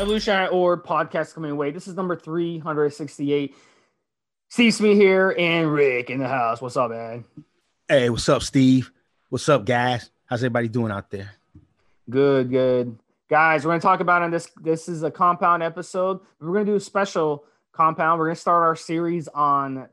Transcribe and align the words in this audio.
Evolution 0.00 0.48
or 0.50 0.82
podcast 0.82 1.34
coming 1.34 1.50
away. 1.50 1.70
This 1.72 1.86
is 1.86 1.94
number 1.94 2.16
368. 2.16 3.54
Steve 4.48 4.72
Smith 4.72 4.96
here 4.96 5.34
and 5.38 5.70
Rick 5.70 6.08
in 6.08 6.18
the 6.18 6.26
house. 6.26 6.62
What's 6.62 6.78
up, 6.78 6.90
man? 6.90 7.22
Hey, 7.86 8.08
what's 8.08 8.26
up, 8.30 8.42
Steve? 8.42 8.90
What's 9.28 9.46
up, 9.50 9.66
guys? 9.66 10.10
How's 10.24 10.40
everybody 10.40 10.68
doing 10.68 10.90
out 10.90 11.10
there? 11.10 11.32
Good, 12.08 12.48
good. 12.48 12.98
Guys, 13.28 13.66
we're 13.66 13.72
gonna 13.72 13.82
talk 13.82 14.00
about 14.00 14.22
on 14.22 14.30
this. 14.30 14.50
This 14.62 14.88
is 14.88 15.02
a 15.02 15.10
compound 15.10 15.62
episode. 15.62 16.20
We're 16.40 16.54
gonna 16.54 16.64
do 16.64 16.76
a 16.76 16.80
special 16.80 17.44
compound. 17.72 18.18
We're 18.18 18.28
gonna 18.28 18.36
start 18.36 18.62
our 18.62 18.76
series 18.76 19.28
on 19.28 19.86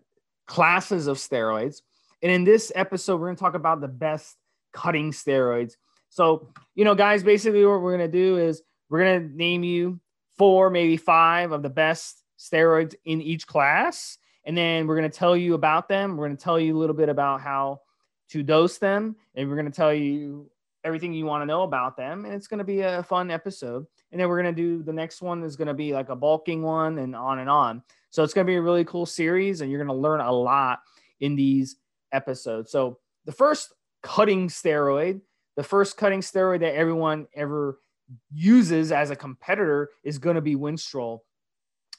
classes 0.45 1.07
of 1.07 1.17
steroids. 1.17 1.81
And 2.21 2.31
in 2.31 2.45
this 2.45 2.71
episode, 2.75 3.19
we're 3.19 3.27
gonna 3.27 3.39
talk 3.39 3.55
about 3.55 3.81
the 3.81 3.89
best 3.89 4.37
cutting 4.71 5.11
steroids. 5.11 5.73
So, 6.07 6.53
you 6.75 6.85
know, 6.85 6.95
guys, 6.95 7.23
basically 7.23 7.65
what 7.65 7.81
we're 7.81 7.91
gonna 7.91 8.07
do 8.07 8.37
is 8.37 8.61
we're 8.89 8.99
gonna 8.99 9.27
name 9.27 9.63
you 9.63 9.99
four, 10.37 10.69
maybe 10.69 10.97
five 10.97 11.51
of 11.51 11.63
the 11.63 11.69
best 11.69 12.23
steroids 12.37 12.95
in 13.05 13.21
each 13.21 13.47
class 13.47 14.17
and 14.47 14.57
then 14.57 14.87
we're 14.87 14.95
going 14.95 15.11
to 15.11 15.15
tell 15.15 15.35
you 15.35 15.55
about 15.55 15.89
them. 15.89 16.15
We're 16.15 16.25
going 16.25 16.37
to 16.37 16.43
tell 16.43 16.57
you 16.57 16.75
a 16.75 16.79
little 16.79 16.95
bit 16.95 17.09
about 17.09 17.41
how 17.41 17.81
to 18.29 18.41
dose 18.41 18.77
them, 18.77 19.17
and 19.35 19.49
we're 19.49 19.57
going 19.57 19.69
to 19.69 19.75
tell 19.75 19.93
you 19.93 20.49
everything 20.85 21.13
you 21.13 21.25
want 21.25 21.41
to 21.41 21.45
know 21.45 21.63
about 21.63 21.97
them. 21.97 22.23
And 22.23 22.33
it's 22.33 22.47
going 22.47 22.59
to 22.59 22.63
be 22.63 22.79
a 22.79 23.03
fun 23.03 23.29
episode. 23.29 23.85
And 24.11 24.21
then 24.21 24.29
we're 24.29 24.41
going 24.41 24.55
to 24.55 24.61
do 24.61 24.83
the 24.83 24.93
next 24.93 25.21
one 25.21 25.43
is 25.43 25.57
going 25.57 25.67
to 25.67 25.73
be 25.73 25.91
like 25.91 26.07
a 26.07 26.15
bulking 26.15 26.63
one 26.63 26.97
and 26.99 27.13
on 27.13 27.39
and 27.39 27.49
on. 27.49 27.83
So 28.09 28.23
it's 28.23 28.33
going 28.33 28.47
to 28.47 28.49
be 28.49 28.55
a 28.55 28.61
really 28.61 28.85
cool 28.85 29.05
series, 29.05 29.59
and 29.59 29.69
you're 29.69 29.83
going 29.83 29.93
to 29.93 30.01
learn 30.01 30.21
a 30.21 30.31
lot 30.31 30.79
in 31.19 31.35
these 31.35 31.75
episodes. 32.13 32.71
So 32.71 32.99
the 33.25 33.33
first 33.33 33.73
cutting 34.01 34.47
steroid, 34.47 35.19
the 35.57 35.63
first 35.63 35.97
cutting 35.97 36.21
steroid 36.21 36.61
that 36.61 36.73
everyone 36.73 37.27
ever 37.35 37.79
uses 38.33 38.91
as 38.91 39.09
a 39.09 39.15
competitor 39.15 39.89
is 40.03 40.17
going 40.17 40.35
to 40.35 40.41
be 40.41 40.55
Winstrol. 40.55 41.19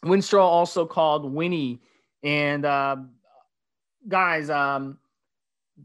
Winstrol, 0.05 0.45
also 0.45 0.87
called 0.87 1.31
Winnie 1.33 1.81
and 2.23 2.65
uh, 2.65 2.97
guys, 4.07 4.51
um, 4.51 4.99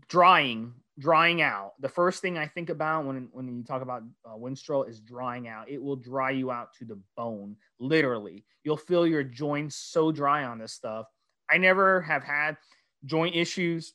drying, 0.07 0.73
drying 0.99 1.41
out. 1.41 1.73
The 1.79 1.89
first 1.89 2.21
thing 2.21 2.37
I 2.37 2.47
think 2.47 2.69
about 2.69 3.05
when 3.05 3.29
when 3.31 3.47
you 3.47 3.63
talk 3.63 3.81
about 3.81 4.03
uh, 4.25 4.35
Winstrol 4.35 4.87
is 4.87 4.99
drying 4.99 5.47
out. 5.47 5.69
It 5.69 5.81
will 5.81 5.95
dry 5.95 6.31
you 6.31 6.51
out 6.51 6.73
to 6.79 6.85
the 6.85 6.99
bone, 7.17 7.55
literally. 7.79 8.45
You'll 8.63 8.77
feel 8.77 9.07
your 9.07 9.23
joints 9.23 9.75
so 9.75 10.11
dry 10.11 10.45
on 10.45 10.59
this 10.59 10.73
stuff. 10.73 11.07
I 11.49 11.57
never 11.57 12.01
have 12.01 12.23
had 12.23 12.57
joint 13.05 13.35
issues, 13.35 13.93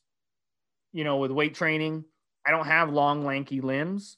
you 0.93 1.05
know, 1.05 1.17
with 1.19 1.31
weight 1.31 1.55
training. 1.55 2.05
I 2.47 2.51
don't 2.51 2.67
have 2.67 2.93
long, 2.93 3.25
lanky 3.25 3.61
limbs, 3.61 4.17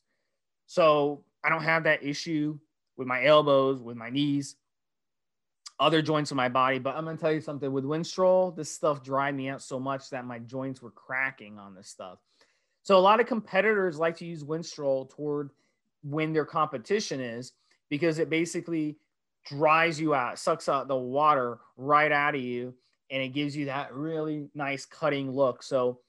so 0.67 1.25
I 1.45 1.49
don't 1.49 1.63
have 1.63 1.85
that 1.85 2.03
issue 2.03 2.59
with 2.97 3.07
my 3.07 3.25
elbows, 3.25 3.81
with 3.81 3.97
my 3.97 4.11
knees 4.11 4.57
other 5.81 6.03
joints 6.03 6.31
in 6.31 6.37
my 6.37 6.49
body. 6.49 6.79
But 6.79 6.95
I'm 6.95 7.07
gonna 7.07 7.17
tell 7.17 7.33
you 7.33 7.41
something 7.41 7.73
with 7.73 7.85
Winstrol, 7.85 8.55
this 8.55 8.71
stuff 8.71 9.03
dried 9.03 9.35
me 9.35 9.49
out 9.49 9.63
so 9.63 9.81
much 9.81 10.11
that 10.11 10.27
my 10.27 10.39
joints 10.39 10.83
were 10.83 10.91
cracking 10.91 11.59
on 11.59 11.75
this 11.75 11.89
stuff. 11.89 12.19
So 12.83 12.97
a 12.97 13.01
lot 13.01 13.19
of 13.19 13.27
competitors 13.27 13.99
like 13.99 14.17
to 14.19 14.27
use 14.27 14.45
Winstrol 14.45 15.09
toward 15.11 15.51
when 16.03 16.33
their 16.33 16.45
competition 16.45 17.21
is 17.21 17.53
because 17.89 18.19
it 18.19 18.31
basically 18.31 18.97
dries 19.47 19.99
you 19.99 20.15
out, 20.15 20.39
sucks 20.39 20.69
out 20.69 20.87
the 20.87 20.97
water 20.97 21.59
right 21.77 22.13
out 22.13 22.35
of 22.35 22.41
you, 22.43 22.75
and 23.11 23.23
it 23.23 23.31
gives 23.31 23.57
you 23.57 23.67
that 23.67 23.95
really 23.95 24.49
nice 24.55 24.85
cutting 24.85 25.31
look. 25.31 25.63
So 25.63 26.01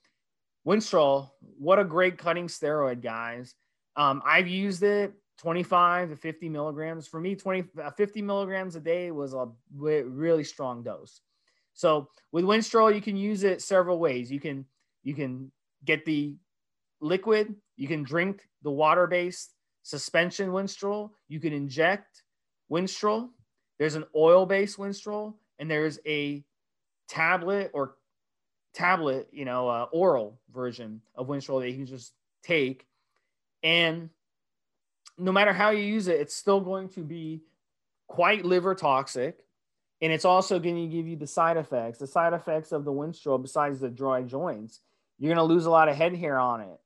Winstrol, 0.68 1.32
what 1.58 1.80
a 1.80 1.84
great 1.86 2.18
cutting 2.18 2.48
steroid, 2.48 3.02
guys. 3.02 3.56
Um, 3.96 4.22
I've 4.26 4.48
used 4.48 4.84
it 4.84 5.14
25 5.42 6.10
to 6.10 6.16
50 6.16 6.50
milligrams. 6.50 7.08
For 7.08 7.20
me, 7.20 7.36
20, 7.36 7.64
uh, 7.82 7.90
50 7.90 8.22
milligrams 8.22 8.76
a 8.76 8.80
day 8.80 9.10
was 9.10 9.34
a 9.34 9.48
really 9.74 10.44
strong 10.44 10.84
dose. 10.84 11.22
So 11.74 12.10
with 12.32 12.46
Winstrol, 12.46 12.94
you 12.94 13.02
can 13.02 13.18
use 13.18 13.44
it 13.44 13.62
several 13.64 13.98
ways. 13.98 14.32
You 14.32 14.40
can 14.40 14.66
you 15.04 15.16
can 15.16 15.52
get 15.84 16.06
the 16.06 16.36
liquid. 17.00 17.56
You 17.76 17.88
can 17.88 18.04
drink 18.04 18.48
the 18.62 18.70
water-based 18.70 19.56
suspension 19.82 20.52
Winstrol. 20.52 21.10
You 21.28 21.40
can 21.40 21.54
inject 21.54 22.22
Winstrol. 22.72 23.30
There's 23.80 23.96
an 23.96 24.06
oil-based 24.16 24.78
Winstrol, 24.78 25.34
and 25.58 25.72
there's 25.72 25.98
a 26.06 26.44
tablet 27.10 27.72
or 27.74 27.96
tablet, 28.76 29.28
you 29.32 29.46
know, 29.46 29.68
uh, 29.68 29.88
oral 29.92 30.40
version 30.54 31.02
of 31.16 31.28
Winstrol 31.28 31.62
that 31.62 31.70
you 31.72 31.78
can 31.78 31.88
just 31.88 32.14
take. 32.44 32.86
And 33.64 34.12
no 35.18 35.32
matter 35.32 35.54
how 35.54 35.70
you 35.70 35.84
use 35.84 36.08
it, 36.08 36.20
it's 36.20 36.36
still 36.36 36.60
going 36.60 36.90
to 36.90 37.02
be 37.02 37.42
quite 38.08 38.46
liver 38.46 38.76
toxic. 38.76 39.40
And 40.02 40.12
it's 40.12 40.26
also 40.26 40.60
going 40.60 40.76
to 40.76 40.88
give 40.88 41.08
you 41.08 41.16
the 41.16 41.28
side 41.28 41.58
effects. 41.58 42.00
The 42.00 42.08
side 42.08 42.34
effects 42.34 42.72
of 42.72 42.86
the 42.86 42.92
Winstrol, 42.92 43.42
besides 43.42 43.80
the 43.80 43.90
dry 43.90 44.24
joints, 44.24 44.80
you're 45.20 45.34
going 45.34 45.48
to 45.48 45.54
lose 45.54 45.66
a 45.66 45.70
lot 45.70 45.90
of 45.90 45.96
head 45.96 46.16
hair 46.16 46.40
on 46.40 46.62
it. 46.62 46.80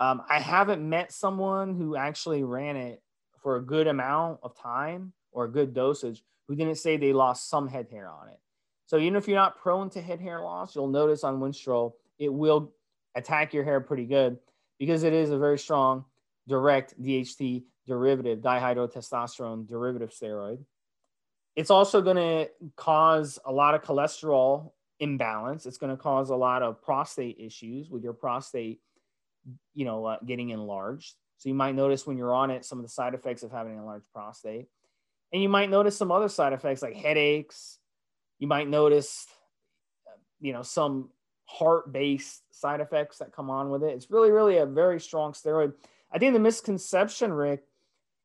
Um, 0.00 0.22
I 0.28 0.40
haven't 0.40 0.86
met 0.86 1.12
someone 1.12 1.74
who 1.76 1.96
actually 1.96 2.42
ran 2.42 2.76
it 2.76 3.02
for 3.40 3.56
a 3.56 3.62
good 3.62 3.86
amount 3.86 4.40
of 4.42 4.58
time 4.58 5.12
or 5.30 5.44
a 5.44 5.50
good 5.50 5.72
dosage 5.72 6.24
who 6.48 6.56
didn't 6.56 6.76
say 6.76 6.96
they 6.96 7.12
lost 7.12 7.48
some 7.48 7.68
head 7.68 7.86
hair 7.90 8.10
on 8.10 8.28
it. 8.28 8.40
So 8.86 8.98
even 8.98 9.16
if 9.16 9.26
you're 9.26 9.36
not 9.36 9.58
prone 9.58 9.88
to 9.90 10.02
head 10.02 10.20
hair 10.20 10.40
loss, 10.40 10.74
you'll 10.74 10.88
notice 10.88 11.24
on 11.24 11.40
Winstrol, 11.40 11.92
it 12.18 12.32
will 12.32 12.72
attack 13.14 13.54
your 13.54 13.64
hair 13.64 13.80
pretty 13.80 14.04
good 14.04 14.38
because 14.78 15.02
it 15.02 15.12
is 15.12 15.30
a 15.30 15.38
very 15.38 15.58
strong 15.58 16.04
direct 16.48 17.00
DHT 17.00 17.64
derivative, 17.86 18.40
dihydrotestosterone 18.40 19.66
derivative 19.66 20.10
steroid. 20.10 20.58
It's 21.54 21.70
also 21.70 22.02
going 22.02 22.16
to 22.16 22.50
cause 22.76 23.38
a 23.44 23.52
lot 23.52 23.74
of 23.74 23.82
cholesterol 23.82 24.72
imbalance. 25.00 25.66
It's 25.66 25.78
going 25.78 25.94
to 25.94 26.00
cause 26.00 26.30
a 26.30 26.36
lot 26.36 26.62
of 26.62 26.82
prostate 26.82 27.36
issues 27.38 27.90
with 27.90 28.02
your 28.02 28.12
prostate, 28.12 28.80
you 29.74 29.84
know, 29.84 30.04
uh, 30.04 30.18
getting 30.26 30.50
enlarged. 30.50 31.14
So 31.38 31.48
you 31.48 31.54
might 31.54 31.74
notice 31.74 32.06
when 32.06 32.16
you're 32.16 32.34
on 32.34 32.50
it 32.50 32.64
some 32.64 32.78
of 32.78 32.84
the 32.84 32.90
side 32.90 33.14
effects 33.14 33.42
of 33.42 33.50
having 33.50 33.72
an 33.72 33.78
enlarged 33.78 34.06
prostate. 34.12 34.66
And 35.32 35.42
you 35.42 35.48
might 35.48 35.70
notice 35.70 35.96
some 35.96 36.12
other 36.12 36.28
side 36.28 36.52
effects 36.52 36.82
like 36.82 36.94
headaches. 36.94 37.78
You 38.38 38.46
might 38.46 38.68
notice, 38.68 39.26
you 40.40 40.52
know, 40.52 40.62
some 40.62 41.10
heart-based 41.44 42.42
side 42.54 42.80
effects 42.80 43.18
that 43.18 43.32
come 43.32 43.50
on 43.50 43.70
with 43.70 43.82
it. 43.82 43.94
It's 43.94 44.10
really, 44.10 44.30
really 44.30 44.58
a 44.58 44.66
very 44.66 45.00
strong 45.00 45.32
steroid. 45.32 45.72
I 46.16 46.18
think 46.18 46.32
the 46.32 46.40
misconception, 46.40 47.30
Rick, 47.30 47.62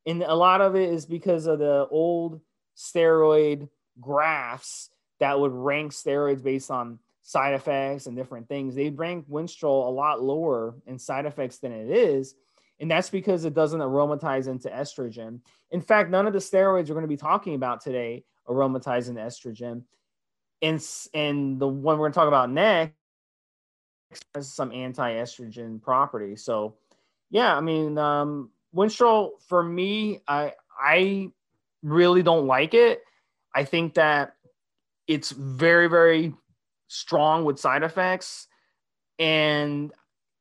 and 0.06 0.24
a 0.24 0.34
lot 0.34 0.62
of 0.62 0.78
it 0.78 0.94
is 0.94 1.06
because 1.06 1.46
of 1.46 1.60
the 1.60 1.86
old 1.92 2.40
steroid 2.78 3.68
graphs 4.00 4.90
that 5.20 5.38
would 5.38 5.52
rank 5.52 5.92
steroids 5.92 6.42
based 6.42 6.72
on 6.72 7.00
side 7.22 7.54
effects 7.54 8.06
and 8.06 8.16
different 8.16 8.48
things. 8.48 8.76
They 8.76 8.92
rank 8.92 9.30
Winstrol 9.30 9.88
a 9.88 9.92
lot 9.92 10.24
lower 10.24 10.74
in 10.88 10.98
side 10.98 11.26
effects 11.26 11.58
than 11.58 11.74
it 11.74 11.90
is. 11.90 12.34
And 12.80 12.90
that's 12.90 13.10
because 13.10 13.44
it 13.44 13.54
doesn't 13.54 13.82
aromatize 13.82 14.48
into 14.48 14.70
estrogen. 14.70 15.42
In 15.72 15.82
fact, 15.82 16.10
none 16.10 16.28
of 16.28 16.32
the 16.32 16.40
steroids 16.40 16.88
we're 16.88 16.96
going 16.96 17.02
to 17.02 17.10
be 17.10 17.18
talking 17.18 17.56
about 17.56 17.82
today 17.82 18.24
aromatize 18.48 19.10
into 19.10 19.20
estrogen. 19.20 19.84
And, 20.62 20.82
and 21.14 21.60
the 21.60 21.68
one 21.68 21.98
we're 21.98 22.06
going 22.06 22.14
to 22.14 22.20
talk 22.20 22.30
about 22.30 22.50
next 22.50 22.94
has 24.34 24.48
some 24.54 24.72
anti-estrogen 24.72 25.82
properties. 25.82 26.46
So 26.46 26.78
yeah, 27.32 27.56
I 27.56 27.62
mean, 27.62 27.98
um, 27.98 28.52
Winstrol 28.76 29.32
for 29.48 29.64
me, 29.64 30.20
I 30.28 30.54
I 30.80 31.32
really 31.82 32.22
don't 32.22 32.46
like 32.46 32.74
it. 32.74 33.02
I 33.56 33.64
think 33.64 33.96
that 33.96 34.36
it's 35.08 35.32
very 35.32 35.88
very 35.88 36.36
strong 36.88 37.46
with 37.46 37.58
side 37.58 37.84
effects, 37.84 38.48
and 39.18 39.92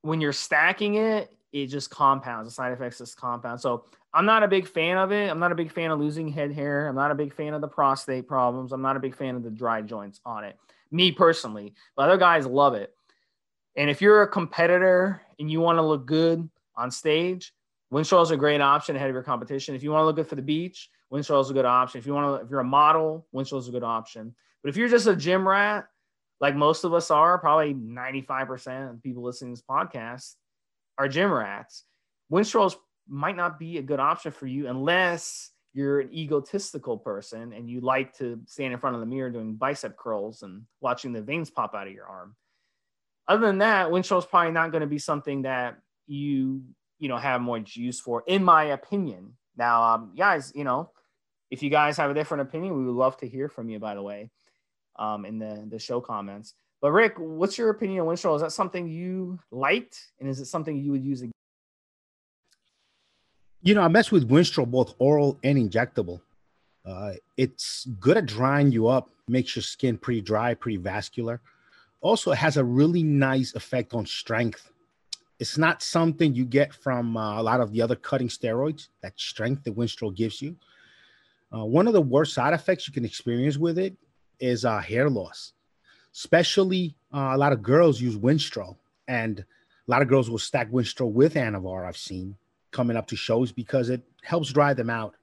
when 0.03 0.21
you're 0.21 0.33
stacking 0.33 0.97
it, 0.97 1.33
it 1.53 1.67
just 1.67 1.91
compounds. 1.91 2.49
The 2.49 2.53
side 2.53 2.73
effects 2.73 2.99
just 2.99 3.17
compound. 3.17 3.61
So 3.61 3.85
I'm 4.13 4.27
not 4.27 4.43
a 4.43 4.49
big 4.49 4.67
fan 4.67 4.97
of 4.99 5.13
it. 5.13 5.31
I'm 5.31 5.39
not 5.39 5.53
a 5.53 5.55
big 5.57 5.71
fan 5.71 5.93
of 5.93 6.01
losing 6.01 6.29
head 6.29 6.53
hair. 6.53 6.89
I'm 6.89 6.97
not 6.97 7.13
a 7.13 7.15
big 7.15 7.33
fan 7.33 7.55
of 7.55 7.61
the 7.61 7.69
prostate 7.69 8.27
problems. 8.27 8.73
I'm 8.73 8.83
not 8.83 8.97
a 8.97 9.01
big 9.01 9.15
fan 9.15 9.37
of 9.37 9.45
the 9.45 9.51
dry 9.51 9.83
joints 9.83 10.21
on 10.25 10.43
it. 10.43 10.59
Me 10.91 11.13
personally, 11.13 11.75
but 11.95 12.09
other 12.09 12.19
guys 12.19 12.47
love 12.47 12.75
it. 12.75 12.93
And 13.77 13.89
if 13.89 14.03
you're 14.03 14.23
a 14.23 14.29
competitor 14.29 15.23
and 15.39 15.49
you 15.49 15.61
want 15.61 15.79
to 15.79 15.83
look 15.83 16.05
good 16.07 16.49
on 16.77 16.91
stage, 16.91 17.53
Winstrol 17.93 18.23
is 18.23 18.31
a 18.31 18.37
great 18.37 18.61
option 18.61 18.95
ahead 18.97 19.09
of 19.09 19.15
your 19.15 19.23
competition. 19.23 19.75
If 19.75 19.83
you 19.83 19.91
want 19.91 20.03
to 20.03 20.07
look 20.07 20.17
good 20.17 20.29
for 20.29 20.37
the 20.37 20.43
beach, 20.43 20.91
Winstrol 21.13 21.41
is 21.41 21.51
a 21.51 21.55
good 21.55 21.65
option. 21.65 21.99
If 21.99 22.07
you 22.07 22.15
want 22.15 22.41
to, 22.41 22.45
if 22.45 22.51
you're 22.51 22.61
a 22.61 22.65
model, 22.65 23.27
Winstrol 23.35 23.59
is 23.59 23.69
a 23.69 23.73
good 23.73 23.83
option. 23.83 24.35
But 24.63 24.69
if 24.69 24.77
you're 24.77 24.89
just 24.89 25.07
a 25.07 25.17
gym 25.17 25.47
rat, 25.47 25.87
like 26.41 26.55
most 26.55 26.85
of 26.85 26.95
us 26.95 27.11
are, 27.11 27.39
probably 27.39 27.75
95% 27.75 28.91
of 28.91 29.03
people 29.03 29.23
listening 29.23 29.55
to 29.55 29.61
this 29.61 29.67
podcast 29.69 30.37
are 30.99 31.09
gym 31.09 31.33
rats. 31.33 31.85
Winstrol 32.33 32.75
might 33.09 33.37
not 33.37 33.59
be 33.59 33.79
a 33.79 33.83
good 33.83 34.01
option 34.01 34.31
for 34.31 34.47
you 34.47 34.69
unless 34.69 35.51
you're 35.73 36.01
an 36.01 36.13
egotistical 36.13 36.97
person 36.97 37.53
and 37.53 37.69
you 37.69 37.81
like 37.81 38.17
to 38.19 38.41
stand 38.47 38.73
in 38.73 38.79
front 38.79 38.95
of 38.95 39.01
the 39.01 39.07
mirror 39.07 39.31
doing 39.31 39.55
bicep 39.55 39.97
curls 39.97 40.43
and 40.43 40.63
watching 40.81 41.13
the 41.13 41.23
veins 41.23 41.51
pop 41.51 41.75
out 41.75 41.87
of 41.87 41.93
your 41.93 42.07
arm. 42.07 42.37
Other 43.29 43.47
than 43.47 43.59
that, 43.59 43.89
Winstrol 43.89 44.19
is 44.19 44.27
probably 44.27 44.53
not 44.53 44.73
going 44.73 44.81
to 44.81 44.87
be 44.87 44.99
something 44.99 45.43
that 45.43 45.79
you 46.11 46.63
you 46.99 47.09
know 47.09 47.17
have 47.17 47.41
more 47.41 47.61
juice 47.61 48.01
for, 48.01 48.25
in 48.27 48.45
my 48.45 48.65
opinion. 48.65 49.35
Now, 49.57 49.83
um, 49.83 50.13
guys, 50.17 50.53
you 50.55 50.65
know, 50.65 50.91
if 51.51 51.63
you 51.63 51.71
guys 51.71 51.97
have 51.97 52.11
a 52.11 52.15
different 52.15 52.43
opinion, 52.43 52.77
we 52.77 52.85
would 52.85 52.95
love 52.95 53.17
to 53.19 53.29
hear 53.29 53.49
from 53.49 53.69
you. 53.69 53.79
By 53.79 53.95
the 53.95 54.03
way, 54.03 54.31
um, 54.99 55.25
in 55.25 55.39
the 55.39 55.67
the 55.69 55.79
show 55.79 56.01
comments. 56.01 56.55
But 56.83 56.93
Rick, 56.93 57.15
what's 57.19 57.59
your 57.59 57.71
opinion 57.71 58.01
on 58.01 58.07
Winstrol? 58.07 58.37
Is 58.37 58.43
that 58.43 58.53
something 58.53 58.89
you 58.89 59.39
liked, 59.51 60.13
and 60.19 60.29
is 60.29 60.41
it 60.41 60.47
something 60.47 60.77
you 60.77 60.93
would 60.93 61.05
use 61.05 61.21
again? 61.21 61.33
You 63.63 63.75
know, 63.75 63.83
I 63.83 63.89
mess 63.89 64.11
with 64.11 64.29
Winstrol 64.29 64.71
both 64.71 64.95
oral 64.99 65.39
and 65.45 65.59
injectable. 65.59 66.23
Uh, 66.85 67.13
it's 67.37 67.87
good 68.01 68.17
at 68.17 68.25
drying 68.25 68.73
you 68.73 68.89
up, 68.89 69.11
makes 69.29 69.55
your 69.55 69.63
skin 69.63 69.99
pretty 69.99 70.23
dry, 70.23 70.55
pretty 70.55 70.79
vascular. 70.79 71.43
Also, 72.01 72.33
it 72.33 72.39
has 72.39 72.57
a 72.57 72.65
really 72.65 73.03
nice 73.03 73.55
effect 73.55 73.93
on 73.93 74.07
strength. 74.07 74.73
It's 75.41 75.57
not 75.57 75.83
something 75.83 76.35
you 76.35 76.45
get 76.45 76.75
from 76.75 77.17
uh, 77.17 77.41
a 77.41 77.43
lot 77.43 77.61
of 77.61 77.73
the 77.73 77.81
other 77.81 77.97
cutting 77.97 78.29
steroids, 78.29 78.89
that 79.01 79.19
strength 79.19 79.65
that 79.65 79.75
Winstrol 79.75 80.15
gives 80.15 80.43
you. 80.43 80.55
Uh, 81.53 81.65
one 81.65 81.87
of 81.87 81.95
the 81.95 82.01
worst 82.03 82.35
side 82.35 82.53
effects 82.53 82.87
you 82.87 82.93
can 82.93 83.07
experience 83.07 83.57
with 83.57 83.79
it 83.79 83.97
is 84.39 84.67
uh, 84.67 84.79
hair 84.81 85.09
loss. 85.09 85.55
Especially 86.15 86.95
uh, 87.15 87.31
a 87.33 87.39
lot 87.39 87.55
of 87.55 87.63
girls 87.63 88.03
use 88.03 88.17
Winstrol, 88.17 88.77
and 89.09 89.41
a 89.41 89.45
lot 89.91 90.03
of 90.03 90.09
girls 90.09 90.29
will 90.29 90.39
stack 90.39 90.71
Winstrol 90.71 91.11
with 91.11 91.35
Anavar. 91.35 91.87
I've 91.87 91.97
seen 91.97 92.37
coming 92.71 92.99
up 92.99 93.07
to 93.07 93.17
shows 93.17 93.51
because 93.51 93.89
it 93.89 94.03
helps 94.23 94.53
dry 94.53 94.75
them 94.75 94.91
out. 94.91 95.15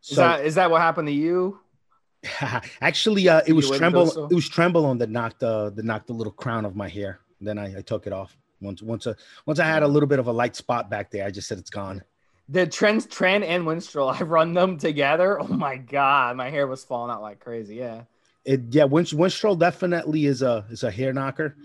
So, 0.00 0.12
is 0.12 0.16
that 0.16 0.46
is 0.46 0.54
that 0.54 0.70
what 0.70 0.80
happened 0.80 1.08
to 1.08 1.12
you? 1.12 1.58
actually, 2.80 3.28
uh, 3.28 3.40
it 3.48 3.52
was 3.52 3.68
tremble. 3.68 4.28
It 4.30 4.34
was 4.34 4.48
Trenbolone 4.48 5.00
that 5.00 5.10
knocked 5.10 5.42
uh, 5.42 5.70
the 5.70 5.82
knocked 5.82 6.06
the 6.06 6.12
little 6.12 6.32
crown 6.32 6.64
of 6.64 6.76
my 6.76 6.88
hair. 6.88 7.18
Then 7.40 7.58
I, 7.58 7.78
I 7.78 7.82
took 7.82 8.06
it 8.06 8.12
off 8.12 8.36
once 8.64 8.82
once 8.82 9.06
a, 9.06 9.10
uh, 9.10 9.14
once 9.46 9.58
I 9.58 9.66
had 9.66 9.82
a 9.82 9.88
little 9.88 10.08
bit 10.08 10.18
of 10.18 10.26
a 10.26 10.32
light 10.32 10.56
spot 10.56 10.90
back 10.90 11.10
there. 11.10 11.24
I 11.24 11.30
just 11.30 11.48
said 11.48 11.58
it's 11.58 11.70
gone. 11.70 12.02
The 12.48 12.66
trends, 12.66 13.06
Tren 13.06 13.44
and 13.44 13.64
Winstrol, 13.64 14.14
I 14.20 14.22
run 14.24 14.54
them 14.54 14.76
together. 14.78 15.40
Oh 15.40 15.48
my 15.48 15.76
god, 15.76 16.36
my 16.36 16.50
hair 16.50 16.66
was 16.66 16.84
falling 16.84 17.10
out 17.10 17.22
like 17.22 17.40
crazy. 17.40 17.76
Yeah. 17.76 18.02
It 18.44 18.62
yeah, 18.70 18.84
Winstrol 18.84 19.58
definitely 19.58 20.26
is 20.26 20.42
a 20.42 20.64
is 20.70 20.82
a 20.82 20.90
hair 20.90 21.12
knocker. 21.12 21.56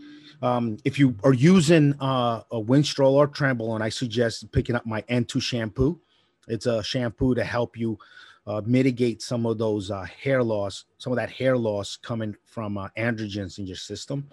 Um, 0.41 0.77
if 0.85 0.97
you 0.97 1.15
are 1.23 1.33
using 1.33 1.93
uh, 1.99 2.41
a 2.51 2.61
Winstrol 2.61 3.11
or 3.11 3.27
Trenbolone, 3.27 3.81
I 3.81 3.89
suggest 3.89 4.49
picking 4.53 4.75
up 4.75 4.85
my 4.85 5.01
N2 5.03 5.41
shampoo. 5.41 5.99
It's 6.47 6.65
a 6.65 6.81
shampoo 6.81 7.35
to 7.35 7.43
help 7.43 7.77
you 7.77 7.99
uh, 8.47 8.61
mitigate 8.65 9.21
some 9.21 9.45
of 9.45 9.57
those 9.57 9.91
uh, 9.91 10.03
hair 10.03 10.41
loss, 10.41 10.85
some 10.97 11.11
of 11.11 11.17
that 11.17 11.29
hair 11.29 11.57
loss 11.57 11.97
coming 11.97 12.35
from 12.45 12.77
uh, 12.77 12.87
androgens 12.97 13.59
in 13.59 13.67
your 13.67 13.75
system. 13.75 14.29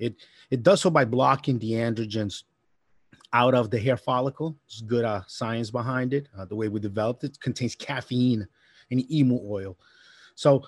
It 0.00 0.16
it 0.50 0.62
does 0.62 0.80
so 0.80 0.90
by 0.90 1.04
blocking 1.04 1.58
the 1.58 1.72
androgens 1.72 2.42
out 3.32 3.54
of 3.54 3.70
the 3.70 3.78
hair 3.78 3.96
follicle. 3.96 4.56
It's 4.66 4.80
good 4.80 5.04
uh, 5.04 5.22
science 5.28 5.70
behind 5.70 6.12
it. 6.12 6.28
Uh, 6.36 6.46
the 6.46 6.56
way 6.56 6.68
we 6.68 6.80
developed 6.80 7.22
it, 7.22 7.38
contains 7.40 7.76
caffeine 7.76 8.48
and 8.90 9.12
emu 9.12 9.38
oil. 9.46 9.78
So 10.34 10.64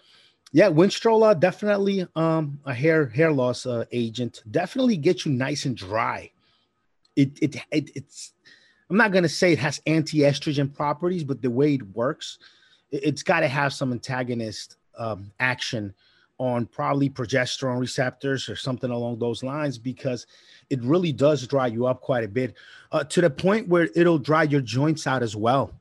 yeah, 0.52 0.68
Winstrol 0.68 1.38
definitely 1.40 2.06
um, 2.14 2.60
a 2.66 2.74
hair 2.74 3.06
hair 3.06 3.32
loss 3.32 3.66
uh, 3.66 3.86
agent. 3.90 4.42
Definitely 4.50 4.98
get 4.98 5.24
you 5.24 5.32
nice 5.32 5.64
and 5.64 5.76
dry. 5.76 6.30
It, 7.16 7.38
it 7.40 7.56
it 7.70 7.90
it's 7.96 8.32
I'm 8.90 8.98
not 8.98 9.12
gonna 9.12 9.28
say 9.28 9.52
it 9.52 9.58
has 9.58 9.80
anti-estrogen 9.86 10.72
properties, 10.74 11.24
but 11.24 11.40
the 11.40 11.50
way 11.50 11.74
it 11.74 11.82
works, 11.94 12.38
it, 12.90 13.04
has 13.04 13.22
got 13.22 13.40
to 13.40 13.48
have 13.48 13.72
some 13.72 13.92
antagonist 13.92 14.76
um, 14.98 15.32
action 15.40 15.94
on 16.42 16.66
probably 16.66 17.08
progesterone 17.08 17.78
receptors 17.78 18.48
or 18.48 18.56
something 18.56 18.90
along 18.90 19.18
those 19.18 19.44
lines 19.44 19.78
because 19.78 20.26
it 20.70 20.82
really 20.82 21.12
does 21.12 21.46
dry 21.46 21.68
you 21.68 21.86
up 21.86 22.00
quite 22.00 22.24
a 22.24 22.28
bit 22.28 22.54
uh, 22.90 23.04
to 23.04 23.20
the 23.20 23.30
point 23.30 23.68
where 23.68 23.88
it'll 23.94 24.18
dry 24.18 24.42
your 24.42 24.60
joints 24.60 25.06
out 25.06 25.22
as 25.22 25.36
well 25.36 25.72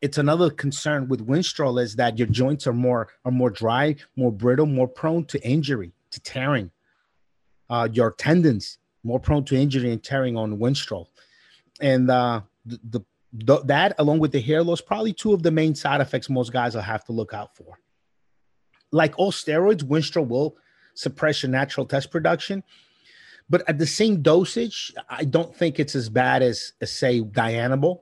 it's 0.00 0.18
another 0.18 0.50
concern 0.50 1.08
with 1.08 1.26
Winstrol 1.26 1.82
is 1.82 1.96
that 1.96 2.18
your 2.18 2.28
joints 2.28 2.66
are 2.66 2.72
more 2.72 3.08
are 3.24 3.30
more 3.30 3.50
dry, 3.50 3.96
more 4.16 4.32
brittle, 4.32 4.66
more 4.66 4.88
prone 4.88 5.24
to 5.26 5.46
injury, 5.46 5.92
to 6.10 6.20
tearing. 6.20 6.70
Uh, 7.68 7.88
your 7.92 8.12
tendons 8.12 8.78
more 9.04 9.20
prone 9.20 9.44
to 9.44 9.56
injury 9.56 9.92
and 9.92 10.02
tearing 10.02 10.36
on 10.36 10.58
Winstrol, 10.58 11.06
and 11.80 12.10
uh, 12.10 12.40
the, 12.64 12.80
the, 12.84 13.00
the 13.32 13.64
that 13.64 13.94
along 13.98 14.20
with 14.20 14.32
the 14.32 14.40
hair 14.40 14.62
loss, 14.62 14.80
probably 14.80 15.12
two 15.12 15.32
of 15.32 15.42
the 15.42 15.50
main 15.50 15.74
side 15.74 16.00
effects 16.00 16.30
most 16.30 16.52
guys 16.52 16.74
will 16.74 16.82
have 16.82 17.04
to 17.04 17.12
look 17.12 17.34
out 17.34 17.54
for. 17.54 17.78
Like 18.92 19.18
all 19.18 19.32
steroids, 19.32 19.82
Winstrol 19.82 20.26
will 20.26 20.56
suppress 20.94 21.42
your 21.42 21.50
natural 21.50 21.86
test 21.86 22.10
production, 22.10 22.62
but 23.48 23.68
at 23.68 23.78
the 23.78 23.86
same 23.86 24.22
dosage, 24.22 24.94
I 25.08 25.24
don't 25.24 25.54
think 25.54 25.80
it's 25.80 25.96
as 25.96 26.08
bad 26.08 26.42
as, 26.42 26.72
as 26.80 26.92
say 26.92 27.20
Dianabol 27.20 28.00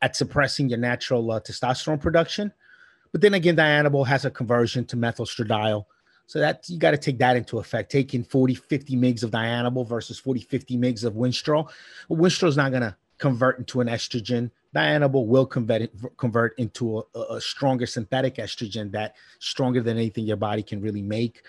at 0.00 0.16
suppressing 0.16 0.68
your 0.70 0.78
natural 0.78 1.30
uh, 1.30 1.40
testosterone 1.40 2.00
production. 2.00 2.52
But 3.12 3.20
then 3.20 3.34
again, 3.34 3.56
Dianabol 3.56 4.06
has 4.06 4.24
a 4.24 4.30
conversion 4.30 4.84
to 4.86 4.96
methylestradiol. 4.96 5.84
So 6.26 6.40
that 6.40 6.68
you 6.68 6.78
got 6.78 6.90
to 6.90 6.98
take 6.98 7.18
that 7.18 7.36
into 7.36 7.58
effect. 7.58 7.92
Taking 7.92 8.24
40, 8.24 8.54
50 8.54 8.96
mgs 8.96 9.22
of 9.22 9.30
Dianabol 9.30 9.86
versus 9.86 10.18
40, 10.18 10.40
50 10.40 10.76
mgs 10.76 11.04
of 11.04 11.14
Winstrol. 11.14 11.70
Winstrol 12.10 12.48
is 12.48 12.56
not 12.56 12.70
going 12.70 12.82
to 12.82 12.96
convert 13.18 13.58
into 13.58 13.80
an 13.80 13.88
estrogen. 13.88 14.50
Dianabol 14.76 15.26
will 15.26 15.46
convert, 15.46 15.90
convert 16.18 16.58
into 16.58 16.98
a, 17.14 17.20
a 17.30 17.40
stronger 17.40 17.86
synthetic 17.86 18.36
estrogen 18.36 18.92
that 18.92 19.14
stronger 19.38 19.80
than 19.80 19.96
anything 19.96 20.26
your 20.26 20.36
body 20.36 20.62
can 20.62 20.82
really 20.82 21.02
make 21.02 21.42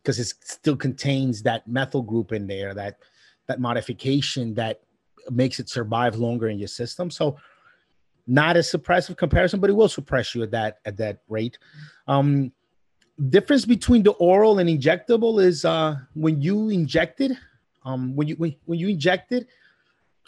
because 0.00 0.20
it 0.20 0.32
still 0.44 0.76
contains 0.76 1.42
that 1.42 1.66
methyl 1.66 2.02
group 2.02 2.32
in 2.32 2.46
there, 2.46 2.74
that 2.74 2.98
that 3.48 3.60
modification 3.60 4.54
that 4.54 4.80
makes 5.30 5.58
it 5.58 5.68
survive 5.68 6.16
longer 6.16 6.48
in 6.48 6.58
your 6.58 6.68
system. 6.68 7.10
So 7.10 7.36
not 8.26 8.56
as 8.56 8.70
suppressive 8.70 9.16
comparison, 9.16 9.58
but 9.58 9.70
it 9.70 9.72
will 9.72 9.88
suppress 9.88 10.34
you 10.34 10.42
at 10.42 10.52
that 10.52 10.78
at 10.84 10.96
that 10.98 11.22
rate. 11.28 11.58
Um, 12.06 12.52
difference 13.28 13.64
between 13.64 14.04
the 14.04 14.12
oral 14.12 14.60
and 14.60 14.70
injectable 14.70 15.42
is 15.42 15.64
uh, 15.64 15.96
when 16.14 16.40
you 16.40 16.68
inject 16.68 17.20
it, 17.20 17.32
um, 17.84 18.14
when 18.14 18.28
you 18.28 18.36
when, 18.36 18.54
when 18.66 18.78
you 18.78 18.88
inject 18.88 19.32
it 19.32 19.48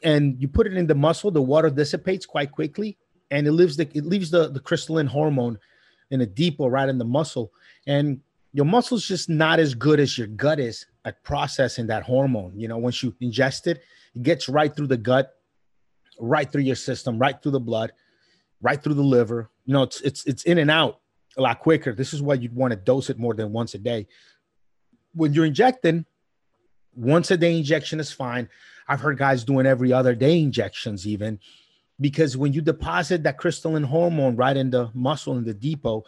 and 0.02 0.40
you 0.40 0.48
put 0.48 0.66
it 0.66 0.74
in 0.74 0.86
the 0.86 0.94
muscle, 0.94 1.30
the 1.30 1.42
water 1.42 1.70
dissipates 1.70 2.26
quite 2.26 2.52
quickly, 2.52 2.98
and 3.30 3.46
it 3.46 3.52
leaves 3.52 3.76
the 3.76 3.88
it 3.94 4.04
leaves 4.04 4.30
the 4.30 4.48
the 4.48 4.60
crystalline 4.60 5.06
hormone 5.06 5.58
in 6.10 6.20
a 6.20 6.26
depot 6.26 6.66
right 6.66 6.88
in 6.88 6.98
the 6.98 7.04
muscle, 7.04 7.52
and 7.86 8.20
your 8.52 8.66
muscle's 8.66 9.06
just 9.06 9.28
not 9.28 9.60
as 9.60 9.74
good 9.74 10.00
as 10.00 10.18
your 10.18 10.26
gut 10.26 10.58
is 10.58 10.86
at 11.04 11.22
processing 11.22 11.86
that 11.86 12.02
hormone. 12.02 12.52
You 12.58 12.68
know, 12.68 12.78
once 12.78 13.02
you 13.02 13.14
ingest 13.22 13.66
it, 13.66 13.82
it 14.14 14.22
gets 14.22 14.48
right 14.48 14.74
through 14.74 14.88
the 14.88 14.96
gut 14.96 15.34
right 16.20 16.50
through 16.50 16.62
your 16.62 16.76
system, 16.76 17.18
right 17.18 17.40
through 17.42 17.52
the 17.52 17.60
blood, 17.60 17.92
right 18.60 18.82
through 18.82 18.94
the 18.94 19.02
liver. 19.02 19.50
You 19.64 19.72
know, 19.72 19.82
it's 19.82 20.00
it's 20.02 20.24
it's 20.26 20.42
in 20.44 20.58
and 20.58 20.70
out 20.70 21.00
a 21.36 21.42
lot 21.42 21.60
quicker. 21.60 21.94
This 21.94 22.12
is 22.12 22.22
why 22.22 22.34
you'd 22.34 22.54
want 22.54 22.72
to 22.72 22.76
dose 22.76 23.10
it 23.10 23.18
more 23.18 23.34
than 23.34 23.52
once 23.52 23.74
a 23.74 23.78
day. 23.78 24.06
When 25.14 25.32
you're 25.32 25.46
injecting, 25.46 26.04
once 26.94 27.30
a 27.30 27.36
day 27.36 27.56
injection 27.56 28.00
is 28.00 28.12
fine. 28.12 28.48
I've 28.88 29.00
heard 29.00 29.18
guys 29.18 29.44
doing 29.44 29.66
every 29.66 29.92
other 29.92 30.14
day 30.14 30.40
injections 30.40 31.06
even 31.06 31.38
because 32.00 32.36
when 32.36 32.52
you 32.52 32.60
deposit 32.60 33.22
that 33.24 33.38
crystalline 33.38 33.82
hormone 33.82 34.36
right 34.36 34.56
in 34.56 34.70
the 34.70 34.90
muscle 34.94 35.36
in 35.36 35.44
the 35.44 35.54
depot, 35.54 36.04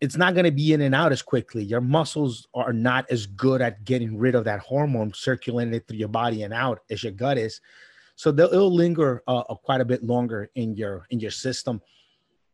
it's 0.00 0.16
not 0.16 0.34
going 0.34 0.44
to 0.44 0.52
be 0.52 0.72
in 0.72 0.80
and 0.80 0.94
out 0.94 1.12
as 1.12 1.22
quickly. 1.22 1.62
Your 1.62 1.80
muscles 1.80 2.48
are 2.54 2.72
not 2.72 3.10
as 3.10 3.26
good 3.26 3.60
at 3.62 3.84
getting 3.84 4.18
rid 4.18 4.34
of 4.34 4.44
that 4.44 4.60
hormone, 4.60 5.12
circulating 5.14 5.74
it 5.74 5.86
through 5.86 5.98
your 5.98 6.08
body 6.08 6.42
and 6.42 6.52
out 6.52 6.80
as 6.90 7.02
your 7.02 7.12
gut 7.12 7.38
is 7.38 7.60
so 8.16 8.30
they'll 8.30 8.52
it'll 8.52 8.72
linger 8.72 9.22
uh, 9.26 9.38
uh, 9.38 9.54
quite 9.54 9.80
a 9.80 9.84
bit 9.84 10.02
longer 10.02 10.50
in 10.54 10.76
your 10.76 11.06
in 11.10 11.20
your 11.20 11.30
system. 11.30 11.80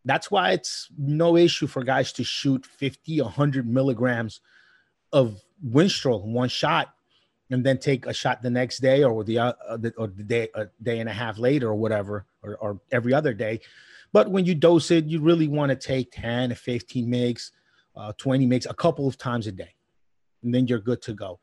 That's 0.05 0.31
why 0.31 0.53
it's 0.53 0.89
no 0.97 1.37
issue 1.37 1.67
for 1.67 1.83
guys 1.83 2.13
to 2.15 2.25
shoot 2.25 2.65
50, 2.65 3.21
100 3.21 3.69
milligrams 3.69 4.41
of 5.13 5.43
Winstrol 5.63 6.25
in 6.25 6.33
one 6.33 6.49
shot, 6.49 6.95
and 7.51 7.65
then 7.65 7.79
take 7.79 8.07
a 8.07 8.13
shot 8.13 8.43
the 8.43 8.51
next 8.51 8.79
day 8.79 9.05
or 9.05 9.25
the, 9.25 9.39
uh, 9.39 9.53
uh, 9.67 9.77
the 9.77 9.93
or 9.97 10.09
the 10.09 10.23
day 10.23 10.49
a 10.55 10.67
day 10.83 11.01
and 11.01 11.09
a 11.09 11.13
half 11.13 11.39
later 11.39 11.69
or 11.69 11.75
whatever, 11.75 12.27
or, 12.43 12.57
or 12.57 12.81
every 12.93 13.15
other 13.15 13.33
day. 13.33 13.61
But 14.13 14.31
when 14.31 14.45
you 14.45 14.55
dose 14.55 14.91
it, 14.91 15.07
you 15.07 15.21
really 15.21 15.49
want 15.49 15.71
to 15.71 15.77
take 15.77 16.13
10 16.13 16.51
to 16.51 16.55
15 16.55 17.07
mgs, 17.07 17.51
uh, 17.97 18.13
20 18.17 18.47
mgs 18.47 18.71
a 18.71 18.75
couple 18.75 19.07
of 19.07 19.19
times 19.19 19.47
a 19.47 19.53
day, 19.53 19.75
and 20.43 20.55
then 20.55 20.67
you're 20.67 20.79
good 20.79 21.03
to 21.03 21.15
go. 21.15 21.41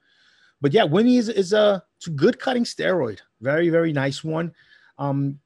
But 0.62 0.74
yeah, 0.74 0.84
Winnie 0.84 1.18
is, 1.18 1.30
is 1.30 1.54
a, 1.54 1.84
a 2.08 2.10
good 2.12 2.40
cutting 2.40 2.64
steroid. 2.64 3.20
Very, 3.42 3.70
very 3.70 3.94
nice 3.94 4.24
one. 4.24 4.54
Um, 4.98 5.40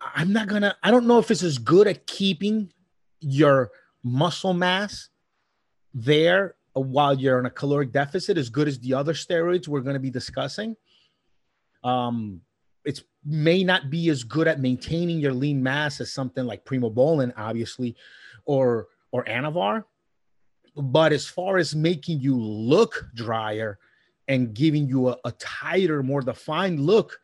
I'm 0.00 0.32
not 0.32 0.48
gonna, 0.48 0.76
I 0.82 0.90
don't 0.90 1.06
know 1.06 1.18
if 1.18 1.30
it's 1.30 1.42
as 1.42 1.58
good 1.58 1.86
at 1.86 2.06
keeping 2.06 2.72
your 3.20 3.70
muscle 4.02 4.54
mass 4.54 5.08
there 5.92 6.54
while 6.80 7.18
you're 7.18 7.38
on 7.38 7.46
a 7.46 7.50
caloric 7.50 7.92
deficit 7.92 8.38
as 8.38 8.48
good 8.48 8.68
as 8.68 8.78
the 8.78 8.94
other 8.94 9.12
steroids 9.12 9.68
we're 9.68 9.80
going 9.80 9.94
to 9.94 10.00
be 10.00 10.10
discussing. 10.10 10.76
Um, 11.82 12.42
may 13.24 13.62
not 13.62 13.90
be 13.90 14.08
as 14.08 14.24
good 14.24 14.48
at 14.48 14.60
maintaining 14.60 15.18
your 15.18 15.32
lean 15.32 15.62
mass 15.62 16.00
as 16.00 16.12
something 16.12 16.44
like 16.44 16.64
Primobolan, 16.64 17.32
obviously, 17.36 17.96
or 18.44 18.88
or 19.12 19.24
Anavar. 19.24 19.84
But 20.76 21.12
as 21.12 21.26
far 21.26 21.58
as 21.58 21.74
making 21.74 22.20
you 22.20 22.38
look 22.38 23.06
drier 23.14 23.78
and 24.28 24.54
giving 24.54 24.86
you 24.86 25.08
a, 25.08 25.16
a 25.24 25.32
tighter, 25.32 26.02
more 26.02 26.22
defined 26.22 26.80
look. 26.80 27.18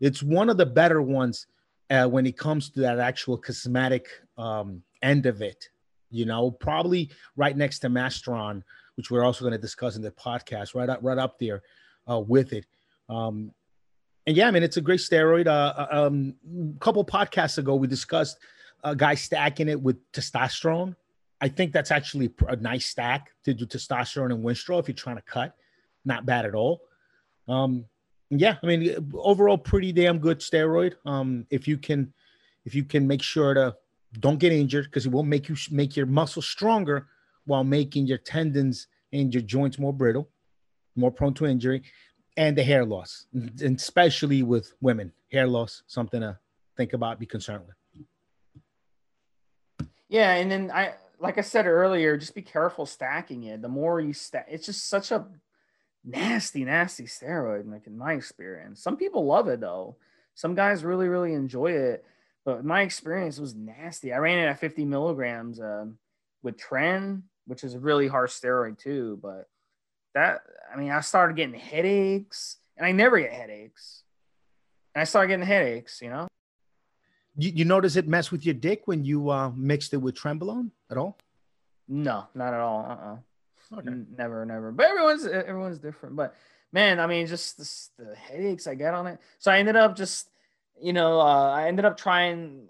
It's 0.00 0.22
one 0.22 0.48
of 0.48 0.56
the 0.56 0.66
better 0.66 1.02
ones 1.02 1.48
uh, 1.90 2.06
when 2.06 2.26
it 2.26 2.38
comes 2.38 2.70
to 2.70 2.80
that 2.80 3.00
actual 3.00 3.36
cosmetic 3.36 4.06
um, 4.36 4.82
end 5.02 5.26
of 5.26 5.42
it. 5.42 5.68
You 6.10 6.26
know, 6.26 6.52
probably 6.52 7.10
right 7.36 7.56
next 7.56 7.80
to 7.80 7.88
Masteron, 7.88 8.62
which 8.98 9.12
we're 9.12 9.24
also 9.24 9.44
going 9.44 9.52
to 9.52 9.58
discuss 9.58 9.94
in 9.94 10.02
the 10.02 10.10
podcast, 10.10 10.74
right 10.74 10.88
up 10.88 10.98
right 11.02 11.18
up 11.18 11.38
there 11.38 11.62
uh, 12.10 12.18
with 12.18 12.52
it. 12.52 12.66
Um, 13.08 13.52
and 14.26 14.36
yeah, 14.36 14.48
I 14.48 14.50
mean, 14.50 14.64
it's 14.64 14.76
a 14.76 14.80
great 14.80 14.98
steroid. 14.98 15.46
Uh, 15.46 15.50
uh 15.78 16.06
um, 16.06 16.34
a 16.76 16.78
couple 16.80 17.02
podcasts 17.04 17.58
ago, 17.58 17.76
we 17.76 17.86
discussed 17.86 18.38
a 18.82 18.96
guy 18.96 19.14
stacking 19.14 19.68
it 19.68 19.80
with 19.80 19.96
testosterone. 20.10 20.96
I 21.40 21.48
think 21.48 21.72
that's 21.72 21.92
actually 21.92 22.30
a 22.48 22.56
nice 22.56 22.86
stack 22.86 23.30
to 23.44 23.54
do 23.54 23.66
testosterone 23.66 24.34
and 24.34 24.44
Winstrol 24.44 24.80
if 24.80 24.88
you're 24.88 24.96
trying 24.96 25.16
to 25.16 25.22
cut. 25.22 25.54
Not 26.04 26.26
bad 26.26 26.44
at 26.44 26.56
all. 26.56 26.80
Um, 27.46 27.84
yeah, 28.30 28.56
I 28.60 28.66
mean, 28.66 29.12
overall, 29.14 29.56
pretty 29.56 29.92
damn 29.92 30.18
good 30.18 30.40
steroid. 30.40 30.94
Um, 31.06 31.46
if 31.50 31.68
you 31.68 31.78
can, 31.78 32.12
if 32.64 32.74
you 32.74 32.82
can 32.82 33.06
make 33.06 33.22
sure 33.22 33.54
to 33.54 33.76
don't 34.18 34.40
get 34.40 34.52
injured 34.52 34.86
because 34.86 35.06
it 35.06 35.12
will 35.12 35.22
make 35.22 35.48
you 35.48 35.56
make 35.70 35.96
your 35.96 36.06
muscles 36.06 36.48
stronger 36.48 37.06
while 37.48 37.64
making 37.64 38.06
your 38.06 38.18
tendons 38.18 38.86
and 39.12 39.32
your 39.32 39.42
joints 39.42 39.78
more 39.78 39.92
brittle, 39.92 40.28
more 40.94 41.10
prone 41.10 41.32
to 41.34 41.46
injury, 41.46 41.82
and 42.36 42.56
the 42.56 42.62
hair 42.62 42.84
loss, 42.84 43.26
and 43.32 43.76
especially 43.76 44.42
with 44.42 44.74
women, 44.80 45.12
hair 45.32 45.46
loss, 45.46 45.82
something 45.86 46.20
to 46.20 46.38
think 46.76 46.92
about, 46.92 47.18
be 47.18 47.26
concerned 47.26 47.64
with. 47.66 48.04
Yeah, 50.08 50.34
and 50.34 50.50
then 50.50 50.70
I, 50.70 50.92
like 51.18 51.38
I 51.38 51.40
said 51.40 51.66
earlier, 51.66 52.16
just 52.18 52.34
be 52.34 52.42
careful 52.42 52.84
stacking 52.84 53.44
it. 53.44 53.62
The 53.62 53.68
more 53.68 53.98
you 54.00 54.12
stack, 54.12 54.46
it's 54.50 54.66
just 54.66 54.88
such 54.88 55.10
a 55.10 55.26
nasty, 56.04 56.64
nasty 56.64 57.04
steroid, 57.04 57.70
like 57.70 57.86
in 57.86 57.96
my 57.96 58.12
experience. 58.12 58.82
Some 58.82 58.96
people 58.96 59.24
love 59.24 59.48
it 59.48 59.60
though. 59.60 59.96
Some 60.34 60.54
guys 60.54 60.84
really, 60.84 61.08
really 61.08 61.32
enjoy 61.32 61.72
it. 61.72 62.04
But 62.44 62.64
my 62.64 62.82
experience 62.82 63.38
was 63.38 63.54
nasty. 63.54 64.12
I 64.12 64.18
ran 64.18 64.38
it 64.38 64.46
at 64.46 64.60
50 64.60 64.84
milligrams 64.84 65.60
um, 65.60 65.98
with 66.42 66.56
Tren, 66.56 67.22
which 67.48 67.64
is 67.64 67.74
a 67.74 67.80
really 67.80 68.06
harsh 68.06 68.32
steroid 68.32 68.78
too. 68.78 69.18
But 69.20 69.48
that, 70.14 70.42
I 70.72 70.76
mean, 70.78 70.92
I 70.92 71.00
started 71.00 71.36
getting 71.36 71.58
headaches, 71.58 72.58
and 72.76 72.86
I 72.86 72.92
never 72.92 73.18
get 73.18 73.32
headaches. 73.32 74.04
And 74.94 75.00
I 75.00 75.04
started 75.04 75.28
getting 75.28 75.46
headaches, 75.46 76.00
you 76.00 76.10
know. 76.10 76.28
You, 77.36 77.50
you 77.50 77.64
notice 77.64 77.96
it 77.96 78.06
mess 78.06 78.30
with 78.30 78.44
your 78.44 78.54
dick 78.54 78.82
when 78.86 79.04
you 79.04 79.30
uh, 79.30 79.50
mixed 79.56 79.94
it 79.94 79.98
with 79.98 80.14
Trenbolone 80.14 80.70
at 80.90 80.96
all? 80.96 81.18
No, 81.88 82.26
not 82.34 82.52
at 82.52 82.60
all. 82.60 82.80
Uh-uh. 82.80 83.78
Okay. 83.78 83.90
Never, 84.16 84.44
never. 84.44 84.72
But 84.72 84.86
everyone's 84.86 85.26
everyone's 85.26 85.78
different. 85.78 86.16
But 86.16 86.34
man, 86.72 87.00
I 87.00 87.06
mean, 87.06 87.26
just 87.26 87.58
this, 87.58 87.90
the 87.98 88.14
headaches 88.14 88.66
I 88.66 88.74
get 88.74 88.94
on 88.94 89.06
it. 89.06 89.18
So 89.38 89.50
I 89.50 89.58
ended 89.58 89.76
up 89.76 89.96
just, 89.96 90.30
you 90.80 90.92
know, 90.92 91.20
uh, 91.20 91.50
I 91.50 91.68
ended 91.68 91.84
up 91.84 91.96
trying 91.96 92.68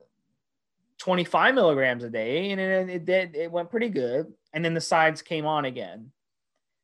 25 0.99 1.55
milligrams 1.55 2.05
a 2.05 2.11
day, 2.11 2.50
and 2.50 2.61
it, 2.61 2.88
it 2.88 3.05
did 3.05 3.37
it 3.37 3.50
went 3.50 3.71
pretty 3.71 3.88
good. 3.88 4.33
And 4.52 4.64
then 4.64 4.75
the 4.75 4.81
sides 4.81 5.23
came 5.23 5.47
on 5.47 5.64
again. 5.64 6.11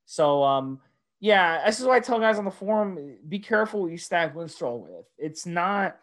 So 0.07 0.43
um, 0.43 0.81
yeah, 1.21 1.65
this 1.67 1.81
is 1.81 1.87
why 1.87 1.97
I 1.97 2.01
tell 2.01 2.21
guys 2.21 2.39
on 2.39 2.45
the 2.45 2.51
forum: 2.51 3.17
be 3.29 3.39
careful 3.39 3.83
what 3.83 3.91
you 3.91 3.99
stack 3.99 4.35
Winstrol 4.35 4.81
with. 4.81 5.07
It's 5.19 5.47
not 5.47 5.97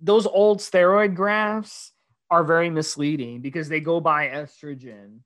those 0.00 0.26
old 0.26 0.58
steroid 0.58 1.14
graphs 1.14 1.92
are 2.30 2.44
very 2.44 2.70
misleading 2.70 3.40
because 3.40 3.68
they 3.68 3.80
go 3.80 4.00
by 4.00 4.28
estrogen 4.28 5.18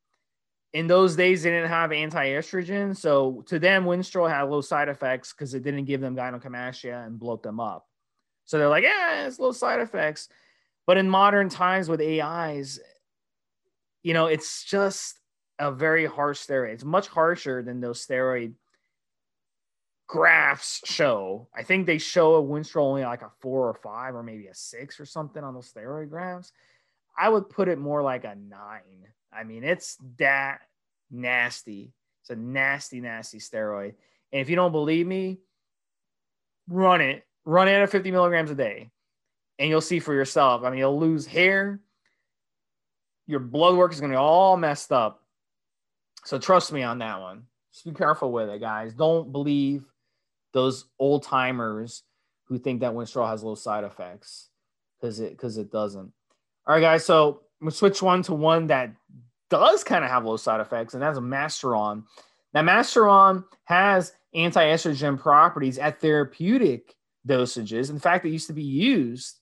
in 0.73 0.87
those 0.87 1.17
days 1.17 1.43
they 1.43 1.50
didn't 1.50 1.69
have 1.69 1.93
anti-estrogen 1.93 2.97
so 2.97 3.43
to 3.47 3.59
them 3.59 3.85
winstrol 3.85 4.29
had 4.29 4.43
low 4.43 4.61
side 4.61 4.88
effects 4.88 5.33
because 5.33 5.55
it 5.55 5.62
didn't 5.62 5.87
give 5.87 6.00
them 6.00 6.15
gynecomastia 6.15 7.07
and 7.07 7.19
bloat 7.19 7.43
them 7.43 7.61
up 7.61 7.87
so 8.45 8.59
they're 8.59 8.69
like 8.69 8.85
yeah 8.85 9.27
it's 9.27 9.38
low 9.38 9.53
side 9.53 9.81
effects 9.81 10.29
but 10.88 10.97
in 10.97 11.09
modern 11.09 11.49
times 11.49 11.88
with 11.88 12.00
ais 12.00 12.80
you 14.02 14.12
know 14.12 14.26
it's 14.26 14.64
just 14.64 15.21
a 15.61 15.71
very 15.71 16.07
harsh 16.07 16.40
steroid 16.40 16.73
it's 16.73 16.85
much 16.85 17.07
harsher 17.07 17.62
than 17.62 17.80
those 17.80 18.04
steroid 18.04 18.54
graphs 20.09 20.80
show 20.85 21.47
i 21.54 21.62
think 21.62 21.87
they 21.87 21.99
show 21.99 22.35
a 22.35 22.42
winstrol 22.42 22.87
only 22.87 23.04
like 23.04 23.23
a 23.23 23.30
four 23.40 23.68
or 23.68 23.75
five 23.75 24.14
or 24.14 24.23
maybe 24.23 24.47
a 24.47 24.54
six 24.54 24.99
or 24.99 25.04
something 25.04 25.45
on 25.45 25.54
those 25.54 25.71
steroid 25.71 26.09
graphs 26.09 26.50
i 27.16 27.28
would 27.28 27.49
put 27.49 27.68
it 27.68 27.78
more 27.78 28.02
like 28.02 28.25
a 28.25 28.35
nine 28.35 29.07
I 29.33 29.45
mean, 29.45 29.64
it's 29.64 29.97
that 30.18 30.61
nasty. 31.11 31.92
It's 32.23 32.30
a 32.30 32.37
nasty, 32.37 33.00
nasty 33.00 33.38
steroid. 33.38 33.95
And 34.33 34.40
if 34.40 34.50
you 34.50 34.57
don't 34.57 34.73
believe 34.73 35.07
me, 35.07 35.38
run 36.68 37.00
it. 37.00 37.25
Run 37.45 37.68
it 37.68 37.73
at 37.73 37.90
50 37.90 38.11
milligrams 38.11 38.50
a 38.50 38.54
day. 38.54 38.90
And 39.59 39.69
you'll 39.69 39.81
see 39.81 39.99
for 39.99 40.15
yourself. 40.15 40.62
I 40.62 40.71
mean, 40.71 40.79
you'll 40.79 40.99
lose 40.99 41.27
hair. 41.27 41.81
Your 43.27 43.41
blood 43.41 43.77
work 43.77 43.93
is 43.93 44.00
going 44.00 44.12
to 44.12 44.17
be 44.17 44.21
all 44.21 44.57
messed 44.57 44.93
up. 44.93 45.23
So 46.25 46.38
trust 46.38 46.73
me 46.73 46.83
on 46.83 46.99
that 46.99 47.21
one. 47.21 47.45
Just 47.73 47.85
be 47.85 47.93
careful 47.93 48.33
with 48.33 48.49
it, 48.49 48.61
guys. 48.61 48.95
Don't 48.95 49.33
believe 49.33 49.85
those 50.53 50.87
old 50.99 51.25
timers 51.25 52.03
who 52.45 52.59
think 52.59 52.81
that 52.81 52.93
Winstrol 52.93 53.29
has 53.29 53.43
low 53.43 53.55
side 53.55 53.85
effects 53.85 54.49
because 55.00 55.21
it 55.21 55.31
because 55.31 55.59
it 55.59 55.71
doesn't. 55.71 56.12
All 56.67 56.75
right, 56.75 56.81
guys. 56.81 57.05
So 57.05 57.43
we 57.61 57.71
switch 57.71 58.03
one 58.03 58.23
to 58.25 58.35
one 58.35 58.67
that 58.69 58.93
does 59.50 59.85
kind 59.85 60.05
of 60.05 60.11
have 60.11 60.25
low 60.25 60.37
side 60.37 60.61
effects, 60.61 60.95
and 60.95 61.03
that's 61.03 61.19
a 61.19 61.23
Masteron. 61.23 62.05
Now, 62.55 62.62
Masteron 62.62 63.45
has 63.65 64.12
anti-estrogen 64.35 65.19
properties 65.19 65.79
at 65.79 66.00
therapeutic 66.00 66.95
dosages. 67.27 67.91
In 67.91 67.99
fact, 67.99 68.25
it 68.25 68.31
used 68.31 68.47
to 68.47 68.53
be 68.53 68.62
used 68.62 69.41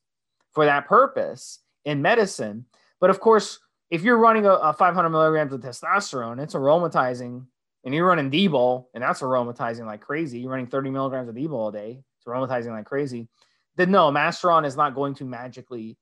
for 0.56 0.64
that 0.64 0.88
purpose 0.88 1.58
in 1.84 2.00
medicine. 2.00 2.64
But 2.98 3.10
of 3.10 3.20
course, 3.20 3.60
if 3.90 4.02
you're 4.02 4.16
running 4.16 4.46
a, 4.46 4.52
a 4.52 4.72
500 4.72 5.10
milligrams 5.10 5.52
of 5.52 5.60
testosterone, 5.60 6.42
it's 6.42 6.54
aromatizing, 6.54 7.44
and 7.84 7.94
you're 7.94 8.06
running 8.06 8.30
D-bol, 8.30 8.88
and 8.94 9.04
that's 9.04 9.20
aromatizing 9.20 9.84
like 9.84 10.00
crazy. 10.00 10.38
You're 10.38 10.50
running 10.50 10.66
30 10.66 10.88
milligrams 10.88 11.28
of 11.28 11.34
D-bol 11.34 11.68
a 11.68 11.72
day, 11.72 12.00
it's 12.16 12.26
aromatizing 12.26 12.70
like 12.70 12.86
crazy. 12.86 13.28
Then 13.76 13.90
no, 13.90 14.10
Masteron 14.10 14.64
is 14.64 14.78
not 14.78 14.94
going 14.94 15.14
to 15.16 15.26
magically 15.26 15.98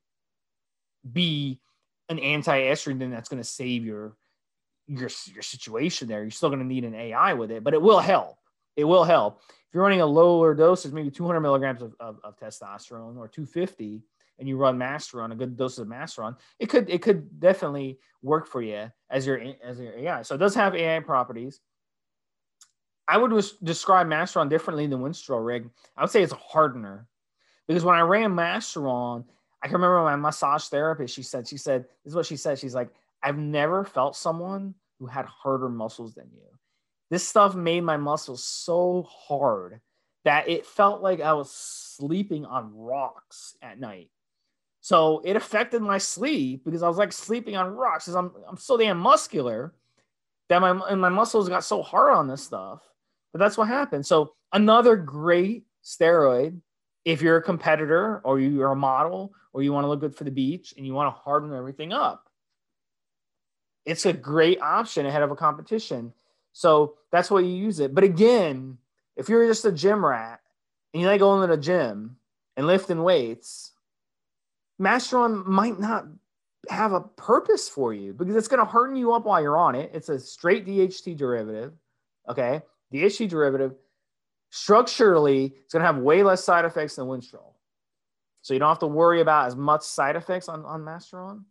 be 1.13 1.59
an 2.09 2.21
anti-estrogen 2.21 3.11
that's 3.11 3.29
going 3.29 3.43
to 3.43 3.49
save 3.49 3.85
your 3.85 4.17
your 4.87 5.11
your 5.33 5.43
situation 5.43 6.07
there. 6.07 6.23
You're 6.23 6.31
still 6.31 6.51
going 6.51 6.61
to 6.61 6.65
need 6.65 6.85
an 6.85 6.95
AI 6.95 7.33
with 7.33 7.51
it, 7.51 7.65
but 7.65 7.75
it 7.75 7.83
will 7.83 7.99
help. 7.99 8.39
It 8.77 8.85
will 8.85 9.03
help. 9.03 9.41
If 9.49 9.75
you're 9.75 9.83
running 9.83 10.01
a 10.01 10.07
lower 10.07 10.55
dosage, 10.55 10.93
maybe 10.93 11.11
200 11.11 11.41
milligrams 11.41 11.83
of, 11.83 11.97
of, 11.99 12.21
of 12.23 12.39
testosterone 12.39 13.17
or 13.17 13.27
250, 13.27 14.05
and 14.39 14.49
you 14.49 14.57
run 14.57 14.79
Masteron, 14.79 15.33
a 15.33 15.37
good 15.37 15.57
dose 15.57 15.79
of 15.79 15.87
Masteron, 15.87 16.37
it 16.59 16.69
could 16.69 16.89
it 16.91 17.03
could 17.03 17.41
definitely 17.41 17.99
work 18.23 18.47
for 18.47 18.63
you 18.63 18.91
as 19.11 19.27
your 19.27 19.41
as 19.63 19.79
your 19.79 19.97
AI. 19.97 20.23
So 20.23 20.35
it 20.35 20.39
does 20.39 20.55
have 20.55 20.75
AI 20.75 21.01
properties. 21.01 21.61
I 23.07 23.19
would 23.19 23.45
describe 23.63 24.07
Masteron 24.07 24.49
differently 24.49 24.87
than 24.87 25.01
Winstrol 25.01 25.45
Rick. 25.45 25.65
I 25.97 26.03
would 26.03 26.11
say 26.11 26.23
it's 26.23 26.33
a 26.33 26.37
hardener 26.37 27.07
because 27.69 27.85
when 27.85 27.97
I 27.97 28.01
ran 28.01 28.33
Masteron, 28.33 29.25
I 29.63 29.67
can 29.67 29.75
remember 29.75 30.03
my 30.03 30.17
massage 30.17 30.65
therapist, 30.65 31.15
she 31.15 31.23
said, 31.23 31.49
she 31.49 31.57
said, 31.57 31.85
this 32.05 32.13
is 32.13 32.15
what 32.15 32.27
she 32.27 32.37
said. 32.37 32.59
She's 32.59 32.75
like, 32.75 32.91
I've 33.23 33.39
never 33.39 33.85
felt 33.85 34.17
someone 34.17 34.75
who 34.99 35.07
had 35.07 35.25
harder 35.25 35.71
muscles 35.71 36.15
than 36.15 36.29
you. 36.33 36.43
This 37.11 37.27
stuff 37.27 37.55
made 37.55 37.83
my 37.83 37.97
muscles 37.97 38.45
so 38.45 39.07
hard 39.09 39.81
that 40.25 40.49
it 40.49 40.67
felt 40.67 41.03
like 41.03 41.21
I 41.21 41.33
was 41.33 41.51
sleeping 41.51 42.45
on 42.45 42.75
rocks 42.75 43.57
at 43.63 43.79
night. 43.81 44.11
So 44.85 45.23
it 45.25 45.35
affected 45.35 45.81
my 45.81 45.97
sleep 45.97 46.63
because 46.63 46.83
I 46.83 46.89
was 46.89 46.99
like 46.99 47.11
sleeping 47.11 47.57
on 47.57 47.75
rocks 47.75 48.05
because 48.05 48.17
I'm, 48.17 48.33
I'm 48.47 48.59
so 48.59 48.77
damn 48.77 48.99
muscular 48.99 49.73
that 50.51 50.61
my, 50.61 50.79
and 50.91 51.01
my 51.01 51.09
muscles 51.09 51.49
got 51.49 51.65
so 51.65 51.81
hard 51.81 52.13
on 52.13 52.29
this 52.29 52.43
stuff. 52.43 52.83
But 53.33 53.39
that's 53.39 53.57
what 53.57 53.67
happened. 53.67 54.05
So 54.05 54.35
another 54.53 54.95
great 54.97 55.65
steroid, 55.83 56.61
if 57.07 57.23
you're 57.23 57.39
a 57.39 57.43
competitor 57.43 58.21
or 58.25 58.39
you're 58.39 58.73
a 58.73 58.77
model 58.77 59.33
or 59.55 59.63
you 59.63 59.73
want 59.73 59.85
to 59.85 59.89
look 59.89 60.01
good 60.01 60.15
for 60.15 60.25
the 60.25 60.31
beach 60.31 60.75
and 60.77 60.87
you 60.87 60.93
want 60.93 61.07
to 61.07 61.19
harden 61.19 61.55
everything 61.55 61.95
up. 61.95 62.29
It's 63.87 64.05
a 64.05 64.13
great 64.13 64.61
option 64.61 65.07
ahead 65.07 65.23
of 65.23 65.31
a 65.31 65.35
competition. 65.37 66.13
So 66.53 66.97
that's 67.11 67.31
why 67.31 67.41
you 67.41 67.57
use 67.57 67.81
it. 67.81 67.95
But 67.95 68.05
again, 68.05 68.77
if 69.17 69.31
you're 69.31 69.47
just 69.47 69.65
a 69.65 69.73
gym 69.73 70.05
rat 70.05 70.41
and 70.93 71.01
you 71.01 71.09
like 71.09 71.21
going 71.21 71.41
to 71.41 71.57
the 71.57 71.63
gym 71.63 72.17
and 72.59 72.67
lifting 72.67 73.03
weights, 73.03 73.71
Masteron 74.81 75.47
might 75.47 75.79
not 75.79 76.07
have 76.69 76.93
a 76.93 77.01
purpose 77.01 77.69
for 77.69 77.93
you 77.93 78.13
because 78.13 78.37
it's 78.37 78.49
going 78.49 78.59
to 78.59 78.65
harden 78.65 78.97
you 78.97 79.13
up 79.13 79.25
while 79.25 79.41
you're 79.41 79.57
on 79.57 79.75
it. 79.75 79.91
It's 79.93 80.09
a 80.09 80.19
straight 80.19 80.67
DHT 80.67 81.17
derivative. 81.17 81.73
Okay. 82.29 82.63
DHT 82.93 83.29
derivative. 83.29 83.75
Structurally, 84.51 85.53
it's 85.65 85.73
going 85.73 85.81
to 85.81 85.87
have 85.87 85.99
way 85.99 86.23
less 86.23 86.45
side 86.45 86.65
effects 86.65 86.97
than 86.97 87.07
Winstrol. 87.07 87.55
So 88.43 88.55
you 88.55 88.61
don't 88.61 88.69
have 88.69 88.79
to 88.81 88.87
worry 88.87 89.21
about 89.21 89.47
as 89.47 89.57
much 89.57 89.83
side 89.83 90.17
effects 90.17 90.49
on, 90.49 90.65
on 90.65 90.83
Masteron. 90.83 91.45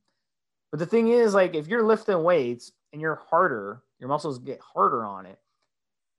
But 0.72 0.80
the 0.80 0.86
thing 0.86 1.10
is, 1.10 1.34
like, 1.34 1.56
if 1.56 1.68
you're 1.68 1.84
lifting 1.84 2.24
weights 2.24 2.72
and 2.92 3.02
you're 3.02 3.22
harder, 3.30 3.84
your 4.00 4.10
muscles 4.10 4.40
get 4.40 4.60
harder 4.60 5.06
on 5.06 5.26
it. 5.26 5.40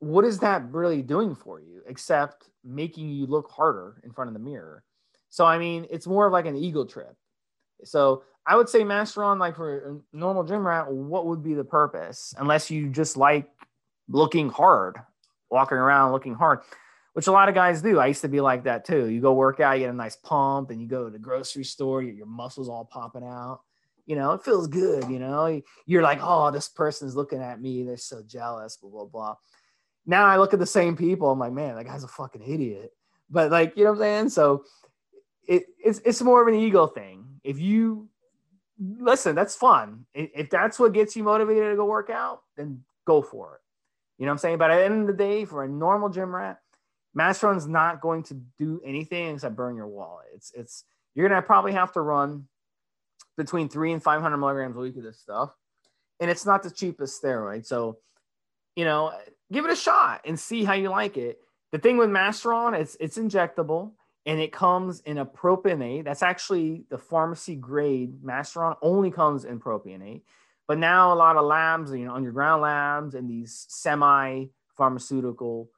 What 0.01 0.25
is 0.25 0.39
that 0.41 0.71
really 0.71 1.03
doing 1.03 1.35
for 1.35 1.61
you 1.61 1.83
except 1.87 2.51
making 2.63 3.09
you 3.09 3.27
look 3.27 3.51
harder 3.51 4.01
in 4.05 4.13
front 4.13 4.29
of 4.29 4.35
the 4.35 4.41
mirror? 4.41 4.85
So, 5.35 5.45
I 5.45 5.59
mean, 5.59 5.85
it's 5.91 6.07
more 6.07 6.29
of 6.29 6.33
like 6.33 6.47
an 6.47 6.55
ego 6.55 6.85
trip. 6.85 7.17
So, 7.83 8.23
I 8.47 8.55
would 8.55 8.69
say 8.69 8.83
Masteron 8.83 9.41
like 9.41 9.57
for 9.57 9.79
a 10.13 10.17
normal 10.17 10.45
gym 10.45 10.65
rat, 10.65 10.93
what 10.93 11.27
would 11.27 11.43
be 11.43 11.55
the 11.55 11.65
purpose? 11.65 12.33
Unless 12.39 12.71
you 12.71 12.89
just 12.89 13.17
like 13.17 13.51
looking 14.09 14.49
hard, 14.49 14.97
walking 15.51 15.77
around 15.77 16.13
looking 16.13 16.35
hard, 16.35 16.61
which 17.15 17.27
a 17.27 17.33
lot 17.33 17.49
of 17.49 17.57
guys 17.57 17.83
do. 17.83 17.99
I 17.99 18.07
used 18.07 18.21
to 18.21 18.29
be 18.29 18.41
like 18.41 18.63
that 18.63 18.85
too. 18.85 19.09
You 19.09 19.21
go 19.21 19.33
work 19.33 19.59
out, 19.59 19.73
you 19.73 19.87
get 19.87 19.91
a 19.91 19.97
nice 19.97 20.15
pump, 20.15 20.71
and 20.71 20.81
you 20.81 20.87
go 20.87 21.07
to 21.07 21.11
the 21.11 21.19
grocery 21.19 21.65
store, 21.65 22.01
your, 22.01 22.15
your 22.15 22.27
muscles 22.27 22.69
all 22.69 22.85
popping 22.85 23.25
out. 23.25 23.63
You 24.07 24.15
know, 24.15 24.35
it 24.35 24.45
feels 24.45 24.69
good. 24.69 25.11
You 25.11 25.19
know, 25.19 25.61
you're 25.85 26.03
like, 26.03 26.21
oh, 26.23 26.53
this 26.53 26.69
person's 26.69 27.17
looking 27.17 27.43
at 27.43 27.61
me. 27.61 27.83
They're 27.83 27.97
so 27.97 28.23
jealous, 28.23 28.77
blah, 28.77 28.91
blah, 28.91 29.05
blah. 29.07 29.35
Now 30.07 30.27
I 30.27 30.37
look 30.37 30.55
at 30.55 30.61
the 30.61 30.67
same 30.67 30.97
people. 30.97 31.29
I'm 31.29 31.41
like, 31.41 31.53
man, 31.53 31.75
that 31.75 31.87
guy's 31.87 32.05
a 32.05 32.09
fucking 32.09 32.43
idiot. 32.43 32.93
But 33.29 33.51
like, 33.51 33.77
you 33.77 33.83
know 33.83 33.91
what 33.91 33.97
I'm 33.97 34.03
saying? 34.03 34.29
So 34.29 34.65
it, 35.47 35.65
it's, 35.83 36.01
it's 36.05 36.23
more 36.23 36.43
of 36.43 36.49
an 36.49 36.55
ego 36.55 36.87
thing. 36.87 37.25
If 37.43 37.59
you 37.59 38.09
listen, 38.79 39.35
that's 39.35 39.55
fun. 39.55 40.07
If 40.15 40.51
that's 40.51 40.79
what 40.79 40.93
gets 40.93 41.17
you 41.17 41.23
motivated 41.23 41.71
to 41.71 41.77
go 41.77 41.85
work 41.85 42.11
out, 42.11 42.43
then 42.57 42.83
go 43.07 43.23
for 43.23 43.57
it. 43.57 43.61
You 44.19 44.27
know 44.27 44.31
what 44.31 44.35
I'm 44.35 44.39
saying? 44.39 44.59
But 44.59 44.71
at 44.71 44.79
the 44.79 44.85
end 44.85 45.03
of 45.03 45.07
the 45.07 45.23
day, 45.23 45.45
for 45.45 45.65
a 45.65 45.69
normal 45.69 46.09
gym 46.09 46.35
rat, 46.35 46.61
Masteron's 47.17 47.67
not 47.67 48.01
going 48.01 48.23
to 48.25 48.35
do 48.59 48.81
anything 48.85 49.35
except 49.35 49.57
burn 49.57 49.77
your 49.77 49.87
wallet. 49.87 50.27
It's 50.35 50.53
it's 50.55 50.85
you're 51.15 51.29
gonna 51.29 51.43
probably 51.43 51.73
have 51.73 51.93
to 51.93 52.01
run 52.01 52.49
between 53.37 53.69
three 53.69 53.93
and 53.93 54.03
500 54.03 54.37
milligrams 54.37 54.77
a 54.77 54.81
week 54.81 54.97
of 54.97 55.03
this 55.03 55.19
stuff, 55.19 55.51
and 56.21 56.31
it's 56.31 56.47
not 56.47 56.63
the 56.63 56.71
cheapest 56.71 57.23
steroid. 57.23 57.67
So, 57.67 57.99
you 58.77 58.85
know, 58.85 59.13
give 59.53 59.65
it 59.65 59.71
a 59.71 59.77
shot 59.77 60.23
and 60.25 60.39
see 60.39 60.65
how 60.65 60.75
you 60.75 60.89
like 60.91 61.17
it. 61.17 61.39
The 61.73 61.79
thing 61.79 61.97
with 61.97 62.11
Masteron, 62.11 62.79
it's 62.79 62.97
it's 63.01 63.19
injectable 63.19 63.93
and 64.27 64.41
it 64.41 64.53
comes 64.53 65.01
in 65.01 65.19
a 65.19 65.27
propionate. 65.27 66.05
That's 66.05 66.23
actually 66.23 66.85
the 66.89 66.99
pharmacy 66.99 67.57
grade. 67.57 68.23
Masteron 68.25 68.77
only 68.83 69.11
comes 69.11 69.45
in 69.45 69.61
propionate. 69.61 70.23
But 70.67 70.79
now 70.79 71.13
a 71.13 71.17
lot 71.17 71.37
of 71.37 71.45
labs, 71.45 71.93
you 71.93 72.07
know, 72.07 72.15
underground 72.15 72.63
labs 72.63 73.15
and 73.15 73.29
these 73.29 73.67
semi 73.69 74.47
pharmaceutical 74.77 75.71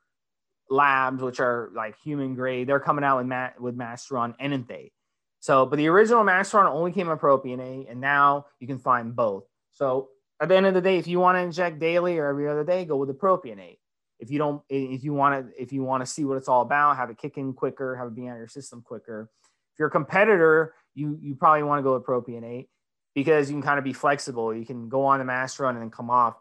labs, 0.70 1.22
which 1.22 1.40
are 1.40 1.70
like 1.74 1.96
human 1.98 2.34
grade, 2.34 2.68
they're 2.68 2.80
coming 2.80 3.04
out 3.04 3.18
with 3.18 3.26
ma- 3.26 3.50
with 3.58 3.76
Masteron 3.76 4.34
enanthate. 4.38 4.92
So, 5.40 5.66
but 5.66 5.76
the 5.76 5.88
original 5.88 6.24
Masteron 6.24 6.70
only 6.70 6.92
came 6.92 7.10
in 7.10 7.18
propionate, 7.18 7.90
and 7.90 8.00
now 8.00 8.46
you 8.60 8.66
can 8.66 8.78
find 8.78 9.14
both. 9.14 9.44
So 9.72 10.08
at 10.40 10.48
the 10.48 10.56
end 10.56 10.66
of 10.66 10.74
the 10.74 10.80
day, 10.80 10.98
if 10.98 11.06
you 11.06 11.18
want 11.20 11.36
to 11.36 11.42
inject 11.42 11.78
daily 11.78 12.18
or 12.18 12.26
every 12.28 12.48
other 12.48 12.64
day, 12.64 12.84
go 12.84 12.96
with 12.96 13.08
the 13.08 13.14
propionate. 13.14 13.78
If 14.18 14.30
you 14.30 14.38
don't, 14.38 14.62
if 14.68 15.04
you 15.04 15.12
want 15.12 15.46
to, 15.46 15.62
if 15.62 15.73
you 15.73 15.82
want 15.82 16.04
to 16.04 16.11
see 16.11 16.25
what 16.25 16.37
it's 16.38 16.49
all 16.49 16.62
about, 16.62 16.96
have 16.96 17.11
it 17.11 17.18
kick 17.18 17.37
in 17.37 17.52
quicker, 17.52 17.96
have 17.96 18.08
it 18.08 18.14
be 18.14 18.26
of 18.26 18.37
your 18.37 18.49
system 18.49 18.82
quicker. 18.82 19.30
If 19.75 19.78
you're 19.78 19.88
a 19.88 19.90
competitor, 19.90 20.75
you 20.94 21.18
you 21.20 21.35
probably 21.35 21.62
want 21.62 21.80
to 21.80 21.82
go 21.82 21.94
with 21.94 22.04
propionate 22.04 22.68
because 23.14 23.50
you 23.50 23.54
can 23.54 23.62
kind 23.62 23.78
of 23.78 23.85
be 23.85 23.92
flexible. 23.92 24.54
You 24.54 24.64
can 24.64 24.88
go 24.88 25.04
on 25.06 25.18
the 25.18 25.25
Masteron 25.25 25.70
and 25.70 25.82
then 25.82 25.90
come 25.90 26.11
off. 26.11 26.37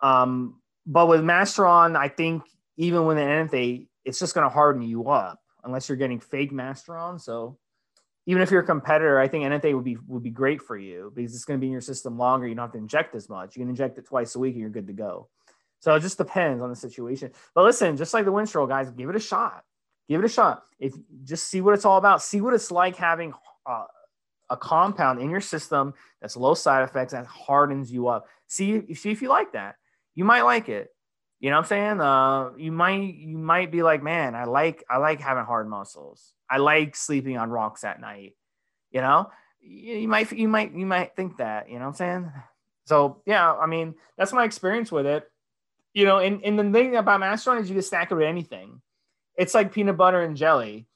Um, 0.00 0.60
but 0.86 1.08
with 1.08 1.20
Masteron, 1.20 1.96
I 1.96 2.08
think 2.08 2.42
even 2.76 3.06
with 3.06 3.18
an 3.18 3.86
it's 4.04 4.18
just 4.18 4.34
going 4.34 4.48
to 4.48 4.52
harden 4.52 4.82
you 4.82 5.08
up 5.08 5.40
unless 5.64 5.88
you're 5.88 5.96
getting 5.96 6.20
fake 6.20 6.52
Masteron. 6.52 7.20
So 7.20 7.58
even 8.26 8.42
if 8.42 8.50
you're 8.50 8.62
a 8.62 8.66
competitor, 8.66 9.18
I 9.18 9.28
think 9.28 9.44
enanthate 9.44 9.74
would 9.74 9.84
be 9.84 9.96
would 10.06 10.22
be 10.22 10.30
great 10.30 10.62
for 10.62 10.76
you 10.76 11.12
because 11.14 11.34
it's 11.34 11.44
going 11.44 11.58
to 11.58 11.60
be 11.60 11.66
in 11.66 11.72
your 11.72 11.80
system 11.80 12.18
longer. 12.18 12.46
You 12.46 12.54
don't 12.54 12.64
have 12.64 12.72
to 12.72 12.78
inject 12.78 13.14
as 13.14 13.28
much. 13.28 13.56
You 13.56 13.62
can 13.62 13.68
inject 13.68 13.98
it 13.98 14.06
twice 14.06 14.34
a 14.34 14.38
week 14.38 14.52
and 14.52 14.60
you're 14.60 14.70
good 14.70 14.88
to 14.88 14.92
go. 14.92 15.28
So 15.80 15.94
it 15.94 16.00
just 16.00 16.18
depends 16.18 16.62
on 16.62 16.70
the 16.70 16.76
situation. 16.76 17.30
But 17.54 17.64
listen, 17.64 17.96
just 17.96 18.14
like 18.14 18.24
the 18.24 18.32
Winstrol 18.32 18.68
guys, 18.68 18.90
give 18.90 19.08
it 19.08 19.16
a 19.16 19.20
shot. 19.20 19.64
Give 20.08 20.20
it 20.20 20.26
a 20.26 20.28
shot. 20.28 20.62
If 20.78 20.94
just 21.24 21.48
see 21.48 21.60
what 21.60 21.74
it's 21.74 21.84
all 21.84 21.98
about. 21.98 22.22
See 22.22 22.40
what 22.40 22.54
it's 22.54 22.70
like 22.70 22.96
having 22.96 23.32
uh, 23.66 23.84
a 24.48 24.56
compound 24.56 25.20
in 25.20 25.30
your 25.30 25.40
system 25.40 25.94
that's 26.20 26.36
low 26.36 26.54
side 26.54 26.84
effects 26.84 27.12
that 27.12 27.26
hardens 27.26 27.92
you 27.92 28.08
up. 28.08 28.26
See, 28.46 28.94
see 28.94 29.10
if 29.10 29.22
you 29.22 29.28
like 29.28 29.52
that. 29.52 29.76
You 30.14 30.24
might 30.24 30.42
like 30.42 30.68
it. 30.68 30.90
You 31.40 31.50
know 31.50 31.56
what 31.56 31.64
I'm 31.64 31.68
saying? 31.68 32.00
Uh, 32.00 32.50
you 32.56 32.72
might 32.72 33.14
you 33.14 33.36
might 33.36 33.70
be 33.70 33.82
like, 33.82 34.02
man, 34.02 34.34
I 34.34 34.44
like 34.44 34.82
I 34.88 34.96
like 34.96 35.20
having 35.20 35.44
hard 35.44 35.68
muscles. 35.68 36.32
I 36.48 36.58
like 36.58 36.96
sleeping 36.96 37.36
on 37.36 37.50
rocks 37.50 37.84
at 37.84 38.00
night. 38.00 38.34
You 38.90 39.02
know, 39.02 39.30
you, 39.60 39.96
you 39.96 40.08
might 40.08 40.32
you 40.32 40.48
might 40.48 40.72
you 40.72 40.86
might 40.86 41.14
think 41.14 41.36
that. 41.38 41.68
You 41.68 41.74
know 41.74 41.80
what 41.80 41.88
I'm 41.88 41.94
saying? 41.94 42.32
So 42.86 43.22
yeah, 43.26 43.52
I 43.52 43.66
mean 43.66 43.96
that's 44.16 44.32
my 44.32 44.44
experience 44.44 44.90
with 44.90 45.04
it. 45.06 45.30
You 45.96 46.04
know, 46.04 46.18
and, 46.18 46.44
and 46.44 46.58
the 46.58 46.70
thing 46.70 46.94
about 46.94 47.22
Masteron 47.22 47.58
is 47.58 47.70
you 47.70 47.74
can 47.74 47.82
stack 47.82 48.10
it 48.10 48.14
with 48.14 48.26
anything. 48.26 48.82
It's 49.38 49.54
like 49.54 49.72
peanut 49.72 49.96
butter 49.96 50.20
and 50.20 50.36
jelly. 50.36 50.86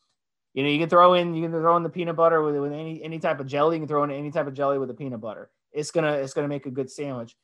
You 0.52 0.62
know, 0.62 0.68
you 0.68 0.78
can 0.78 0.90
throw 0.90 1.14
in 1.14 1.34
you 1.34 1.42
can 1.42 1.52
throw 1.52 1.74
in 1.78 1.82
the 1.82 1.88
peanut 1.88 2.16
butter 2.16 2.42
with, 2.42 2.54
with 2.56 2.74
any 2.74 3.02
any 3.02 3.18
type 3.18 3.40
of 3.40 3.46
jelly. 3.46 3.76
You 3.76 3.80
can 3.80 3.88
throw 3.88 4.04
in 4.04 4.10
any 4.10 4.30
type 4.30 4.46
of 4.46 4.52
jelly 4.52 4.78
with 4.78 4.88
the 4.88 4.94
peanut 4.94 5.22
butter. 5.22 5.48
It's 5.72 5.90
gonna 5.90 6.12
it's 6.12 6.34
gonna 6.34 6.48
make 6.48 6.66
a 6.66 6.70
good 6.70 6.90
sandwich. 6.90 7.34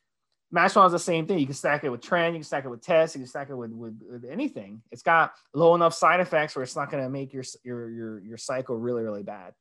Masteron 0.54 0.84
is 0.84 0.92
the 0.92 0.98
same 0.98 1.26
thing. 1.26 1.38
You 1.38 1.46
can 1.46 1.54
stack 1.54 1.82
it 1.82 1.88
with 1.88 2.02
Tren, 2.02 2.32
you 2.32 2.40
can 2.40 2.42
stack 2.42 2.66
it 2.66 2.68
with 2.68 2.82
Test, 2.82 3.14
you 3.14 3.20
can 3.20 3.26
stack 3.26 3.48
it 3.48 3.54
with, 3.54 3.70
with, 3.70 4.02
with 4.06 4.24
anything. 4.30 4.82
It's 4.92 5.02
got 5.02 5.32
low 5.54 5.74
enough 5.74 5.94
side 5.94 6.20
effects 6.20 6.54
where 6.54 6.62
it's 6.62 6.76
not 6.76 6.90
to 6.90 7.08
make 7.08 7.32
your, 7.32 7.44
your 7.64 7.88
your 7.88 8.18
your 8.20 8.36
cycle 8.36 8.76
really 8.76 9.02
really 9.02 9.22
bad. 9.22 9.54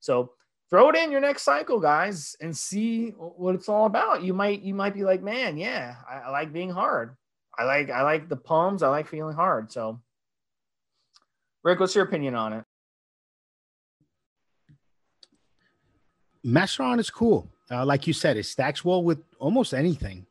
So 0.00 0.32
throw 0.70 0.88
it 0.88 0.96
in 0.96 1.12
your 1.12 1.20
next 1.20 1.42
cycle, 1.42 1.78
guys, 1.78 2.36
and 2.40 2.56
see 2.56 3.10
what 3.10 3.54
it's 3.54 3.68
all 3.68 3.84
about. 3.84 4.22
You 4.22 4.32
might 4.32 4.62
you 4.62 4.72
might 4.72 4.94
be 4.94 5.04
like, 5.04 5.22
man, 5.22 5.58
yeah, 5.58 5.96
I, 6.08 6.20
I 6.20 6.30
like 6.30 6.50
being 6.50 6.70
hard. 6.70 7.18
I 7.58 7.64
like 7.64 7.90
I 7.90 8.02
like 8.02 8.28
the 8.28 8.36
palms. 8.36 8.82
I 8.82 8.88
like 8.88 9.08
feeling 9.08 9.34
hard. 9.34 9.70
So, 9.70 10.00
Rick, 11.62 11.80
what's 11.80 11.94
your 11.94 12.04
opinion 12.04 12.34
on 12.34 12.52
it? 12.52 12.64
Masteron 16.44 16.98
is 16.98 17.10
cool. 17.10 17.50
Uh, 17.70 17.84
like 17.86 18.06
you 18.06 18.12
said, 18.12 18.36
it 18.36 18.44
stacks 18.44 18.84
well 18.84 19.02
with 19.02 19.22
almost 19.38 19.72
anything. 19.72 20.26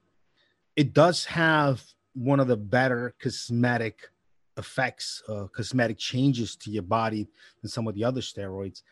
It 0.75 0.93
does 0.93 1.25
have 1.25 1.83
one 2.13 2.39
of 2.39 2.47
the 2.47 2.57
better 2.57 3.15
cosmetic 3.19 4.09
effects, 4.57 5.23
uh, 5.27 5.45
cosmetic 5.47 5.97
changes 5.97 6.55
to 6.57 6.69
your 6.69 6.83
body 6.83 7.27
than 7.61 7.69
some 7.69 7.87
of 7.87 7.95
the 7.95 8.03
other 8.03 8.21
steroids. 8.21 8.83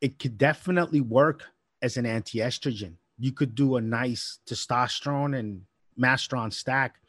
It 0.00 0.18
could 0.18 0.36
definitely 0.36 1.00
work 1.00 1.44
as 1.82 1.96
an 1.96 2.06
anti-estrogen. 2.06 2.94
You 3.18 3.32
could 3.32 3.54
do 3.54 3.76
a 3.76 3.80
nice 3.80 4.40
testosterone 4.46 5.38
and 5.38 5.62
Masteron 5.98 6.52
stack, 6.52 7.00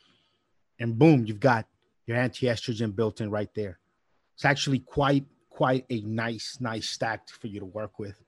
and 0.79 0.97
boom, 0.97 1.25
you've 1.25 1.39
got 1.39 1.67
your 2.05 2.17
anti-estrogen 2.17 2.95
built 2.95 3.21
in 3.21 3.29
right 3.29 3.49
there. 3.55 3.79
It's 4.35 4.45
actually 4.45 4.79
quite 4.79 5.25
quite 5.49 5.85
a 5.89 6.01
nice 6.01 6.57
nice 6.59 6.87
stack 6.87 7.29
for 7.29 7.47
you 7.47 7.59
to 7.59 7.65
work 7.65 7.97
with. 7.99 8.21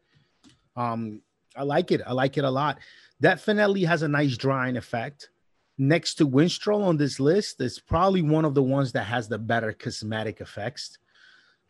Um, 0.76 1.22
I 1.56 1.64
like 1.64 1.92
it. 1.92 2.02
I 2.06 2.14
like 2.14 2.38
it 2.38 2.44
a 2.44 2.50
lot. 2.50 2.80
That 3.20 3.36
Definitely 3.36 3.84
has 3.84 4.02
a 4.02 4.08
nice 4.08 4.38
drying 4.38 4.78
effect. 4.78 5.30
Next 5.78 6.16
to 6.16 6.28
Winstrol 6.28 6.84
on 6.84 6.98
this 6.98 7.20
list, 7.20 7.62
it's 7.62 7.80
probably 7.80 8.22
one 8.22 8.46
of 8.46 8.54
the 8.54 8.64
ones 8.64 8.92
that 8.94 9.04
has 9.04 9.28
the 9.28 9.38
better 9.38 9.72
cosmetic 9.72 10.42
effects. 10.42 10.98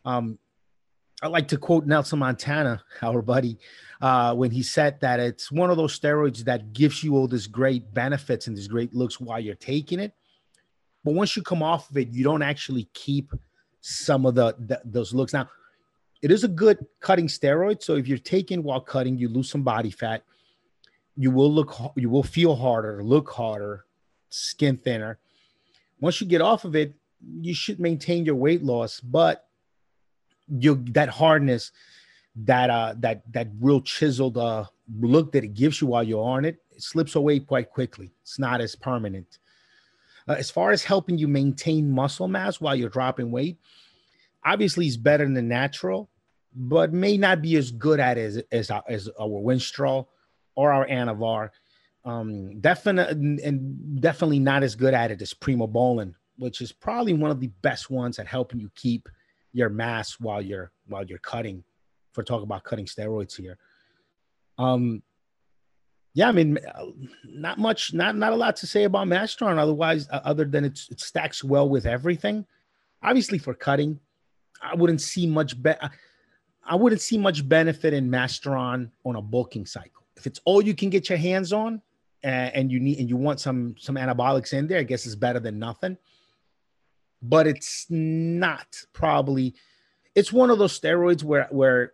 Um, 0.04 0.38
I 1.22 1.28
like 1.28 1.48
to 1.48 1.58
quote 1.58 1.86
Nelson 1.86 2.18
Montana, 2.18 2.82
our 3.02 3.22
buddy, 3.22 3.58
uh, 4.00 4.34
when 4.34 4.50
he 4.50 4.62
said 4.62 5.00
that 5.00 5.20
it's 5.20 5.52
one 5.52 5.70
of 5.70 5.76
those 5.76 5.98
steroids 5.98 6.38
that 6.44 6.72
gives 6.72 7.04
you 7.04 7.14
all 7.14 7.28
these 7.28 7.46
great 7.46 7.92
benefits 7.92 8.46
and 8.46 8.56
these 8.56 8.68
great 8.68 8.94
looks 8.94 9.20
while 9.20 9.38
you're 9.38 9.54
taking 9.54 10.00
it. 10.00 10.14
But 11.04 11.14
once 11.14 11.36
you 11.36 11.42
come 11.42 11.62
off 11.62 11.90
of 11.90 11.96
it, 11.96 12.08
you 12.12 12.24
don't 12.24 12.42
actually 12.42 12.88
keep 12.92 13.32
some 13.80 14.26
of 14.26 14.34
the, 14.34 14.54
the 14.58 14.80
those 14.84 15.14
looks. 15.14 15.32
Now, 15.32 15.48
it 16.22 16.30
is 16.30 16.44
a 16.44 16.48
good 16.48 16.84
cutting 17.00 17.28
steroid. 17.28 17.82
So 17.82 17.96
if 17.96 18.06
you're 18.06 18.18
taking 18.18 18.62
while 18.62 18.80
cutting, 18.80 19.16
you 19.16 19.28
lose 19.28 19.50
some 19.50 19.62
body 19.62 19.90
fat. 19.90 20.22
You 21.16 21.30
will 21.30 21.52
look, 21.52 21.74
you 21.96 22.10
will 22.10 22.22
feel 22.22 22.54
harder, 22.54 23.02
look 23.02 23.30
harder, 23.30 23.84
skin 24.28 24.76
thinner. 24.76 25.18
Once 26.00 26.20
you 26.20 26.26
get 26.26 26.40
off 26.40 26.64
of 26.64 26.76
it, 26.76 26.94
you 27.40 27.54
should 27.54 27.80
maintain 27.80 28.24
your 28.24 28.34
weight 28.34 28.62
loss, 28.62 29.00
but 29.00 29.46
you 30.48 30.82
that 30.92 31.08
hardness, 31.08 31.72
that 32.36 32.70
uh, 32.70 32.94
that 32.98 33.22
that 33.32 33.48
real 33.60 33.80
chiseled 33.80 34.38
uh 34.38 34.64
look 34.98 35.32
that 35.32 35.44
it 35.44 35.54
gives 35.54 35.80
you 35.80 35.86
while 35.88 36.02
you're 36.02 36.24
on 36.24 36.44
it, 36.44 36.62
it 36.70 36.82
slips 36.82 37.14
away 37.14 37.40
quite 37.40 37.70
quickly. 37.70 38.10
It's 38.22 38.38
not 38.38 38.60
as 38.60 38.74
permanent. 38.74 39.38
Uh, 40.30 40.36
as 40.38 40.48
far 40.48 40.70
as 40.70 40.84
helping 40.84 41.18
you 41.18 41.26
maintain 41.26 41.90
muscle 41.90 42.28
mass 42.28 42.60
while 42.60 42.76
you're 42.76 42.88
dropping 42.88 43.32
weight, 43.32 43.58
obviously 44.44 44.86
it's 44.86 44.96
better 44.96 45.24
than 45.24 45.48
natural, 45.48 46.08
but 46.54 46.92
may 46.92 47.16
not 47.16 47.42
be 47.42 47.56
as 47.56 47.72
good 47.72 47.98
at 47.98 48.16
it 48.16 48.46
as, 48.52 48.70
as, 48.70 48.70
as 48.88 49.08
our 49.18 49.26
Winstrol 49.26 50.06
or 50.54 50.72
our 50.72 50.86
Anavar. 50.86 51.50
Um, 52.04 52.60
definitely 52.60 53.42
and 53.42 54.00
definitely 54.00 54.38
not 54.38 54.62
as 54.62 54.76
good 54.76 54.94
at 54.94 55.10
it 55.10 55.20
as 55.20 55.34
Primobolan, 55.34 56.14
which 56.38 56.60
is 56.60 56.70
probably 56.70 57.12
one 57.12 57.32
of 57.32 57.40
the 57.40 57.50
best 57.62 57.90
ones 57.90 58.20
at 58.20 58.28
helping 58.28 58.60
you 58.60 58.70
keep 58.76 59.08
your 59.52 59.68
mass 59.68 60.20
while 60.20 60.40
you're 60.40 60.70
while 60.86 61.04
you're 61.04 61.18
cutting. 61.18 61.64
For 62.12 62.22
talk 62.22 62.42
about 62.42 62.62
cutting 62.62 62.86
steroids 62.86 63.36
here. 63.36 63.58
Um, 64.58 65.02
yeah, 66.12 66.28
I 66.28 66.32
mean, 66.32 66.58
not 67.24 67.58
much, 67.58 67.94
not 67.94 68.16
not 68.16 68.32
a 68.32 68.36
lot 68.36 68.56
to 68.56 68.66
say 68.66 68.84
about 68.84 69.06
Masteron. 69.06 69.58
Otherwise, 69.58 70.08
uh, 70.10 70.20
other 70.24 70.44
than 70.44 70.64
it 70.64 70.78
stacks 70.78 71.44
well 71.44 71.68
with 71.68 71.86
everything. 71.86 72.46
Obviously, 73.02 73.38
for 73.38 73.54
cutting, 73.54 74.00
I 74.60 74.74
wouldn't 74.74 75.00
see 75.00 75.26
much 75.26 75.60
better. 75.60 75.90
I 76.64 76.74
wouldn't 76.74 77.00
see 77.00 77.16
much 77.16 77.48
benefit 77.48 77.94
in 77.94 78.10
Masteron 78.10 78.90
on 79.04 79.16
a 79.16 79.22
bulking 79.22 79.66
cycle. 79.66 80.02
If 80.16 80.26
it's 80.26 80.40
all 80.44 80.62
you 80.62 80.74
can 80.74 80.90
get 80.90 81.08
your 81.08 81.18
hands 81.18 81.52
on, 81.52 81.80
and, 82.22 82.54
and 82.54 82.72
you 82.72 82.80
need 82.80 82.98
and 82.98 83.08
you 83.08 83.16
want 83.16 83.40
some 83.40 83.76
some 83.78 83.94
anabolics 83.94 84.52
in 84.52 84.66
there, 84.66 84.80
I 84.80 84.82
guess 84.82 85.06
it's 85.06 85.14
better 85.14 85.40
than 85.40 85.58
nothing. 85.58 85.96
But 87.22 87.46
it's 87.46 87.86
not 87.88 88.82
probably. 88.92 89.54
It's 90.16 90.32
one 90.32 90.50
of 90.50 90.58
those 90.58 90.78
steroids 90.78 91.22
where 91.22 91.46
where 91.50 91.92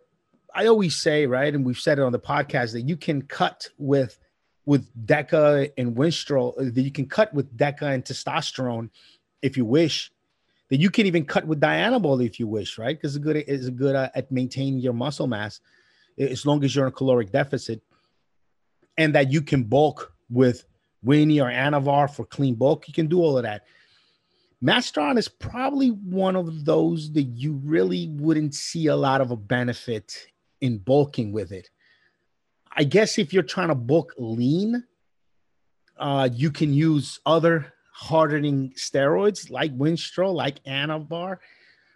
I 0.53 0.67
always 0.67 0.95
say 0.95 1.25
right, 1.27 1.53
and 1.53 1.65
we've 1.65 1.79
said 1.79 1.99
it 1.99 2.03
on 2.03 2.11
the 2.11 2.19
podcast 2.19 2.73
that 2.73 2.81
you 2.81 2.97
can 2.97 3.21
cut 3.23 3.67
with 3.77 4.17
with 4.65 4.93
Deca 5.05 5.71
and 5.77 5.95
Winstrol, 5.95 6.73
that 6.73 6.81
you 6.81 6.91
can 6.91 7.05
cut 7.05 7.33
with 7.33 7.55
Deca 7.57 7.93
and 7.93 8.03
testosterone 8.03 8.89
if 9.41 9.55
you 9.55 9.63
wish. 9.63 10.11
That 10.69 10.81
you 10.81 10.89
can 10.89 11.05
even 11.05 11.23
cut 11.23 11.47
with 11.47 11.61
Dianabol 11.61 12.25
if 12.25 12.41
you 12.41 12.47
wish, 12.47 12.77
right? 12.77 12.97
Because 12.97 13.15
it's 13.15 13.23
good 13.23 13.37
is 13.37 13.69
good 13.69 13.95
uh, 13.95 14.09
at 14.13 14.31
maintaining 14.31 14.79
your 14.79 14.93
muscle 14.93 15.27
mass 15.27 15.61
as 16.17 16.45
long 16.45 16.63
as 16.63 16.75
you're 16.75 16.85
in 16.85 16.89
a 16.89 16.95
caloric 16.95 17.31
deficit, 17.31 17.81
and 18.97 19.15
that 19.15 19.31
you 19.31 19.41
can 19.41 19.63
bulk 19.63 20.13
with 20.29 20.65
Winnie 21.03 21.39
or 21.39 21.49
Anavar 21.49 22.13
for 22.13 22.25
clean 22.25 22.55
bulk. 22.55 22.87
You 22.87 22.93
can 22.93 23.07
do 23.07 23.21
all 23.21 23.37
of 23.37 23.43
that. 23.43 23.63
Masteron 24.63 25.17
is 25.17 25.27
probably 25.27 25.89
one 25.89 26.35
of 26.35 26.65
those 26.65 27.11
that 27.13 27.23
you 27.23 27.53
really 27.63 28.09
wouldn't 28.09 28.55
see 28.55 28.87
a 28.87 28.95
lot 28.95 29.21
of 29.21 29.29
a 29.31 29.35
benefit 29.37 30.27
in 30.61 30.77
bulking 30.79 31.31
with 31.31 31.51
it. 31.51 31.69
I 32.75 32.83
guess 32.83 33.17
if 33.17 33.33
you're 33.33 33.43
trying 33.43 33.69
to 33.69 33.75
bulk 33.75 34.13
lean, 34.17 34.83
uh, 35.97 36.29
you 36.31 36.51
can 36.51 36.73
use 36.73 37.19
other 37.25 37.73
hardening 37.91 38.73
steroids 38.77 39.49
like 39.49 39.75
Winstrol, 39.75 40.33
like 40.33 40.63
Anavar, 40.65 41.37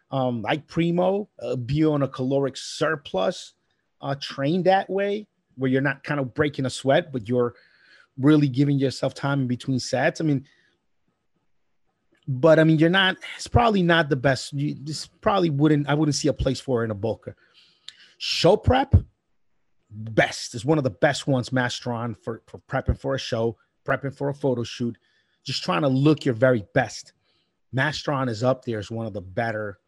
um, 0.10 0.41
like 0.41 0.67
Primo, 0.67 1.30
uh, 1.41 1.56
be 1.56 1.86
on 1.86 2.02
a 2.02 2.08
caloric 2.08 2.58
surplus, 2.58 3.54
uh, 4.02 4.15
train 4.19 4.63
that 4.63 4.89
way 4.89 5.28
where 5.56 5.69
you're 5.69 5.82
not 5.82 6.04
kind 6.04 6.19
of 6.19 6.34
breaking 6.34 6.65
a 6.65 6.69
sweat, 6.69 7.12
but 7.12 7.30
you're 7.30 7.54
really 8.17 8.47
giving 8.47 8.80
yourself 8.80 9.13
time 9.13 9.41
in 9.41 9.47
between 9.47 9.80
sets. 9.80 10.19
I 10.19 10.24
mean, 10.24 10.45
but 12.28 12.60
I 12.60 12.63
mean, 12.63 12.80
you're 12.80 12.89
not. 12.89 13.17
It's 13.36 13.47
probably 13.47 13.84
not 13.84 14.10
the 14.10 14.15
best. 14.15 14.54
You 14.54 14.76
this 14.80 15.08
probably 15.08 15.50
wouldn't. 15.50 15.89
I 15.89 15.93
wouldn't 15.93 16.15
see 16.15 16.28
a 16.28 16.34
place 16.34 16.60
for 16.60 16.82
it 16.82 16.86
in 16.86 16.91
a 16.91 16.95
bulker. 16.95 17.36
Show 18.24 18.56
prep, 18.56 18.94
best 19.90 20.54
is 20.54 20.64
one 20.64 20.78
of 20.78 20.84
the 20.84 20.92
best 20.92 21.26
ones. 21.26 21.50
Masteron 21.50 22.16
for 22.16 22.44
for 22.46 22.60
prepping 22.60 23.00
for 23.00 23.16
a 23.16 23.18
show, 23.18 23.58
prepping 23.84 24.16
for 24.16 24.30
a 24.30 24.34
photo 24.36 24.62
shoot, 24.62 24.96
just 25.44 25.64
trying 25.64 25.82
to 25.82 25.88
look 25.88 26.24
your 26.24 26.36
very 26.36 26.64
best. 26.76 27.14
Masteron 27.76 28.30
is 28.30 28.44
up 28.44 28.64
there 28.64 28.78
as 28.78 28.92
one 28.92 29.08
of 29.08 29.14
the 29.14 29.22
better, 29.22 29.80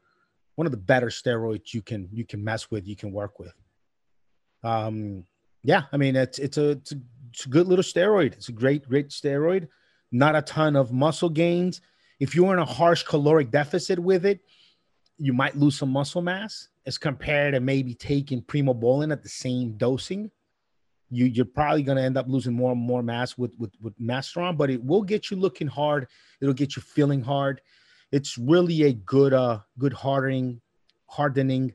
one 0.56 0.66
of 0.66 0.72
the 0.72 0.78
better 0.78 1.10
steroids 1.10 1.76
you 1.76 1.84
can 1.84 2.10
you 2.12 2.26
can 2.26 2.44
mess 2.44 2.72
with, 2.72 2.88
you 2.88 2.96
can 2.96 3.12
work 3.12 3.38
with. 3.38 3.54
Um, 4.64 5.26
yeah, 5.62 5.84
I 5.92 5.98
mean 5.98 6.16
it's 6.16 6.40
it's 6.40 6.58
a 6.58 6.70
it's 6.72 6.92
a 6.92 6.96
it's 7.30 7.46
a 7.46 7.50
good 7.50 7.68
little 7.68 7.84
steroid. 7.84 8.34
It's 8.34 8.50
a 8.50 8.54
great, 8.54 8.90
great 8.90 9.10
steroid. 9.10 9.68
Not 10.12 10.36
a 10.36 10.42
ton 10.42 10.76
of 10.76 10.92
muscle 10.92 11.30
gains. 11.30 11.82
If 12.20 12.34
you're 12.34 12.54
in 12.54 12.58
a 12.58 12.66
harsh 12.66 13.04
caloric 13.04 13.52
deficit 13.52 14.00
with 14.00 14.26
it, 14.26 14.40
you 15.20 15.34
might 15.34 15.56
lose 15.56 15.78
some 15.78 15.92
muscle 15.92 16.24
mass 16.24 16.70
as 16.86 16.98
compared 16.98 17.54
to 17.54 17.60
maybe 17.60 17.94
taking 17.94 18.42
primobolan 18.42 19.12
at 19.12 19.24
the 19.24 19.30
same 19.30 19.78
dosing. 19.78 20.30
You, 21.10 21.26
you're 21.26 21.46
probably 21.46 21.84
going 21.84 21.98
to 21.98 22.04
end 22.04 22.18
up 22.18 22.28
losing 22.28 22.54
more 22.54 22.72
and 22.72 22.82
more 22.82 23.04
mass 23.04 23.38
with, 23.38 23.54
with, 23.58 23.72
with 23.82 23.98
Masteron, 24.00 24.58
but 24.58 24.70
it 24.70 24.84
will 24.84 25.04
get 25.04 25.30
you 25.30 25.38
looking 25.38 25.68
hard. 25.68 26.08
It'll 26.42 26.54
get 26.54 26.76
you 26.76 26.82
feeling 26.82 27.22
hard. 27.22 27.62
It's 28.12 28.38
really 28.38 28.84
a 28.84 28.94
good, 28.94 29.34
uh, 29.34 29.60
good 29.78 29.94
hardening, 29.94 30.62
hardening, 31.08 31.74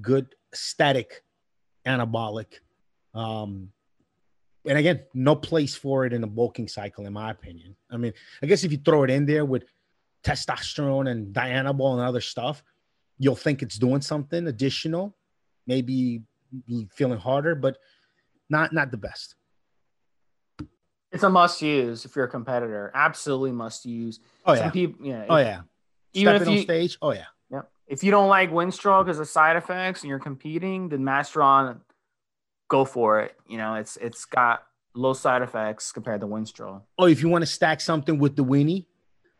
good 0.00 0.34
static 0.52 1.22
anabolic. 1.86 2.60
Um, 3.14 3.70
and 4.66 4.78
again, 4.78 5.02
no 5.12 5.36
place 5.36 5.74
for 5.74 6.06
it 6.06 6.12
in 6.12 6.24
a 6.24 6.26
bulking 6.26 6.68
cycle, 6.68 7.06
in 7.06 7.12
my 7.12 7.30
opinion. 7.30 7.76
I 7.90 7.96
mean, 7.96 8.12
I 8.42 8.46
guess 8.46 8.64
if 8.64 8.72
you 8.72 8.78
throw 8.78 9.04
it 9.04 9.10
in 9.10 9.26
there 9.26 9.44
with 9.44 9.64
testosterone 10.24 11.10
and 11.10 11.34
Dianabol 11.34 11.92
and 11.92 12.00
other 12.00 12.20
stuff, 12.20 12.62
you'll 13.18 13.36
think 13.36 13.62
it's 13.62 13.78
doing 13.78 14.00
something 14.00 14.46
additional, 14.46 15.16
maybe 15.66 16.22
feeling 16.92 17.18
harder, 17.18 17.54
but 17.54 17.78
not 18.48 18.72
not 18.72 18.90
the 18.90 18.96
best. 18.96 19.34
It's 21.12 21.22
a 21.22 21.30
must 21.30 21.62
use 21.62 22.04
if 22.04 22.16
you're 22.16 22.24
a 22.24 22.28
competitor. 22.28 22.90
Absolutely 22.94 23.52
must 23.52 23.86
use. 23.86 24.18
Oh 24.44 24.52
yeah. 24.52 24.58
Some 24.60 24.70
people, 24.72 25.06
yeah. 25.06 25.26
Oh 25.28 25.36
yeah. 25.36 25.60
Even 26.12 26.36
Stepping 26.36 26.48
if 26.48 26.54
you, 26.54 26.58
on 26.60 26.64
stage. 26.64 26.98
Oh 27.00 27.12
yeah. 27.12 27.26
Yeah. 27.50 27.62
If 27.86 28.02
you 28.02 28.10
don't 28.10 28.28
like 28.28 28.50
Winstrol 28.50 29.04
because 29.04 29.20
of 29.20 29.28
side 29.28 29.56
effects 29.56 30.02
and 30.02 30.10
you're 30.10 30.18
competing, 30.18 30.88
then 30.88 31.00
Masteron 31.00 31.80
go 32.68 32.84
for 32.84 33.20
it. 33.20 33.36
You 33.48 33.58
know, 33.58 33.76
it's 33.76 33.96
it's 33.98 34.24
got 34.24 34.64
low 34.94 35.12
side 35.12 35.42
effects 35.42 35.92
compared 35.92 36.20
to 36.20 36.26
Winstrol. 36.26 36.82
Oh, 36.98 37.06
if 37.06 37.22
you 37.22 37.28
want 37.28 37.42
to 37.42 37.46
stack 37.46 37.80
something 37.80 38.18
with 38.18 38.34
the 38.34 38.44
Winnie, 38.44 38.88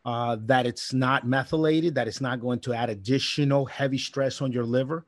uh, 0.05 0.37
that 0.41 0.67
it's 0.67 0.93
not 0.93 1.27
methylated, 1.27 1.95
that 1.95 2.09
it's 2.09 2.21
not 2.21 2.41
going 2.41 2.61
to 2.61 2.75
add 2.75 2.91
additional 2.91 3.65
heavy 3.65 3.99
stress 3.99 4.43
on 4.43 4.53
your 4.53 4.65
liver, 4.65 5.07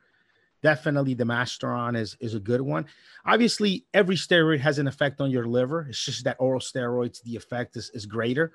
definitely 0.63 1.13
the 1.13 1.23
Masteron 1.23 1.97
is 1.97 2.17
is 2.19 2.33
a 2.33 2.39
good 2.39 2.61
one. 2.61 2.85
Obviously, 3.25 3.85
every 3.93 4.15
steroid 4.15 4.59
has 4.59 4.79
an 4.79 4.87
effect 4.87 5.21
on 5.21 5.29
your 5.29 5.45
liver. 5.45 5.87
It's 5.89 6.03
just 6.03 6.23
that 6.23 6.37
oral 6.39 6.59
steroids, 6.59 7.21
the 7.23 7.35
effect 7.35 7.77
is, 7.77 7.89
is 7.93 8.05
greater. 8.05 8.53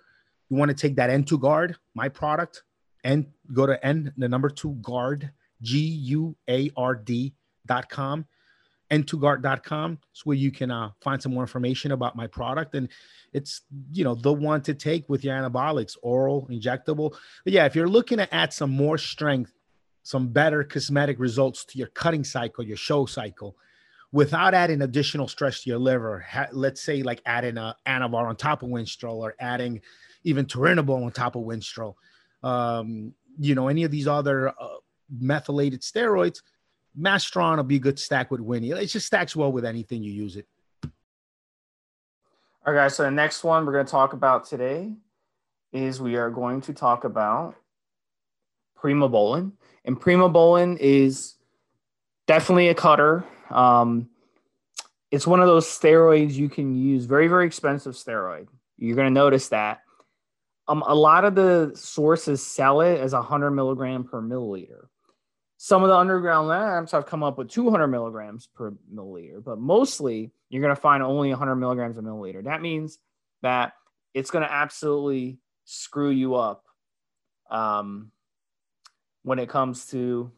You 0.49 0.57
want 0.57 0.71
to 0.71 0.75
take 0.75 0.97
that 0.97 1.11
N2 1.11 1.41
guard, 1.41 1.77
my 1.95 2.09
product, 2.09 2.65
and 3.05 3.27
go 3.53 3.67
to 3.67 3.85
N 3.85 4.13
the 4.17 4.29
number 4.29 4.51
two 4.51 4.73
guard, 4.83 5.31
G 5.61 5.79
U 5.79 6.37
A 6.49 6.71
R 6.77 6.95
D 6.95 7.35
dot 7.67 7.89
com 7.89 8.27
n2guard.com. 8.93 9.99
It's 10.11 10.27
where 10.27 10.37
you 10.37 10.53
can 10.53 10.71
uh, 10.71 10.91
find 11.01 11.21
some 11.21 11.33
more 11.33 11.43
information 11.43 11.93
about 11.93 12.15
my 12.15 12.27
product. 12.27 12.75
And 12.75 12.89
it's, 13.33 13.63
you 13.91 14.05
know, 14.05 14.15
the 14.15 14.33
one 14.33 14.61
to 14.63 14.75
take 14.75 15.09
with 15.09 15.25
your 15.25 15.35
anabolics, 15.35 15.97
oral, 16.03 16.47
injectable. 16.51 17.15
But 17.45 17.53
yeah, 17.55 17.65
if 17.65 17.75
you're 17.75 17.89
looking 17.89 18.19
to 18.19 18.33
add 18.35 18.53
some 18.53 18.71
more 18.71 18.99
strength, 18.99 19.53
some 20.03 20.29
better 20.29 20.63
cosmetic 20.63 21.19
results 21.19 21.65
to 21.67 21.79
your 21.79 21.89
cutting 21.89 22.25
cycle, 22.25 22.65
your 22.65 22.77
show 22.77 23.07
cycle, 23.07 23.57
without 24.13 24.53
adding 24.53 24.83
additional 24.83 25.27
stress 25.27 25.63
to 25.63 25.71
your 25.71 25.79
liver, 25.79 26.21
ha- 26.21 26.49
let's 26.53 26.83
say 26.83 27.03
like 27.03 27.23
adding 27.25 27.57
a 27.57 27.75
Anavar 27.87 28.27
on 28.27 28.37
top 28.37 28.63
of 28.63 28.69
Winstrol 28.69 29.17
or 29.17 29.35
adding 29.41 29.81
even 30.25 30.45
Turinabol 30.45 31.05
on 31.05 31.13
top 31.13 31.35
of 31.35 31.43
Winstrol, 31.43 31.95
um, 32.43 33.15
you 33.39 33.55
know, 33.55 33.69
any 33.69 33.85
of 33.85 33.91
these 33.91 34.07
other 34.07 34.51
uh, 34.51 34.77
methylated 35.11 35.81
steroids, 35.81 36.43
Masteron 36.99 37.57
will 37.57 37.65
be 37.65 37.77
a 37.77 37.81
good 37.81 37.99
stack 37.99 38.31
with 38.31 38.41
Winnie. 38.41 38.71
It 38.71 38.87
just 38.87 39.07
stacks 39.07 39.35
well 39.35 39.51
with 39.51 39.65
anything 39.65 40.03
you 40.03 40.13
use 40.13 40.37
it. 40.37 40.47
All 42.65 42.73
right, 42.73 42.85
guys. 42.85 42.97
So 42.97 43.03
the 43.03 43.11
next 43.11 43.43
one 43.43 43.67
we're 43.67 43.73
going 43.73 43.87
to 43.87 43.91
talk 43.91 44.13
about 44.13 44.47
today 44.47 44.93
is 45.73 46.01
we 46.01 46.17
are 46.17 46.31
going 46.31 46.61
to 46.63 46.73
talk 46.73 47.05
about 47.05 47.57
Primobolan. 48.79 49.53
And 49.85 50.01
Primobolan 50.01 50.79
is 50.79 51.35
definitely 52.27 52.69
a 52.69 52.75
cutter. 52.75 53.25
Um, 53.51 54.09
it's 55.11 55.27
one 55.27 55.41
of 55.41 55.47
those 55.47 55.67
steroids 55.67 56.33
you 56.33 56.49
can 56.49 56.75
use, 56.75 57.05
very, 57.05 57.29
very 57.29 57.47
expensive 57.47 57.95
steroid. 57.95 58.49
You're 58.79 58.97
going 58.97 59.09
to 59.09 59.15
notice 59.15 59.49
that. 59.49 59.81
Um, 60.69 60.83
a 60.87 60.95
lot 60.95 61.25
of 61.25 61.35
the 61.35 61.73
sources 61.75 62.45
sell 62.47 62.81
it 62.81 63.01
as 63.01 63.13
100 63.13 63.51
milligram 63.51 64.05
per 64.05 64.23
milliliter. 64.23 64.87
Some 65.65 65.85
of 65.85 65.91
the 65.91 65.95
underground 65.97 66.49
labs 66.49 66.91
have 66.91 67.07
come 67.07 67.23
up 67.23 67.39
with 67.39 67.49
200 67.49 67.87
milligrams 67.87 68.49
per 68.49 68.73
milliliter, 68.93 69.45
but 69.45 69.61
mostly 69.61 70.33
you're 70.51 70.61
going 70.61 70.75
to 70.75 70.81
find 70.81 71.05
only 71.05 71.29
100 71.29 71.55
milligrams 71.55 71.97
a 71.97 72.01
milliliter. 72.01 72.43
That 72.43 72.63
means 72.63 72.99
that 73.43 73.75
it's 74.13 74.33
going 74.33 74.43
to 74.43 74.53
absolutely 74.53 75.39
screw 75.65 76.11
you 76.11 76.35
up 76.35 76.65
um, 77.49 78.11
when 79.23 79.39
it 79.39 79.49
comes 79.49 79.87
to 79.91 80.33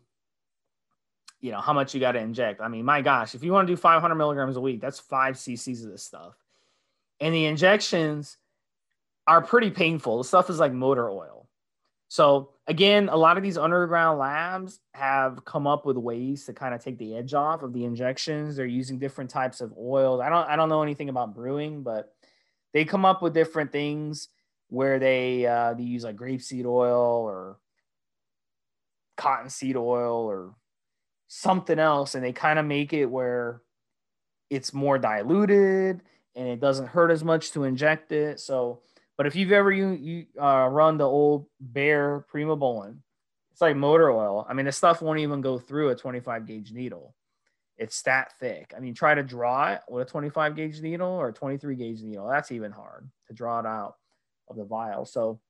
you 1.40 1.52
know 1.52 1.60
how 1.62 1.72
much 1.72 1.94
you 1.94 2.00
got 2.00 2.12
to 2.12 2.18
inject. 2.18 2.60
I 2.60 2.68
mean, 2.68 2.84
my 2.84 3.00
gosh, 3.00 3.34
if 3.34 3.42
you 3.42 3.50
want 3.50 3.66
to 3.66 3.72
do 3.72 3.78
500 3.78 4.14
milligrams 4.16 4.56
a 4.56 4.60
week, 4.60 4.82
that's 4.82 5.00
five 5.00 5.36
cc's 5.36 5.86
of 5.86 5.90
this 5.90 6.04
stuff, 6.04 6.34
and 7.18 7.34
the 7.34 7.46
injections 7.46 8.36
are 9.26 9.40
pretty 9.40 9.70
painful. 9.70 10.18
The 10.18 10.24
stuff 10.24 10.50
is 10.50 10.60
like 10.60 10.74
motor 10.74 11.08
oil. 11.08 11.43
So 12.14 12.50
again, 12.68 13.08
a 13.08 13.16
lot 13.16 13.38
of 13.38 13.42
these 13.42 13.58
underground 13.58 14.20
labs 14.20 14.78
have 14.92 15.44
come 15.44 15.66
up 15.66 15.84
with 15.84 15.96
ways 15.96 16.44
to 16.44 16.52
kind 16.52 16.72
of 16.72 16.80
take 16.80 16.96
the 16.96 17.16
edge 17.16 17.34
off 17.34 17.64
of 17.64 17.72
the 17.72 17.84
injections. 17.84 18.54
They're 18.54 18.66
using 18.66 19.00
different 19.00 19.30
types 19.30 19.60
of 19.60 19.74
oils. 19.76 20.20
I 20.20 20.28
don't 20.28 20.48
I 20.48 20.54
don't 20.54 20.68
know 20.68 20.84
anything 20.84 21.08
about 21.08 21.34
brewing, 21.34 21.82
but 21.82 22.14
they 22.72 22.84
come 22.84 23.04
up 23.04 23.20
with 23.20 23.34
different 23.34 23.72
things 23.72 24.28
where 24.68 25.00
they 25.00 25.44
uh, 25.44 25.74
they 25.74 25.82
use 25.82 26.04
like 26.04 26.14
grapeseed 26.14 26.66
oil 26.66 27.24
or 27.24 27.58
cottonseed 29.16 29.74
oil 29.74 30.30
or 30.30 30.54
something 31.26 31.80
else, 31.80 32.14
and 32.14 32.22
they 32.22 32.32
kind 32.32 32.60
of 32.60 32.64
make 32.64 32.92
it 32.92 33.06
where 33.06 33.60
it's 34.50 34.72
more 34.72 35.00
diluted 35.00 36.00
and 36.36 36.46
it 36.46 36.60
doesn't 36.60 36.86
hurt 36.86 37.10
as 37.10 37.24
much 37.24 37.50
to 37.50 37.64
inject 37.64 38.12
it. 38.12 38.38
So 38.38 38.82
but 39.16 39.26
if 39.26 39.36
you've 39.36 39.52
ever 39.52 39.70
you, 39.70 39.90
you 39.90 40.26
uh, 40.40 40.68
run 40.68 40.98
the 40.98 41.04
old 41.04 41.46
Bayer 41.72 42.24
Prima 42.28 42.56
Primobolan, 42.56 42.98
It's 43.52 43.60
like 43.60 43.76
motor 43.76 44.10
oil. 44.10 44.46
I 44.48 44.54
mean, 44.54 44.66
the 44.66 44.72
stuff 44.72 45.02
won't 45.02 45.20
even 45.20 45.40
go 45.40 45.58
through 45.58 45.90
a 45.90 45.94
25 45.94 46.46
gauge 46.46 46.72
needle. 46.72 47.14
It's 47.76 48.02
that 48.02 48.32
thick. 48.38 48.72
I 48.76 48.80
mean, 48.80 48.94
try 48.94 49.14
to 49.14 49.22
draw 49.22 49.72
it 49.72 49.80
with 49.88 50.06
a 50.06 50.10
25 50.10 50.56
gauge 50.56 50.80
needle 50.80 51.08
or 51.08 51.28
a 51.28 51.32
23 51.32 51.74
gauge 51.76 52.02
needle. 52.02 52.28
That's 52.28 52.52
even 52.52 52.72
hard 52.72 53.08
to 53.28 53.34
draw 53.34 53.60
it 53.60 53.66
out 53.66 53.94
of 54.48 54.56
the 54.56 54.64
vial. 54.64 55.04
So 55.04 55.40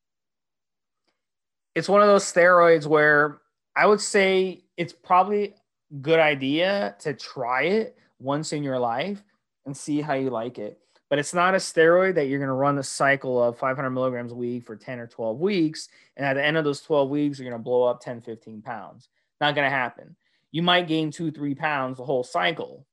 it's 1.75 1.89
one 1.89 2.03
of 2.03 2.09
those 2.09 2.25
steroids 2.25 2.87
where 2.87 3.41
I 3.77 3.87
would 3.87 4.01
say 4.01 4.65
it's 4.77 4.93
probably 4.93 5.55
good 6.01 6.21
idea 6.21 6.97
to 7.01 7.15
try 7.15 7.63
it 7.65 7.97
once 8.19 8.53
in 8.53 8.63
your 8.63 8.79
life 8.79 9.23
and 9.67 9.77
see 9.77 10.01
how 10.01 10.15
you 10.15 10.31
like 10.31 10.59
it. 10.59 10.79
But 11.15 11.21
it's 11.21 11.33
not 11.33 11.55
a 11.55 11.59
steroid 11.59 12.17
that 12.17 12.27
you're 12.27 12.41
going 12.41 12.49
to 12.49 12.55
run 12.55 12.75
the 12.75 12.83
cycle 12.83 13.41
of 13.41 13.57
500 13.57 13.89
milligrams 13.91 14.33
a 14.33 14.35
week 14.35 14.65
for 14.65 14.75
10 14.75 14.99
or 14.99 15.07
12 15.07 15.39
weeks. 15.39 15.89
And 16.17 16.27
at 16.27 16.35
the 16.35 16.45
end 16.45 16.57
of 16.57 16.65
those 16.65 16.81
12 16.81 17.09
weeks, 17.09 17.39
you're 17.39 17.49
going 17.49 17.57
to 17.57 17.63
blow 17.63 17.85
up 17.85 18.01
10, 18.01 18.21
15 18.21 18.63
pounds. 18.63 19.09
Not 19.41 19.55
going 19.55 19.65
to 19.65 19.71
happen. 19.71 20.17
You 20.51 20.63
might 20.63 20.89
gain 20.89 21.13
two, 21.13 21.31
three 21.31 21.55
pounds 21.55 21.99
the 21.99 22.05
whole 22.05 22.25
cycle. 22.25 22.85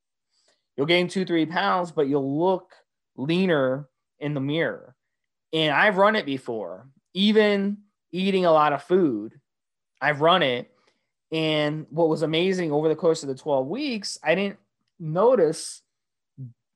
You'll 0.78 0.86
gain 0.86 1.08
two, 1.08 1.26
three 1.26 1.48
pounds, 1.48 1.92
but 1.92 2.08
you'll 2.08 2.40
look 2.40 2.76
leaner 3.18 3.90
in 4.20 4.36
the 4.36 4.40
mirror. 4.40 4.96
And 5.52 5.74
I've 5.74 5.98
run 5.98 6.16
it 6.16 6.28
before, 6.28 6.86
even 7.16 7.78
eating 8.12 8.46
a 8.46 8.52
lot 8.52 8.72
of 8.72 8.84
food. 8.84 9.34
I've 10.00 10.22
run 10.22 10.44
it. 10.44 10.70
And 11.32 11.88
what 11.90 12.08
was 12.08 12.22
amazing 12.22 12.72
over 12.72 12.88
the 12.88 12.96
course 12.96 13.24
of 13.24 13.30
the 13.30 13.36
12 13.36 13.66
weeks, 13.66 14.20
I 14.24 14.36
didn't 14.36 14.60
notice 15.00 15.82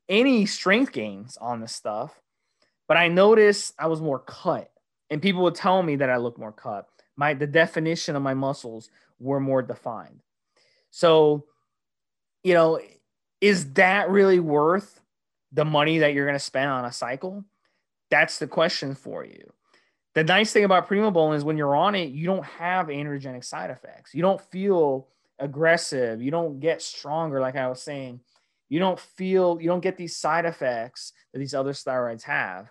any 0.09 0.45
strength 0.45 0.91
gains 0.91 1.37
on 1.37 1.61
this 1.61 1.73
stuff, 1.73 2.21
but 2.87 2.97
I 2.97 3.07
noticed 3.07 3.73
I 3.79 3.87
was 3.87 4.01
more 4.01 4.19
cut. 4.19 4.71
And 5.09 5.21
people 5.21 5.43
would 5.43 5.55
tell 5.55 5.83
me 5.83 5.97
that 5.97 6.09
I 6.09 6.17
looked 6.17 6.39
more 6.39 6.51
cut. 6.51 6.87
My 7.15 7.33
the 7.33 7.47
definition 7.47 8.15
of 8.15 8.23
my 8.23 8.33
muscles 8.33 8.89
were 9.19 9.39
more 9.39 9.61
defined. 9.61 10.21
So, 10.91 11.45
you 12.43 12.53
know, 12.53 12.79
is 13.41 13.73
that 13.73 14.09
really 14.09 14.39
worth 14.39 14.99
the 15.51 15.65
money 15.65 15.99
that 15.99 16.13
you're 16.13 16.25
going 16.25 16.37
to 16.37 16.39
spend 16.39 16.69
on 16.69 16.85
a 16.85 16.91
cycle? 16.91 17.45
That's 18.09 18.39
the 18.39 18.47
question 18.47 18.95
for 18.95 19.23
you. 19.23 19.51
The 20.13 20.23
nice 20.23 20.53
thing 20.53 20.63
about 20.63 20.87
Primobolan 20.87 21.35
is 21.35 21.43
when 21.43 21.57
you're 21.57 21.75
on 21.75 21.95
it, 21.95 22.09
you 22.09 22.25
don't 22.25 22.45
have 22.45 22.87
androgenic 22.87 23.43
side 23.43 23.69
effects. 23.69 24.13
You 24.13 24.21
don't 24.21 24.39
feel 24.39 25.07
aggressive. 25.39 26.21
You 26.21 26.31
don't 26.31 26.59
get 26.59 26.81
stronger, 26.81 27.41
like 27.41 27.55
I 27.55 27.67
was 27.67 27.81
saying. 27.81 28.21
You 28.69 28.79
don't 28.79 28.99
feel, 28.99 29.59
you 29.61 29.67
don't 29.67 29.81
get 29.81 29.97
these 29.97 30.17
side 30.17 30.45
effects 30.45 31.13
that 31.31 31.39
these 31.39 31.53
other 31.53 31.73
steroids 31.73 32.23
have. 32.23 32.69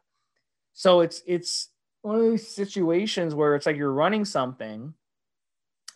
So 0.72 1.00
it's 1.00 1.22
it's 1.26 1.68
one 2.02 2.16
of 2.16 2.22
these 2.22 2.48
situations 2.48 3.35
where 3.35 3.54
it's 3.54 3.66
like 3.66 3.76
you're 3.76 3.92
running 3.92 4.24
something 4.24 4.92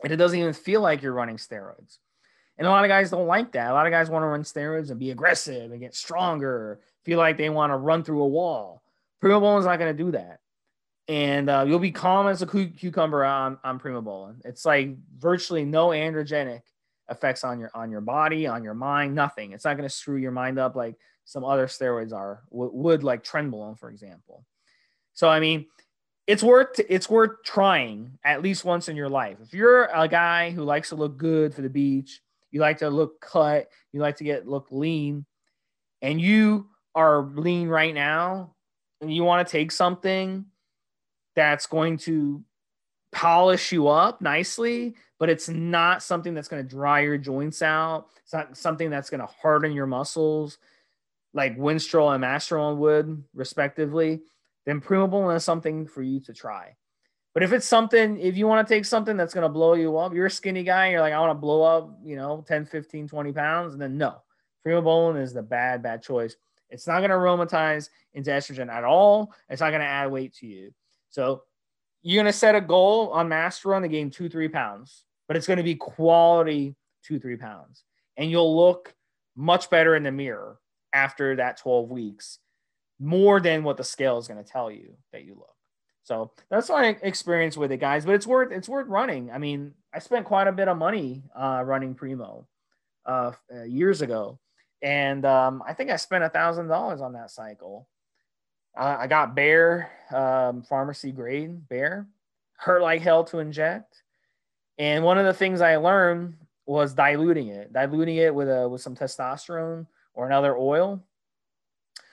and 0.03 0.13
it 0.13 0.17
doesn't 0.17 0.39
even 0.39 0.53
feel 0.53 0.81
like 0.81 1.03
you're 1.03 1.13
running 1.13 1.37
steroids. 1.37 1.99
And 2.57 2.67
a 2.67 2.71
lot 2.71 2.85
of 2.85 2.89
guys 2.89 3.11
don't 3.11 3.27
like 3.27 3.53
that. 3.53 3.71
A 3.71 3.75
lot 3.75 3.87
of 3.87 3.93
guys 3.93 4.11
want 4.11 4.23
to 4.23 4.29
run 4.29 4.43
steroids 4.43 4.91
and 4.91 4.99
be 4.99 5.11
aggressive 5.11 5.71
and 5.71 5.81
get 5.81 5.95
stronger, 5.95 6.81
feel 7.05 7.19
like 7.19 7.37
they 7.37 7.51
want 7.51 7.73
to 7.73 7.77
run 7.77 8.05
through 8.05 8.23
a 8.23 8.29
wall. 8.29 8.83
Primobolan's 9.23 9.67
not 9.67 9.79
going 9.79 9.97
to 9.97 10.05
do 10.05 10.13
that 10.13 10.41
and 11.09 11.49
uh, 11.49 11.65
you'll 11.67 11.79
be 11.79 11.91
calm 11.91 12.29
as 12.29 12.43
a 12.43 12.47
cucumber 12.47 13.25
on, 13.25 13.59
on 13.65 13.81
Primobolan. 13.81 14.37
It's 14.45 14.67
like 14.67 14.95
virtually 15.19 15.65
no 15.65 15.89
androgenic 15.89 16.61
effects 17.11 17.44
on 17.44 17.59
your 17.59 17.71
on 17.75 17.90
your 17.90 18.01
body, 18.01 18.47
on 18.47 18.62
your 18.62 18.75
mind, 18.75 19.14
nothing. 19.14 19.53
It's 19.53 19.64
not 19.64 19.77
going 19.77 19.88
to 19.88 19.94
screw 19.94 20.16
your 20.16 20.33
mind 20.33 20.59
up 20.59 20.77
like 20.77 20.97
some 21.25 21.44
other 21.44 21.66
steroids 21.66 22.12
are 22.12 22.42
would, 22.51 22.73
would 22.73 23.05
like 23.05 23.23
Trenbolone, 23.23 23.79
for 23.79 23.90
example. 23.90 24.44
So 25.14 25.29
I 25.29 25.40
mean, 25.40 25.66
it's 26.27 26.42
worth 26.42 26.79
it's 26.88 27.09
worth 27.11 27.42
trying 27.44 28.18
at 28.25 28.42
least 28.42 28.64
once 28.64 28.88
in 28.88 28.97
your 28.97 29.09
life. 29.09 29.38
If 29.42 29.53
you're 29.55 29.88
a 29.94 30.09
guy 30.09 30.51
who 30.51 30.62
likes 30.62 30.90
to 30.90 30.97
look 30.97 31.16
good 31.16 31.55
for 31.55 31.62
the 31.62 31.71
beach, 31.71 32.21
you 32.51 32.61
like 32.61 32.79
to 32.79 32.90
look 32.90 33.21
cut, 33.21 33.68
you 33.92 34.01
like 34.01 34.16
to 34.16 34.25
get 34.25 34.47
look 34.47 34.68
lean, 34.71 35.27
and 36.03 36.21
you 36.21 36.68
are 36.94 37.23
lean 37.23 37.68
right 37.68 37.94
now, 37.94 38.55
and 39.01 39.12
you 39.12 39.25
want 39.25 39.47
to 39.47 39.51
take 39.51 39.73
something 39.73 40.47
that's 41.35 41.66
going 41.66 41.97
to 41.99 42.42
polish 43.12 43.73
you 43.73 43.88
up 43.88 44.21
nicely, 44.21 44.94
but 45.18 45.29
it's 45.29 45.49
not 45.49 46.03
something 46.03 46.35
that's 46.35 46.49
going 46.49 46.62
to 46.62 46.68
dry 46.68 47.01
your 47.01 47.18
joints 47.18 47.62
out. 47.62 48.09
It's 48.23 48.33
not 48.33 48.57
something 48.57 48.90
that's 48.90 49.11
going 49.11 49.21
to 49.21 49.27
harden 49.27 49.73
your 49.73 49.87
muscles 49.87 50.59
like 51.35 51.59
Winstrol 51.59 52.14
and 52.14 52.25
Masteron 52.25 52.77
would, 52.79 53.23
respectively. 53.35 54.21
Then 54.66 54.81
Primobolan 54.81 55.37
is 55.37 55.44
something 55.44 55.87
for 55.87 56.03
you 56.03 56.21
to 56.21 56.33
try. 56.33 56.77
But 57.35 57.42
if 57.42 57.53
it's 57.53 57.66
something, 57.66 58.18
if 58.18 58.37
you 58.37 58.47
want 58.47 58.66
to 58.66 58.75
take 58.75 58.85
something 58.85 59.16
that's 59.16 59.35
going 59.35 59.42
to 59.42 59.49
blow 59.49 59.75
you 59.75 59.97
up, 59.99 60.12
you're 60.12 60.27
a 60.27 60.31
skinny 60.31 60.64
guy, 60.64 60.90
you're 60.90 61.01
like, 61.01 61.12
I 61.12 61.21
want 61.21 61.31
to 61.31 61.40
blow 61.40 61.62
up, 61.62 61.99
you 62.05 62.16
know, 62.16 62.44
10, 62.49 62.66
15, 62.66 63.07
20 63.07 63.33
pounds, 63.33 63.73
and 63.75 63.81
then 63.81 63.97
no, 63.97 64.23
Primobolan 64.66 65.23
is 65.23 65.33
the 65.33 65.42
bad, 65.42 65.83
bad 65.83 66.03
choice. 66.03 66.37
It's 66.71 66.87
not 66.87 66.99
going 66.99 67.11
to 67.11 67.16
aromatize 67.16 67.90
into 68.14 68.31
estrogen 68.31 68.68
at 68.68 68.85
all. 68.85 69.33
It's 69.49 69.61
not 69.61 69.71
going 69.71 69.81
to 69.81 69.87
add 69.87 70.11
weight 70.11 70.35
to 70.37 70.47
you. 70.47 70.73
So 71.11 71.44
you're 72.09 72.23
going 72.23 72.33
to 72.33 72.38
set 72.38 72.55
a 72.55 72.61
goal 72.61 73.11
on 73.11 73.29
master 73.29 73.68
run 73.68 73.83
to 73.83 73.88
gain 73.88 74.11
two, 74.11 74.31
three 74.31 74.49
pounds, 74.49 75.05
but 75.27 75.37
it's 75.37 75.47
going 75.47 75.59
to 75.59 75.62
be 75.62 75.75
quality 75.75 76.75
two, 77.05 77.18
three 77.18 77.37
pounds. 77.37 77.85
And 78.16 78.31
you'll 78.31 78.57
look 78.57 78.94
much 79.37 79.68
better 79.68 79.94
in 79.94 80.05
the 80.05 80.11
mirror 80.11 80.59
after 80.94 81.37
that 81.37 81.59
12 81.59 81.90
weeks, 81.90 82.38
more 82.99 83.40
than 83.40 83.62
what 83.62 83.77
the 83.77 83.85
scale 83.85 84.16
is 84.16 84.27
going 84.27 84.42
to 84.42 84.51
tell 84.51 84.71
you 84.71 84.97
that 85.12 85.25
you 85.25 85.35
look. 85.35 85.55
So 86.03 86.33
that's 86.51 86.71
my 86.71 86.97
experience 87.03 87.59
with 87.59 87.73
it, 87.73 87.77
guys. 87.77 88.07
But 88.07 88.14
it's 88.14 88.27
worth 88.27 88.53
it's 88.53 88.71
worth 88.71 88.88
running. 88.88 89.31
I 89.31 89.37
mean, 89.37 89.75
I 89.92 89.99
spent 89.99 90.25
quite 90.25 90.49
a 90.49 90.53
bit 90.53 90.66
of 90.66 90.79
money 90.79 91.25
uh, 91.38 91.62
running 91.62 91.94
Primo 91.94 92.49
uh, 93.05 93.33
uh, 93.55 93.64
years 93.64 94.01
ago, 94.01 94.38
and 94.81 95.27
um, 95.27 95.62
I 95.68 95.75
think 95.75 95.90
I 95.90 95.97
spent 95.97 96.25
a 96.25 96.31
thousand 96.31 96.68
dollars 96.68 97.03
on 97.03 97.12
that 97.12 97.31
cycle. 97.31 97.87
Uh, 98.79 98.97
I 99.01 99.09
got 99.09 99.35
Bayer, 99.35 99.91
um, 100.12 100.62
pharmacy 100.62 101.11
grade 101.11 101.69
Bayer, 101.69 102.07
hurt 102.57 102.81
like 102.81 103.03
hell 103.03 103.25
to 103.25 103.41
inject. 103.41 104.03
And 104.79 105.03
one 105.03 105.19
of 105.19 105.27
the 105.27 105.35
things 105.35 105.61
I 105.61 105.77
learned 105.77 106.37
was 106.64 106.95
diluting 106.95 107.49
it, 107.49 107.73
diluting 107.73 108.17
it 108.17 108.33
with 108.33 108.49
a 108.49 108.69
with 108.69 108.81
some 108.81 108.95
testosterone 108.95 109.87
or 110.14 110.27
another 110.27 110.57
oil 110.57 111.03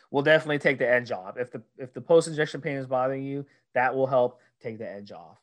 will 0.10 0.23
definitely 0.23 0.58
take 0.58 0.80
the 0.80 0.89
edge 0.89 1.12
off. 1.12 1.38
If 1.38 1.51
the 1.51 1.62
if 1.78 1.93
the 1.93 2.01
post 2.01 2.28
injection 2.28 2.62
pain 2.62 2.78
is 2.78 2.88
bothering 2.88 3.23
you, 3.23 3.45
that 3.75 3.93
will 3.93 4.08
help 4.08 4.39
take 4.60 4.80
the 4.80 4.89
edge 4.89 5.12
off. 5.12 5.38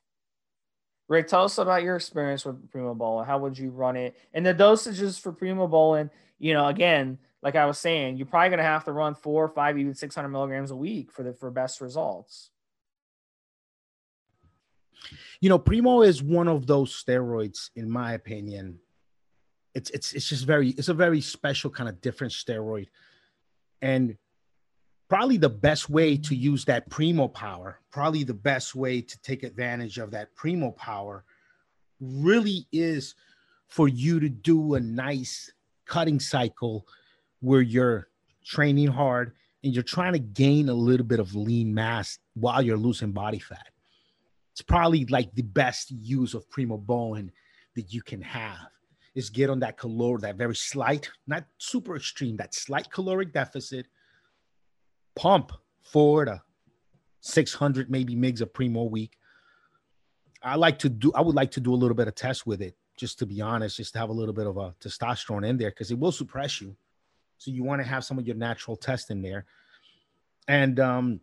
Rick, 1.07 1.29
tell 1.29 1.45
us 1.45 1.59
about 1.59 1.85
your 1.85 1.95
experience 1.95 2.45
with 2.45 2.71
Primobolan. 2.71 3.27
How 3.27 3.39
would 3.39 3.57
you 3.57 3.71
run 3.71 3.97
it? 3.97 4.17
And 4.35 4.45
the 4.45 4.55
dosages 4.55 5.21
for 5.21 5.33
Primobolan, 5.33 6.11
you 6.39 6.55
know, 6.55 6.67
again, 6.67 7.19
like 7.43 7.57
I 7.57 7.67
was 7.67 7.79
saying, 7.79 8.17
you're 8.17 8.27
probably 8.27 8.51
going 8.51 8.59
to 8.59 8.65
have 8.65 8.85
to 8.85 8.93
run 8.93 9.15
four, 9.15 9.49
five, 9.49 9.77
even 9.77 9.95
600 9.95 10.29
milligrams 10.29 10.71
a 10.71 10.77
week 10.77 11.11
for 11.11 11.23
the 11.23 11.35
for 11.35 11.51
best 11.51 11.81
results. 11.81 12.51
You 15.41 15.49
know, 15.49 15.59
Primo 15.59 16.03
is 16.03 16.23
one 16.23 16.47
of 16.47 16.67
those 16.67 17.03
steroids, 17.03 17.71
in 17.75 17.91
my 17.91 18.13
opinion. 18.13 18.79
It's 19.75 19.91
it's 19.91 20.13
it's 20.13 20.29
just 20.29 20.47
very 20.47 20.71
it's 20.71 20.89
a 20.89 20.95
very 20.95 21.21
special 21.21 21.71
kind 21.71 21.89
of 21.89 22.01
different 22.01 22.33
steroid, 22.33 22.87
and 23.81 24.17
probably 25.09 25.39
the 25.39 25.49
best 25.49 25.91
way 25.91 26.17
to 26.17 26.37
use 26.37 26.65
that 26.67 26.89
Primo 26.91 27.27
power, 27.27 27.81
probably 27.91 28.23
the 28.23 28.35
best 28.35 28.77
way 28.77 29.01
to 29.01 29.21
take 29.23 29.43
advantage 29.43 29.99
of 29.99 30.13
that 30.13 30.35
Primo 30.37 30.71
power, 30.71 31.25
really 32.01 32.69
is 32.71 33.17
for 33.69 33.89
you 33.89 34.21
to 34.21 34.29
do 34.29 34.75
a 34.75 34.81
nice 34.81 35.51
cutting 35.87 36.21
cycle 36.21 36.87
where 37.43 37.61
you're 37.61 38.09
training 38.45 38.89
hard 38.89 39.35
and 39.63 39.75
you're 39.75 39.83
trying 39.83 40.15
to 40.15 40.19
gain 40.19 40.69
a 40.69 40.75
little 40.75 41.05
bit 41.05 41.21
of 41.21 41.35
lean 41.35 41.75
mass 41.75 42.19
while 42.35 42.63
you're 42.63 42.77
losing 42.77 43.13
body 43.13 43.39
fat. 43.39 43.69
It's 44.53 44.63
probably 44.63 45.05
like 45.07 45.35
the 45.35 45.43
best 45.43 45.91
use 45.91 46.35
of 46.35 46.49
Primobolan 46.49 47.31
that 47.75 47.93
you 47.93 48.03
can 48.03 48.23
have 48.23 48.69
is 49.15 49.29
get 49.29 49.51
on 49.51 49.61
that 49.61 49.77
caloric, 49.77 50.23
that 50.23 50.37
very 50.37 50.55
slight, 50.55 51.11
not 51.27 51.45
super 51.59 51.97
extreme, 51.97 52.37
that 52.37 52.55
slight 52.55 52.91
caloric 52.91 53.33
deficit, 53.33 53.87
pump 55.17 55.53
four 55.83 56.25
to 56.25 56.41
600 57.21 57.91
maybe 57.91 58.15
migs 58.15 58.41
of 58.41 58.53
Primo 58.53 58.85
week. 58.85 59.17
I 60.43 60.57
like 60.57 60.79
to 60.81 60.89
do, 60.89 61.13
I 61.15 61.21
would 61.21 61.37
like 61.37 61.51
to 61.53 61.61
do 61.61 61.75
a 61.75 61.77
little 61.77 61.95
bit 61.95 62.09
of 62.09 62.15
test 62.15 62.47
with 62.47 62.63
it, 62.63 62.77
just 62.97 63.19
to 63.21 63.27
be 63.27 63.41
honest, 63.41 63.77
just 63.77 63.93
to 63.95 63.99
have 63.99 64.11
a 64.11 64.15
little 64.15 64.35
bit 64.35 64.47
of 64.47 64.57
a 64.57 64.75
testosterone 64.81 65.47
in 65.47 65.57
there 65.57 65.71
because 65.71 65.91
it 65.91 65.99
will 65.99 66.13
suppress 66.13 66.61
you. 66.61 66.77
So 67.43 67.51
you 67.51 67.65
want 67.65 67.83
to 67.83 67.89
have 67.89 68.05
some 68.05 68.19
of 68.19 68.27
your 68.27 68.37
natural 68.37 68.77
test 68.77 69.11
in 69.11 69.21
there. 69.21 69.47
And 70.47 70.79
um 70.79 71.21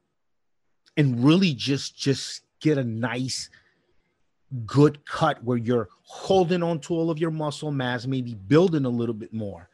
and 0.97 1.23
really 1.23 1.53
just 1.53 1.97
just 1.97 2.41
get 2.59 2.77
a 2.77 2.83
nice 2.83 3.49
good 4.65 5.05
cut 5.05 5.41
where 5.43 5.57
you're 5.57 5.87
holding 6.01 6.61
on 6.61 6.79
to 6.79 6.93
all 6.93 7.09
of 7.09 7.19
your 7.19 7.31
muscle 7.31 7.71
mass, 7.71 8.05
maybe 8.05 8.33
building 8.33 8.83
a 8.83 8.89
little 8.89 9.15
bit 9.15 9.31
more 9.31 9.69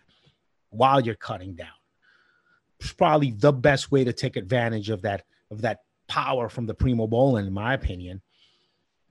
while 0.70 1.02
you're 1.02 1.16
cutting 1.16 1.56
down. 1.56 1.68
It's 2.80 2.94
probably 2.94 3.32
the 3.32 3.54
best 3.54 3.92
way 3.92 4.04
to 4.04 4.14
take 4.14 4.36
advantage 4.36 4.90
of 4.92 5.02
that 5.02 5.24
of 5.50 5.62
that 5.62 5.80
power 6.08 6.48
from 6.48 6.68
the 6.68 6.76
Primobolan, 6.76 7.48
in 7.48 7.54
my 7.54 7.74
opinion. 7.74 8.22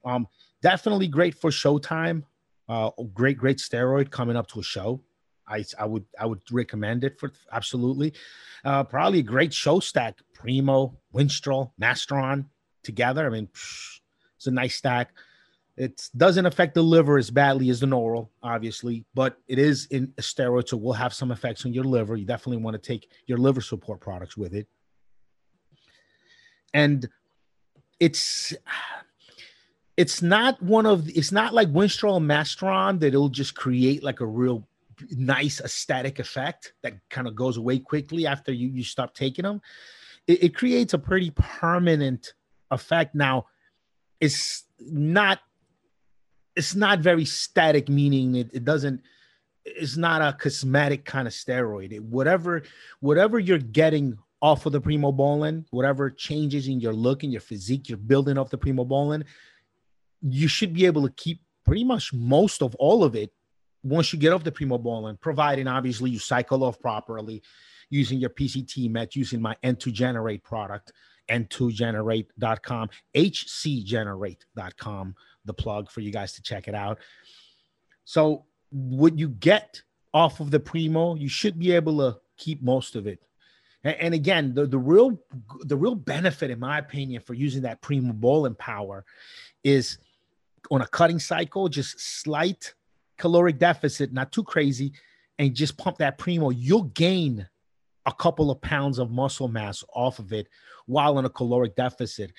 Um, 0.05 0.29
definitely 0.63 1.09
great 1.09 1.35
for 1.35 1.51
showtime. 1.51 2.23
Uh, 2.69 2.91
great, 3.13 3.39
great 3.39 3.59
steroid 3.59 4.11
coming 4.11 4.37
up 4.37 4.47
to 4.49 4.61
a 4.61 4.63
show. 4.63 5.01
I, 5.47 5.65
I 5.79 5.87
would 5.87 6.05
I 6.19 6.27
would 6.27 6.41
recommend 6.51 7.05
it 7.05 7.19
for 7.19 7.33
absolutely. 7.53 8.15
Uh, 8.65 8.85
probably 8.85 9.21
a 9.21 9.23
great 9.23 9.53
show 9.53 9.81
stack. 9.81 10.19
Primo, 10.33 10.97
Winstrol, 11.15 11.73
Masteron 11.81 12.47
together. 12.83 13.27
I 13.27 13.31
mean, 13.31 13.49
psh, 13.49 14.01
it's 14.37 14.47
a 14.47 14.51
nice 14.51 14.77
stack. 14.77 15.13
It 15.77 16.09
doesn't 16.17 16.47
affect 16.47 16.75
the 16.75 16.83
liver 16.83 17.19
as 17.19 17.31
badly 17.31 17.69
as 17.69 17.81
the 17.81 17.87
Noral, 17.87 18.31
obviously, 18.43 19.05
but 19.13 19.39
it 19.49 19.59
is 19.59 19.87
in 19.87 20.13
a 20.19 20.23
steroid, 20.23 20.69
so 20.69 20.77
will 20.77 20.93
have 20.93 21.13
some 21.13 21.33
effects 21.33 21.67
on 21.67 21.73
your 21.73 21.83
liver. 21.83 22.15
You 22.17 22.27
definitely 22.27 22.63
want 22.63 22.81
to 22.81 22.87
take 22.87 23.11
your 23.27 23.39
liver 23.39 23.61
support 23.61 24.01
products 24.01 24.37
with 24.37 24.55
it. 24.55 24.69
And 26.73 27.09
it's 27.99 28.55
it's 29.97 30.23
not 30.23 30.61
one 30.63 30.87
of 30.87 31.09
it's 31.09 31.33
not 31.33 31.55
like 31.55 31.73
Winstrol 31.73 32.17
and 32.17 32.29
Masteron 32.29 33.01
that 33.01 33.09
it'll 33.09 33.29
just 33.29 33.55
create 33.55 34.03
like 34.03 34.21
a 34.21 34.27
real 34.27 34.67
nice 35.11 35.61
aesthetic 35.61 36.19
effect 36.19 36.75
that 36.83 36.95
kind 37.11 37.27
of 37.27 37.35
goes 37.35 37.57
away 37.57 37.79
quickly 37.79 38.27
after 38.27 38.53
you 38.53 38.69
you 38.69 38.85
stop 38.85 39.15
taking 39.15 39.45
them. 39.45 39.61
It, 40.27 40.45
it 40.45 40.55
creates 40.55 40.95
a 40.95 40.99
pretty 40.99 41.31
permanent 41.31 42.35
effect. 42.71 43.15
Now, 43.15 43.47
it's 44.21 44.65
not 44.81 45.41
it's 46.57 46.75
not 46.75 47.01
very 47.01 47.25
static, 47.25 47.89
meaning 47.89 48.37
it, 48.37 48.51
it 48.53 48.65
doesn't 48.65 49.01
it's 49.65 49.97
not 49.97 50.21
a 50.21 50.37
cosmetic 50.37 51.05
kind 51.05 51.27
of 51.27 51.35
steroid. 51.35 51.93
It, 51.93 52.03
whatever 52.03 52.63
whatever 53.01 53.39
you're 53.39 53.59
getting 53.59 54.19
off 54.43 54.67
of 54.67 54.73
the 54.73 54.81
primobolan, 54.81 55.65
whatever 55.71 56.11
changes 56.11 56.69
in 56.69 56.79
your 56.79 56.93
look 56.93 57.23
and 57.23 57.33
your 57.33 57.41
physique, 57.41 57.89
you're 57.89 57.97
building 57.97 58.37
off 58.37 58.51
the 58.51 58.59
primobolan, 58.59 59.25
you 60.21 60.49
should 60.49 60.75
be 60.75 60.85
able 60.85 61.03
to 61.03 61.15
keep 61.15 61.41
pretty 61.65 61.85
much 61.85 62.13
most 62.13 62.63
of 62.63 62.75
all 62.75 63.03
of 63.05 63.17
it 63.17 63.33
once 63.85 64.13
you 64.13 64.19
get 64.19 64.33
off 64.33 64.43
the 64.43 64.51
primobolan, 64.51 65.21
providing 65.21 65.69
obviously 65.69 66.11
you 66.11 66.19
cycle 66.19 66.65
off 66.65 66.81
properly 66.81 67.43
using 67.91 68.19
your 68.19 68.31
PCT 68.31 68.91
met, 68.91 69.15
using 69.15 69.41
my 69.41 69.57
N2 69.63 69.93
Generate 69.93 70.43
product, 70.43 70.93
n2generate.com, 71.31 72.91
hcgenerate.com, 73.15 75.15
the 75.45 75.55
plug 75.55 75.91
for 75.91 76.01
you 76.01 76.11
guys 76.11 76.33
to 76.33 76.43
check 76.43 76.67
it 76.67 76.75
out. 76.75 76.99
So, 78.05 78.47
what 78.71 79.19
you 79.19 79.29
get 79.29 79.83
off 80.13 80.41
of 80.41 80.51
the 80.51 80.59
Primo, 80.59 81.15
you 81.15 81.29
should 81.29 81.59
be 81.59 81.73
able 81.73 81.99
to 81.99 82.19
keep 82.37 82.63
most 82.63 82.97
of 82.97 83.07
it 83.07 83.21
and, 83.85 83.97
and 84.01 84.15
again, 84.15 84.55
the, 84.55 84.67
the 84.67 84.79
real 84.79 85.21
the 85.61 85.77
real 85.77 85.95
benefit, 85.95 86.51
in 86.51 86.59
my 86.59 86.79
opinion, 86.79 87.21
for 87.21 87.35
using 87.35 87.63
that 87.63 87.83
primobolan 87.83 88.59
power 88.59 89.05
is 89.63 89.99
on 90.71 90.81
a 90.81 90.87
cutting 90.87 91.19
cycle, 91.19 91.69
just 91.69 92.01
slight 92.01 92.75
caloric 93.19 93.59
deficit, 93.59 94.13
not 94.13 94.33
too 94.33 94.45
crazy, 94.45 94.93
and 95.39 95.55
just 95.55 95.77
pump 95.77 95.99
that 95.99 96.19
primo. 96.19 96.51
You'll 96.51 96.85
gain 96.85 97.49
a 98.07 98.13
couple 98.13 98.51
of 98.51 98.61
pounds 98.61 98.99
of 98.99 99.11
muscle 99.11 99.49
mass 99.49 99.83
off 99.95 100.19
of 100.19 100.33
it 100.33 100.49
while 100.87 101.19
in 101.19 101.25
a 101.25 101.31
caloric 101.31 101.75
deficit. 101.75 102.33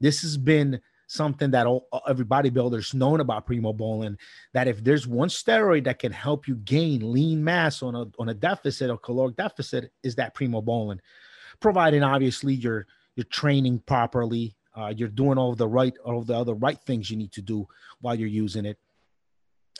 This 0.00 0.22
has 0.22 0.36
been 0.36 0.80
something 1.06 1.50
that 1.50 1.66
all, 1.66 1.86
every 2.08 2.24
bodybuilder's 2.24 2.94
known 2.94 3.20
about 3.20 3.46
primobolan 3.46 4.16
that 4.52 4.68
if 4.68 4.82
there's 4.82 5.06
one 5.06 5.28
steroid 5.28 5.84
that 5.84 5.98
can 5.98 6.12
help 6.12 6.48
you 6.48 6.56
gain 6.56 7.12
lean 7.12 7.42
mass 7.42 7.82
on 7.82 7.94
a 7.94 8.06
on 8.18 8.30
a 8.30 8.34
deficit 8.34 8.90
or 8.90 8.98
caloric 8.98 9.36
deficit 9.36 9.92
is 10.02 10.14
that 10.14 10.34
primobolan 10.34 10.98
providing 11.60 12.02
obviously 12.02 12.54
you're 12.54 12.86
you're 13.16 13.24
training 13.24 13.78
properly 13.86 14.56
uh, 14.74 14.92
you're 14.96 15.08
doing 15.08 15.38
all 15.38 15.54
the 15.54 15.68
right 15.68 15.94
all 16.04 16.22
the 16.22 16.34
other 16.34 16.54
right 16.54 16.78
things 16.80 17.10
you 17.10 17.16
need 17.16 17.32
to 17.32 17.42
do 17.42 17.66
while 18.00 18.14
you're 18.14 18.26
using 18.26 18.64
it 18.64 18.78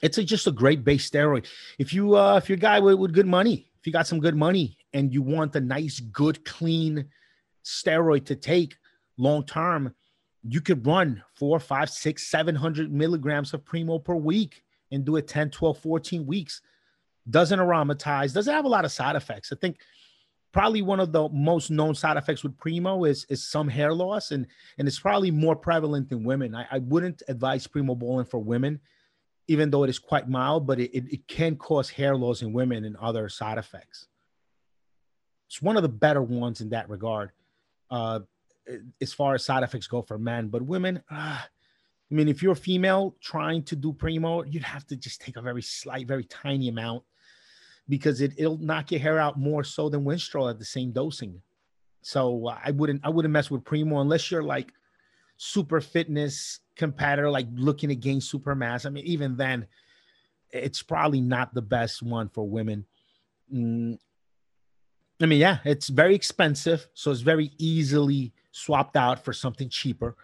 it's 0.04 0.18
a, 0.18 0.24
just 0.24 0.46
a 0.46 0.52
great 0.52 0.84
base 0.84 1.08
steroid 1.10 1.46
if 1.78 1.92
you 1.92 2.14
uh 2.14 2.36
if 2.36 2.48
you're 2.48 2.56
a 2.56 2.68
guy 2.70 2.78
with, 2.78 2.96
with 2.96 3.12
good 3.12 3.26
money 3.26 3.70
if 3.78 3.86
you 3.86 3.92
got 3.92 4.06
some 4.06 4.20
good 4.20 4.36
money 4.36 4.76
and 4.92 5.12
you 5.12 5.22
want 5.22 5.56
a 5.56 5.60
nice 5.60 6.00
good 6.00 6.44
clean 6.44 7.06
steroid 7.64 8.24
to 8.24 8.36
take 8.36 8.76
long 9.16 9.44
term 9.44 9.94
you 10.46 10.60
could 10.60 10.86
run 10.86 11.22
four, 11.34 11.58
five, 11.58 11.90
six, 11.90 12.26
seven 12.26 12.54
hundred 12.54 12.92
milligrams 12.92 13.54
of 13.54 13.64
Primo 13.64 13.98
per 13.98 14.14
week 14.14 14.62
and 14.92 15.04
do 15.04 15.16
it 15.16 15.26
10, 15.26 15.50
12, 15.50 15.78
14 15.78 16.26
weeks. 16.26 16.60
Doesn't 17.28 17.58
aromatize, 17.58 18.34
doesn't 18.34 18.52
have 18.52 18.66
a 18.66 18.68
lot 18.68 18.84
of 18.84 18.92
side 18.92 19.16
effects. 19.16 19.50
I 19.50 19.56
think 19.56 19.78
probably 20.52 20.82
one 20.82 21.00
of 21.00 21.12
the 21.12 21.28
most 21.30 21.70
known 21.70 21.94
side 21.94 22.18
effects 22.18 22.42
with 22.42 22.56
Primo 22.58 23.04
is, 23.04 23.24
is 23.30 23.42
some 23.42 23.68
hair 23.68 23.94
loss, 23.94 24.30
and, 24.30 24.46
and 24.78 24.86
it's 24.86 25.00
probably 25.00 25.30
more 25.30 25.56
prevalent 25.56 26.12
in 26.12 26.22
women. 26.22 26.54
I, 26.54 26.66
I 26.70 26.78
wouldn't 26.78 27.22
advise 27.28 27.66
Primobolan 27.66 28.28
for 28.28 28.42
women, 28.42 28.78
even 29.46 29.70
though 29.70 29.84
it 29.84 29.90
is 29.90 29.98
quite 29.98 30.28
mild, 30.28 30.66
but 30.66 30.80
it, 30.80 30.96
it, 30.96 31.12
it 31.12 31.28
can 31.28 31.56
cause 31.56 31.90
hair 31.90 32.16
loss 32.16 32.42
in 32.42 32.52
women 32.52 32.84
and 32.84 32.96
other 32.96 33.28
side 33.28 33.58
effects. 33.58 34.08
It's 35.48 35.60
one 35.60 35.76
of 35.76 35.82
the 35.82 35.88
better 35.88 36.22
ones 36.22 36.60
in 36.60 36.70
that 36.70 36.88
regard. 36.88 37.30
Uh, 37.90 38.20
as 39.00 39.12
far 39.12 39.34
as 39.34 39.44
side 39.44 39.62
effects 39.62 39.86
go 39.86 40.00
for 40.00 40.18
men, 40.18 40.48
but 40.48 40.62
women, 40.62 41.02
uh, 41.10 41.38
I 42.10 42.14
mean, 42.14 42.28
if 42.28 42.42
you're 42.42 42.52
a 42.52 42.56
female 42.56 43.14
trying 43.20 43.62
to 43.64 43.76
do 43.76 43.92
primo, 43.92 44.42
you'd 44.44 44.62
have 44.62 44.86
to 44.86 44.96
just 44.96 45.20
take 45.20 45.36
a 45.36 45.42
very 45.42 45.62
slight, 45.62 46.06
very 46.06 46.24
tiny 46.24 46.68
amount 46.68 47.02
because 47.88 48.20
it, 48.20 48.32
it'll 48.38 48.58
knock 48.58 48.90
your 48.90 49.00
hair 49.00 49.18
out 49.18 49.38
more 49.38 49.64
so 49.64 49.88
than 49.88 50.04
Winstrol 50.04 50.48
at 50.48 50.58
the 50.58 50.64
same 50.64 50.92
dosing. 50.92 51.42
So 52.02 52.48
uh, 52.48 52.58
I 52.62 52.70
wouldn't 52.70 53.00
I 53.04 53.08
wouldn't 53.08 53.32
mess 53.32 53.50
with 53.50 53.64
primo 53.64 54.00
unless 54.00 54.30
you're 54.30 54.42
like 54.42 54.72
super 55.36 55.80
fitness 55.80 56.60
competitor, 56.76 57.30
like 57.30 57.46
looking 57.54 57.88
to 57.88 57.96
gain 57.96 58.20
super 58.20 58.54
mass. 58.54 58.86
I 58.86 58.90
mean, 58.90 59.04
even 59.06 59.36
then, 59.36 59.66
it's 60.50 60.82
probably 60.82 61.20
not 61.20 61.54
the 61.54 61.62
best 61.62 62.02
one 62.02 62.28
for 62.28 62.48
women. 62.48 62.86
Mm. 63.52 63.98
I 65.20 65.26
mean, 65.26 65.40
yeah, 65.40 65.58
it's 65.64 65.88
very 65.88 66.14
expensive, 66.14 66.88
so 66.94 67.10
it's 67.10 67.20
very 67.20 67.52
easily 67.58 68.32
swapped 68.50 68.96
out 68.96 69.24
for 69.24 69.32
something 69.32 69.68
cheaper. 69.68 70.16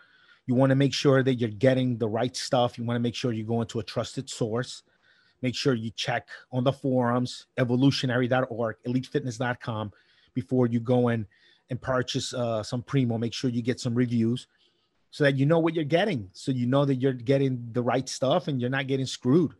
You 0.46 0.54
want 0.54 0.70
to 0.70 0.76
make 0.76 0.92
sure 0.92 1.22
that 1.22 1.34
you're 1.34 1.50
getting 1.50 1.96
the 1.96 2.08
right 2.08 2.36
stuff. 2.36 2.76
You 2.76 2.84
want 2.84 2.96
to 2.96 3.00
make 3.00 3.14
sure 3.14 3.32
you 3.32 3.44
go 3.44 3.60
into 3.60 3.78
a 3.78 3.84
trusted 3.84 4.28
source. 4.28 4.82
Make 5.42 5.54
sure 5.54 5.74
you 5.74 5.90
check 5.90 6.28
on 6.52 6.64
the 6.64 6.72
forums, 6.72 7.46
evolutionary.org, 7.56 8.76
elitefitness.com 8.86 9.92
before 10.34 10.66
you 10.66 10.80
go 10.80 11.08
in 11.08 11.26
and 11.70 11.80
purchase 11.80 12.34
uh, 12.34 12.62
some 12.62 12.82
Primo. 12.82 13.16
Make 13.16 13.32
sure 13.32 13.48
you 13.48 13.62
get 13.62 13.80
some 13.80 13.94
reviews 13.94 14.48
so 15.10 15.24
that 15.24 15.36
you 15.36 15.46
know 15.46 15.58
what 15.58 15.74
you're 15.74 15.84
getting. 15.84 16.30
So 16.32 16.52
you 16.52 16.66
know 16.66 16.84
that 16.84 16.96
you're 16.96 17.12
getting 17.12 17.68
the 17.72 17.82
right 17.82 18.08
stuff 18.08 18.48
and 18.48 18.60
you're 18.60 18.70
not 18.70 18.86
getting 18.86 19.06
screwed. 19.06 19.54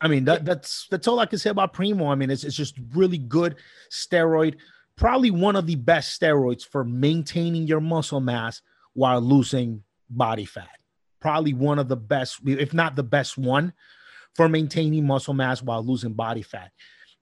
I 0.00 0.08
mean, 0.08 0.24
that, 0.24 0.44
that's 0.44 0.86
that's 0.90 1.06
all 1.08 1.18
I 1.18 1.26
can 1.26 1.38
say 1.38 1.50
about 1.50 1.74
Primo. 1.74 2.06
I 2.06 2.14
mean, 2.14 2.30
it's, 2.30 2.44
it's 2.44 2.56
just 2.56 2.74
really 2.94 3.18
good 3.18 3.56
steroid 3.90 4.56
probably 5.00 5.30
one 5.30 5.56
of 5.56 5.66
the 5.66 5.76
best 5.76 6.20
steroids 6.20 6.62
for 6.62 6.84
maintaining 6.84 7.66
your 7.66 7.80
muscle 7.80 8.20
mass 8.20 8.60
while 8.92 9.20
losing 9.20 9.82
body 10.10 10.44
fat. 10.44 10.68
Probably 11.20 11.54
one 11.54 11.78
of 11.78 11.88
the 11.88 11.96
best, 11.96 12.40
if 12.46 12.74
not 12.74 12.96
the 12.96 13.02
best 13.02 13.38
one, 13.38 13.72
for 14.36 14.46
maintaining 14.46 15.06
muscle 15.06 15.32
mass 15.32 15.62
while 15.62 15.82
losing 15.82 16.12
body 16.12 16.42
fat. 16.42 16.70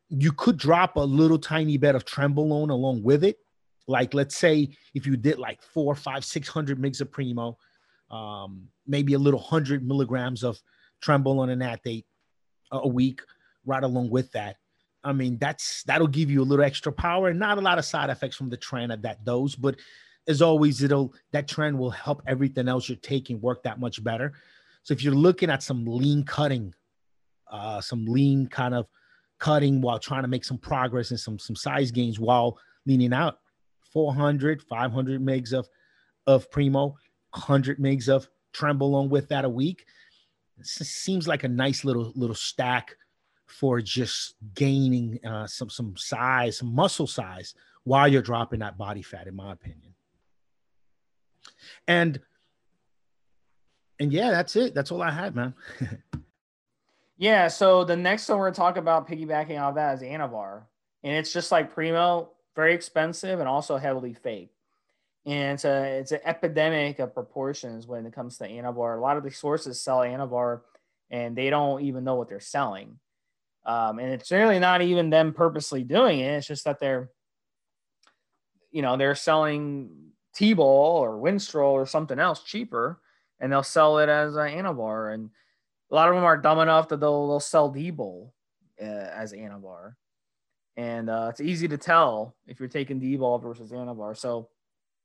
You 0.09 0.33
could 0.33 0.57
drop 0.57 0.97
a 0.97 1.01
little 1.01 1.39
tiny 1.39 1.77
bit 1.77 1.95
of 1.95 2.05
trenbolone 2.05 2.71
along 2.71 3.05
with 3.05 3.23
it. 3.23 3.39
Like, 3.88 4.14
let's 4.14 4.37
say 4.37 4.68
if 4.94 5.07
you 5.07 5.16
did 5.16 5.38
like 5.38 5.62
four 5.62 5.94
five 5.96 6.24
six 6.24 6.48
hundred 6.48 6.77
five, 6.77 6.94
600 6.94 6.94
mgs 6.94 7.01
of 7.01 7.11
Primo, 7.11 7.59
um, 8.11 8.68
maybe 8.87 9.14
a 9.14 9.18
little 9.18 9.40
100 9.40 9.85
milligrams 9.87 10.44
of 10.44 10.61
trenbolone 11.03 11.51
enanthate 11.51 12.07
a 12.70 12.87
week, 12.87 13.22
right 13.64 13.83
along 13.83 14.11
with 14.11 14.31
that 14.33 14.57
I 15.05 15.12
mean, 15.12 15.38
that's 15.38 15.83
that'll 15.85 16.07
give 16.07 16.31
you 16.31 16.42
a 16.42 16.44
little 16.44 16.64
extra 16.64 16.92
power 16.92 17.29
and 17.29 17.38
not 17.38 17.58
a 17.58 17.60
lot 17.60 17.79
of 17.79 17.85
side 17.85 18.10
effects 18.10 18.37
from 18.37 18.50
the 18.50 18.56
tren 18.56 18.92
at 18.92 19.02
that 19.02 19.25
dose. 19.25 19.54
But 19.54 19.77
as 20.27 20.42
always, 20.42 20.83
it'll 20.83 21.15
that 21.33 21.48
tren 21.48 21.79
will 21.79 21.90
help 21.90 22.23
everything 22.27 22.69
else 22.69 22.88
you're 22.88 22.96
taking 22.96 23.40
work 23.40 23.63
that 23.63 23.81
much 23.81 24.02
better. 24.02 24.33
So 24.83 24.92
if 24.92 25.02
you're 25.02 25.15
looking 25.15 25.50
at 25.50 25.63
some 25.63 25.85
lean 25.85 26.25
cutting, 26.25 26.75
uh, 27.50 27.81
some 27.81 28.06
lean 28.06 28.48
kind 28.48 28.75
of 28.75 28.87
cutting 29.38 29.81
while 29.81 29.98
trying 29.98 30.23
to 30.23 30.29
make 30.29 30.44
some 30.44 30.58
progress 30.58 31.10
and 31.10 31.21
some 31.21 31.38
some 31.38 31.56
size 31.56 31.90
gains 31.90 32.19
while 32.19 32.58
leaning 32.85 33.13
out, 33.13 33.38
400, 33.93 34.63
500 34.63 35.25
megs 35.25 35.53
of 35.53 35.69
of 36.27 36.51
primo, 36.51 36.97
100 37.31 37.79
megs 37.79 38.09
of 38.09 38.29
trenbolone 38.53 39.09
with 39.09 39.29
that 39.29 39.45
a 39.45 39.49
week. 39.49 39.87
It 40.59 40.67
seems 40.67 41.29
like 41.29 41.45
a 41.45 41.49
nice 41.49 41.85
little 41.85 42.13
little 42.15 42.35
stack 42.35 42.95
for 43.47 43.81
just 43.81 44.35
gaining 44.55 45.19
uh, 45.25 45.47
some 45.47 45.71
some 45.71 45.97
size, 45.97 46.59
some 46.59 46.75
muscle 46.75 47.07
size 47.07 47.55
while 47.85 48.07
you're 48.07 48.23
dropping 48.23 48.61
that 48.61 48.77
body 48.77 49.03
fat, 49.03 49.27
in 49.27 49.35
my 49.37 49.53
opinion. 49.53 49.95
And 51.87 52.21
and 54.01 54.13
yeah, 54.13 54.31
that's 54.31 54.55
it. 54.57 54.75
That's 54.75 54.93
all 54.93 55.03
I 55.03 55.11
had, 55.11 55.35
man. 55.35 55.55
yeah. 57.19 57.49
So 57.49 57.85
the 57.85 57.97
next 57.97 58.29
one 58.29 58.39
we're 58.39 58.47
gonna 58.47 58.57
talk 58.57 58.77
about 58.77 59.09
piggybacking 59.09 59.61
off 59.61 59.75
that 59.77 59.95
is 59.95 60.03
Anavar, 60.03 60.63
and 61.03 61.15
it's 61.15 61.33
just 61.33 61.51
like 61.51 61.75
Primo, 61.75 62.31
very 62.59 62.75
expensive 62.75 63.38
and 63.38 63.48
also 63.48 63.77
heavily 63.77 64.13
fake. 64.13 64.50
and 65.29 65.54
it's 65.54 65.65
a 65.67 65.98
it's 65.98 66.13
an 66.13 66.21
epidemic 66.25 66.98
of 67.00 67.13
proportions 67.13 67.87
when 67.87 68.06
it 68.06 68.15
comes 68.15 68.38
to 68.38 68.48
Anavar. 68.48 68.96
A 68.96 69.00
lot 69.00 69.19
of 69.19 69.25
the 69.25 69.31
sources 69.31 69.79
sell 69.81 69.98
Anavar, 69.98 70.63
and 71.11 71.37
they 71.37 71.50
don't 71.50 71.83
even 71.83 72.02
know 72.02 72.15
what 72.15 72.29
they're 72.31 72.40
selling. 72.40 72.98
Um, 73.67 73.98
and 73.98 74.11
it's 74.11 74.31
really 74.31 74.59
not 74.59 74.81
even 74.81 75.11
them 75.11 75.35
purposely 75.35 75.85
doing 75.85 76.21
it. 76.21 76.38
It's 76.38 76.46
just 76.46 76.65
that 76.65 76.81
they're, 76.81 77.11
you 78.71 78.81
know, 78.81 78.96
they're 78.96 79.15
selling 79.15 79.90
T-bol 80.35 80.65
or 80.65 81.21
Winstrol 81.21 81.73
or 81.73 81.85
something 81.85 82.19
else 82.19 82.42
cheaper, 82.42 82.98
and 83.38 83.52
they'll 83.52 83.63
sell 83.63 83.98
it 83.98 84.09
as 84.09 84.37
an 84.37 84.48
Anavar. 84.48 85.13
And 85.13 85.29
a 85.90 85.94
lot 85.94 86.09
of 86.09 86.15
them 86.15 86.25
are 86.25 86.38
dumb 86.38 86.61
enough 86.61 86.88
that 86.88 87.00
they'll 87.00 87.29
they'll 87.29 87.40
sell 87.40 87.69
D-bol 87.71 88.33
uh, 88.81 88.85
as 88.85 89.35
Anavar. 89.35 89.96
And 90.79 91.10
uh, 91.10 91.26
it's 91.29 91.40
easy 91.40 91.66
to 91.66 91.76
tell 91.76 92.37
if 92.46 92.60
you're 92.60 92.68
taking 92.68 93.00
D-bol 93.00 93.40
versus 93.40 93.72
Anavar. 93.72 94.16
So 94.16 94.48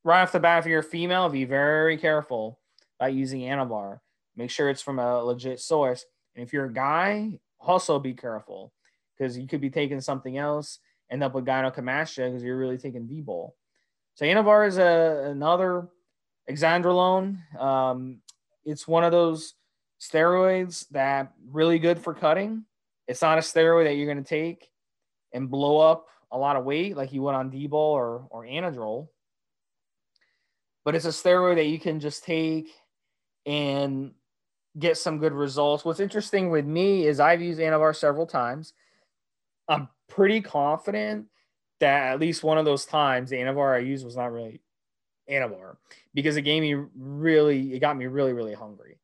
right 0.04 0.22
off 0.22 0.32
the 0.32 0.40
bat, 0.40 0.60
if 0.60 0.68
you're 0.68 0.82
a 0.82 0.84
female, 0.84 1.28
be 1.30 1.46
very 1.46 1.98
careful 1.98 2.60
about 3.00 3.16
using 3.16 3.42
Anavar. 3.42 4.00
Make 4.36 4.52
sure 4.52 4.70
it's 4.70 4.84
from 4.84 5.00
a 5.00 5.24
legit 5.24 5.60
source. 5.60 6.06
And 6.36 6.46
if 6.46 6.54
you're 6.54 6.66
a 6.66 6.74
guy, 6.74 7.40
also 7.60 7.98
be 7.98 8.14
careful 8.14 8.72
because 9.18 9.36
you 9.36 9.48
could 9.48 9.62
be 9.62 9.72
taking 9.72 10.00
something 10.00 10.38
else, 10.38 10.78
end 11.10 11.24
up 11.24 11.34
with 11.34 11.46
gynecomastia 11.46 12.28
because 12.28 12.44
you're 12.44 12.58
really 12.58 12.78
taking 12.78 13.08
D-bol. 13.08 13.56
So 14.14 14.26
Anavar 14.28 14.68
is 14.68 14.78
a, 14.78 15.32
another 15.32 15.88
oxandrolone. 16.48 17.40
Um, 17.60 18.22
it's 18.64 18.88
one 18.88 19.04
of 19.04 19.12
those 19.12 19.56
steroids 20.00 20.88
that 20.90 21.34
really 21.50 21.80
good 21.80 21.98
for 21.98 22.14
cutting. 22.14 22.66
It's 23.08 23.24
not 23.24 23.40
a 23.40 23.42
steroid 23.42 23.86
that 23.86 23.96
you're 23.96 24.06
going 24.14 24.24
to 24.24 24.30
take 24.30 24.70
and 25.34 25.50
blow 25.50 25.80
up 25.80 26.08
a 26.32 26.38
lot 26.38 26.56
of 26.56 26.66
weight 26.66 26.98
like 26.98 27.14
you 27.14 27.22
would 27.22 27.36
on 27.36 27.50
D-bol 27.50 27.80
or, 27.80 28.28
or 28.30 28.44
Anadrol. 28.44 29.08
But 30.86 30.96
it's 30.96 31.06
a 31.06 31.10
steroid 31.10 31.56
that 31.56 31.68
you 31.68 31.80
can 31.80 32.00
just 32.00 32.24
take 32.24 32.70
and 33.46 34.12
get 34.78 34.98
some 34.98 35.20
good 35.20 35.34
results. 35.34 35.86
What's 35.86 36.00
interesting 36.00 36.50
with 36.50 36.66
me 36.66 37.06
is 37.06 37.20
I've 37.20 37.42
used 37.42 37.60
Anavar 37.60 37.96
several 37.96 38.26
times. 38.26 38.74
I'm 39.68 39.88
pretty 40.10 40.42
confident 40.42 41.28
that 41.80 42.14
at 42.14 42.20
least 42.20 42.44
one 42.44 42.58
of 42.58 42.66
those 42.66 42.86
times 42.86 43.30
the 43.30 43.38
Anavar 43.38 43.76
I 43.76 43.80
used 43.80 44.04
was 44.04 44.16
not 44.16 44.32
really 44.32 44.62
Anavar 45.30 45.78
because 46.14 46.36
it 46.36 46.42
gave 46.42 46.62
me 46.62 46.76
really, 46.96 47.74
it 47.74 47.80
got 47.80 47.98
me 47.98 48.08
really, 48.08 48.34
really 48.34 48.54
hungry. 48.54 49.00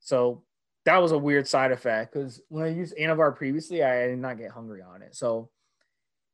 So 0.00 0.42
that 0.84 0.98
was 0.98 1.12
a 1.12 1.18
weird 1.18 1.46
side 1.46 1.72
effect 1.72 2.12
because 2.12 2.40
when 2.48 2.64
I 2.64 2.68
used 2.68 2.96
Anavar 2.96 3.36
previously, 3.36 3.82
I 3.82 4.06
did 4.06 4.18
not 4.18 4.38
get 4.38 4.50
hungry 4.50 4.82
on 4.82 5.02
it. 5.02 5.14
So 5.14 5.50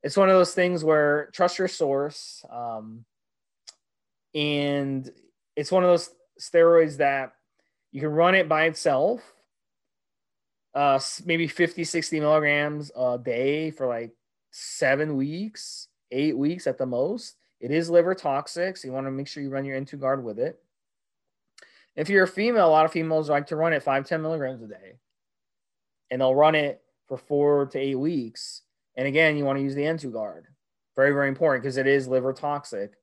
it's 0.05 0.15
one 0.15 0.29
of 0.29 0.35
those 0.35 0.53
things 0.53 0.83
where 0.83 1.31
trust 1.33 1.57
your 1.57 1.67
source. 1.67 2.45
Um, 2.51 3.05
and 4.35 5.09
it's 5.55 5.71
one 5.71 5.83
of 5.83 5.89
those 5.89 6.11
steroids 6.39 6.97
that 6.97 7.33
you 7.91 8.01
can 8.01 8.11
run 8.11 8.35
it 8.35 8.47
by 8.47 8.65
itself, 8.65 9.23
uh, 10.75 10.99
maybe 11.25 11.47
50, 11.47 11.83
60 11.83 12.19
milligrams 12.19 12.91
a 12.95 13.17
day 13.17 13.71
for 13.71 13.87
like 13.87 14.11
seven 14.51 15.15
weeks, 15.15 15.87
eight 16.11 16.37
weeks 16.37 16.67
at 16.67 16.77
the 16.77 16.85
most. 16.85 17.37
It 17.59 17.71
is 17.71 17.89
liver 17.89 18.13
toxic, 18.13 18.77
so 18.77 18.87
you 18.87 18.93
want 18.93 19.07
to 19.07 19.11
make 19.11 19.27
sure 19.27 19.41
you 19.41 19.49
run 19.49 19.65
your 19.65 19.81
N2 19.81 19.99
guard 19.99 20.23
with 20.23 20.37
it. 20.37 20.61
If 21.95 22.09
you're 22.09 22.25
a 22.25 22.27
female, 22.27 22.67
a 22.67 22.69
lot 22.69 22.85
of 22.85 22.91
females 22.91 23.27
like 23.27 23.47
to 23.47 23.55
run 23.55 23.73
it 23.73 23.81
five, 23.81 24.05
10 24.05 24.21
milligrams 24.21 24.61
a 24.61 24.67
day. 24.67 24.99
And 26.11 26.21
they'll 26.21 26.35
run 26.35 26.53
it 26.53 26.83
for 27.07 27.17
four 27.17 27.65
to 27.65 27.79
eight 27.79 27.95
weeks. 27.95 28.61
And 28.97 29.07
again, 29.07 29.37
you 29.37 29.45
want 29.45 29.57
to 29.57 29.63
use 29.63 29.75
the 29.75 29.81
N2 29.81 30.11
guard. 30.11 30.47
Very, 30.95 31.11
very 31.11 31.27
important 31.27 31.63
because 31.63 31.77
it 31.77 31.87
is 31.87 32.07
liver 32.07 32.33
toxic. 32.33 32.93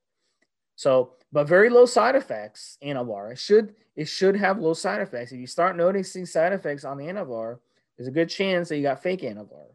So, 0.76 1.12
but 1.30 1.46
very 1.46 1.68
low 1.68 1.86
side 1.86 2.16
effects, 2.16 2.78
Anavar. 2.82 3.32
It 3.32 3.38
should 3.38 3.74
it 3.94 4.06
should 4.06 4.36
have 4.36 4.58
low 4.58 4.72
side 4.72 5.02
effects. 5.02 5.32
If 5.32 5.38
you 5.38 5.46
start 5.46 5.76
noticing 5.76 6.24
side 6.24 6.52
effects 6.52 6.84
on 6.84 6.96
the 6.96 7.04
Anavar, 7.04 7.58
there's 7.96 8.08
a 8.08 8.12
good 8.12 8.30
chance 8.30 8.68
that 8.68 8.76
you 8.76 8.82
got 8.82 9.02
fake 9.02 9.20
Anavar 9.20 9.66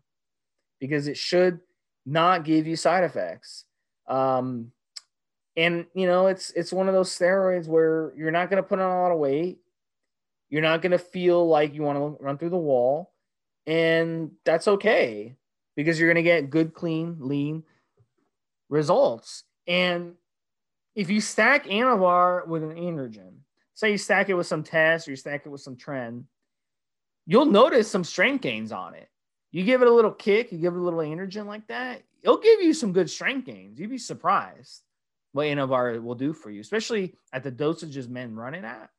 because 0.80 1.08
it 1.08 1.18
should 1.18 1.60
not 2.06 2.44
give 2.44 2.66
you 2.66 2.76
side 2.76 3.04
effects. 3.04 3.66
Um, 4.08 4.72
and 5.56 5.86
you 5.94 6.08
know, 6.08 6.28
it's 6.28 6.50
it's 6.52 6.74
one 6.74 6.88
of 6.88 6.96
those 6.96 7.16
steroids 7.16 7.68
where 7.68 8.12
you're 8.18 8.32
not 8.32 8.50
going 8.50 8.62
to 8.62 8.68
put 8.68 8.80
on 8.80 8.92
a 8.92 9.02
lot 9.02 9.12
of 9.12 9.20
weight. 9.20 9.60
You're 10.50 10.62
not 10.62 10.82
going 10.82 10.94
to 10.94 11.00
feel 11.00 11.48
like 11.48 11.76
you 11.76 11.84
want 11.84 11.98
to 11.98 12.24
run 12.24 12.38
through 12.40 12.52
the 12.52 12.58
wall, 12.58 13.12
and 13.68 14.32
that's 14.46 14.68
okay 14.68 15.36
because 15.78 15.98
you're 15.98 16.12
going 16.12 16.22
to 16.22 16.30
get 16.30 16.50
good, 16.50 16.74
clean, 16.74 17.16
lean 17.20 17.64
results. 18.68 19.44
And 19.68 20.16
if 20.96 21.10
you 21.10 21.22
stack 21.22 21.68
Anavar 21.68 22.46
with 22.48 22.64
an 22.64 22.76
androgen, 22.76 23.36
say 23.76 23.92
you 23.92 23.98
stack 24.00 24.28
it 24.28 24.34
with 24.34 24.48
some 24.48 24.64
test 24.64 25.08
or 25.08 25.12
you 25.12 25.16
stack 25.16 25.44
it 25.46 25.50
with 25.50 25.62
some 25.62 25.78
tren, 25.78 26.24
you'll 27.28 27.46
notice 27.46 27.90
some 27.90 28.04
strength 28.04 28.42
gains 28.42 28.72
on 28.72 28.96
it. 28.96 29.08
You 29.52 29.64
give 29.64 29.82
it 29.82 29.88
a 29.88 29.94
little 29.94 30.12
kick, 30.12 30.52
you 30.52 30.58
give 30.58 30.74
it 30.74 30.80
a 30.80 30.82
little 30.82 31.00
androgen 31.00 31.46
like 31.46 31.68
that, 31.68 32.02
it'll 32.24 32.40
give 32.40 32.60
you 32.60 32.74
some 32.74 32.92
good 32.92 33.10
strength 33.10 33.46
gains. 33.46 33.80
You'd 33.80 33.92
be 33.92 34.00
surprised 34.00 34.82
what 35.32 35.46
Anavar 35.46 36.02
will 36.02 36.16
do 36.16 36.34
for 36.34 36.50
you, 36.50 36.60
especially 36.60 37.14
at 37.32 37.44
the 37.44 37.52
dosages 37.52 38.10
men 38.10 38.36
run 38.36 38.56
it 38.56 38.64
at. 38.64 38.90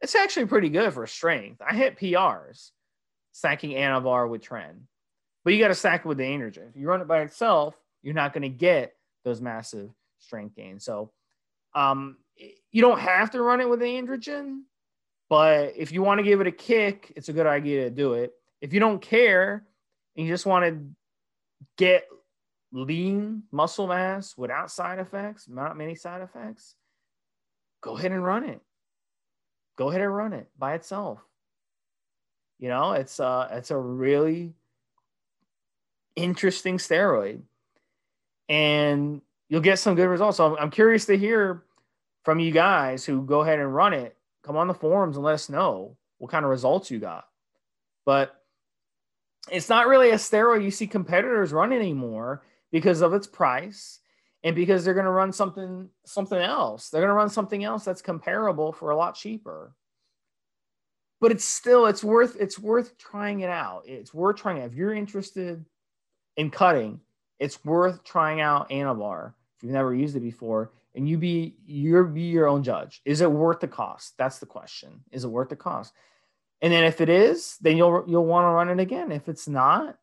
It's 0.00 0.16
actually 0.16 0.46
pretty 0.46 0.68
good 0.68 0.92
for 0.92 1.06
strength. 1.06 1.62
I 1.62 1.76
hit 1.76 1.96
PRs 1.96 2.72
stacking 3.30 3.70
Anavar 3.70 4.28
with 4.28 4.42
tren, 4.42 4.80
but 5.44 5.52
you 5.52 5.58
got 5.58 5.68
to 5.68 5.74
stack 5.74 6.00
it 6.00 6.06
with 6.06 6.18
the 6.18 6.24
androgen. 6.24 6.68
If 6.70 6.76
you 6.76 6.86
run 6.88 7.00
it 7.00 7.08
by 7.08 7.22
itself, 7.22 7.74
you're 8.02 8.14
not 8.14 8.32
going 8.32 8.42
to 8.42 8.48
get 8.48 8.94
those 9.24 9.40
massive 9.40 9.90
strength 10.18 10.56
gains. 10.56 10.84
So 10.84 11.10
um, 11.74 12.16
you 12.70 12.82
don't 12.82 13.00
have 13.00 13.30
to 13.32 13.42
run 13.42 13.60
it 13.60 13.68
with 13.68 13.80
androgen, 13.80 14.62
but 15.28 15.74
if 15.76 15.92
you 15.92 16.02
want 16.02 16.18
to 16.18 16.24
give 16.24 16.40
it 16.40 16.46
a 16.46 16.52
kick, 16.52 17.12
it's 17.16 17.28
a 17.28 17.32
good 17.32 17.46
idea 17.46 17.84
to 17.84 17.90
do 17.90 18.14
it. 18.14 18.32
If 18.60 18.72
you 18.72 18.80
don't 18.80 19.00
care 19.00 19.64
and 20.16 20.26
you 20.26 20.32
just 20.32 20.46
want 20.46 20.64
to 20.64 20.84
get 21.76 22.06
lean 22.72 23.44
muscle 23.50 23.86
mass 23.86 24.36
without 24.36 24.70
side 24.70 24.98
effects, 24.98 25.48
not 25.48 25.76
many 25.76 25.94
side 25.94 26.22
effects, 26.22 26.74
go 27.80 27.96
ahead 27.96 28.12
and 28.12 28.24
run 28.24 28.44
it. 28.44 28.60
Go 29.76 29.90
ahead 29.90 30.00
and 30.00 30.14
run 30.14 30.32
it 30.32 30.48
by 30.58 30.74
itself. 30.74 31.18
You 32.58 32.68
know, 32.68 32.92
it's 32.92 33.18
uh 33.18 33.48
it's 33.52 33.70
a 33.70 33.76
really 33.76 34.54
interesting 36.16 36.78
steroid. 36.78 37.42
And 38.48 39.22
you'll 39.48 39.60
get 39.60 39.78
some 39.78 39.94
good 39.94 40.08
results. 40.08 40.38
So 40.38 40.54
I'm, 40.54 40.64
I'm 40.64 40.70
curious 40.70 41.06
to 41.06 41.16
hear 41.16 41.64
from 42.24 42.38
you 42.38 42.52
guys 42.52 43.04
who 43.04 43.22
go 43.22 43.40
ahead 43.40 43.58
and 43.58 43.74
run 43.74 43.92
it. 43.92 44.16
Come 44.42 44.56
on 44.56 44.66
the 44.66 44.74
forums 44.74 45.16
and 45.16 45.24
let 45.24 45.34
us 45.34 45.48
know 45.48 45.96
what 46.18 46.30
kind 46.30 46.44
of 46.44 46.50
results 46.50 46.90
you 46.90 46.98
got. 46.98 47.24
But 48.04 48.34
it's 49.50 49.68
not 49.68 49.88
really 49.88 50.10
a 50.10 50.16
steroid 50.16 50.62
you 50.62 50.70
see 50.70 50.86
competitors 50.86 51.52
run 51.52 51.72
anymore 51.72 52.42
because 52.70 53.00
of 53.00 53.12
its 53.12 53.26
price 53.26 54.00
and 54.44 54.56
because 54.56 54.84
they're 54.84 54.94
going 54.94 55.06
to 55.06 55.12
run 55.12 55.32
something 55.32 55.88
something 56.04 56.38
else. 56.38 56.90
They're 56.90 57.00
going 57.00 57.10
to 57.10 57.14
run 57.14 57.30
something 57.30 57.62
else 57.64 57.84
that's 57.84 58.02
comparable 58.02 58.72
for 58.72 58.90
a 58.90 58.96
lot 58.96 59.14
cheaper. 59.14 59.74
But 61.20 61.30
it's 61.30 61.44
still 61.44 61.86
it's 61.86 62.02
worth 62.02 62.36
it's 62.40 62.58
worth 62.58 62.96
trying 62.98 63.40
it 63.40 63.50
out. 63.50 63.82
It's 63.86 64.12
worth 64.12 64.36
trying 64.36 64.58
it. 64.58 64.66
If 64.66 64.74
you're 64.74 64.94
interested 64.94 65.64
in 66.36 66.50
cutting, 66.50 67.00
it's 67.38 67.64
worth 67.64 68.04
trying 68.04 68.40
out 68.40 68.70
Anavar 68.70 69.32
if 69.56 69.62
you've 69.62 69.72
never 69.72 69.94
used 69.94 70.16
it 70.16 70.20
before, 70.20 70.72
and 70.94 71.08
you 71.08 71.18
be 71.18 71.56
you 71.66 72.04
be 72.04 72.22
your 72.22 72.48
own 72.48 72.62
judge. 72.62 73.00
Is 73.04 73.20
it 73.20 73.30
worth 73.30 73.60
the 73.60 73.68
cost? 73.68 74.14
That's 74.18 74.38
the 74.38 74.46
question. 74.46 75.02
Is 75.10 75.24
it 75.24 75.28
worth 75.28 75.48
the 75.48 75.56
cost? 75.56 75.92
And 76.60 76.72
then 76.72 76.84
if 76.84 77.00
it 77.00 77.08
is, 77.08 77.56
then 77.60 77.76
you'll 77.76 78.04
you'll 78.06 78.26
want 78.26 78.44
to 78.44 78.50
run 78.50 78.68
it 78.68 78.80
again. 78.80 79.10
If 79.10 79.28
it's 79.28 79.48
not, 79.48 79.98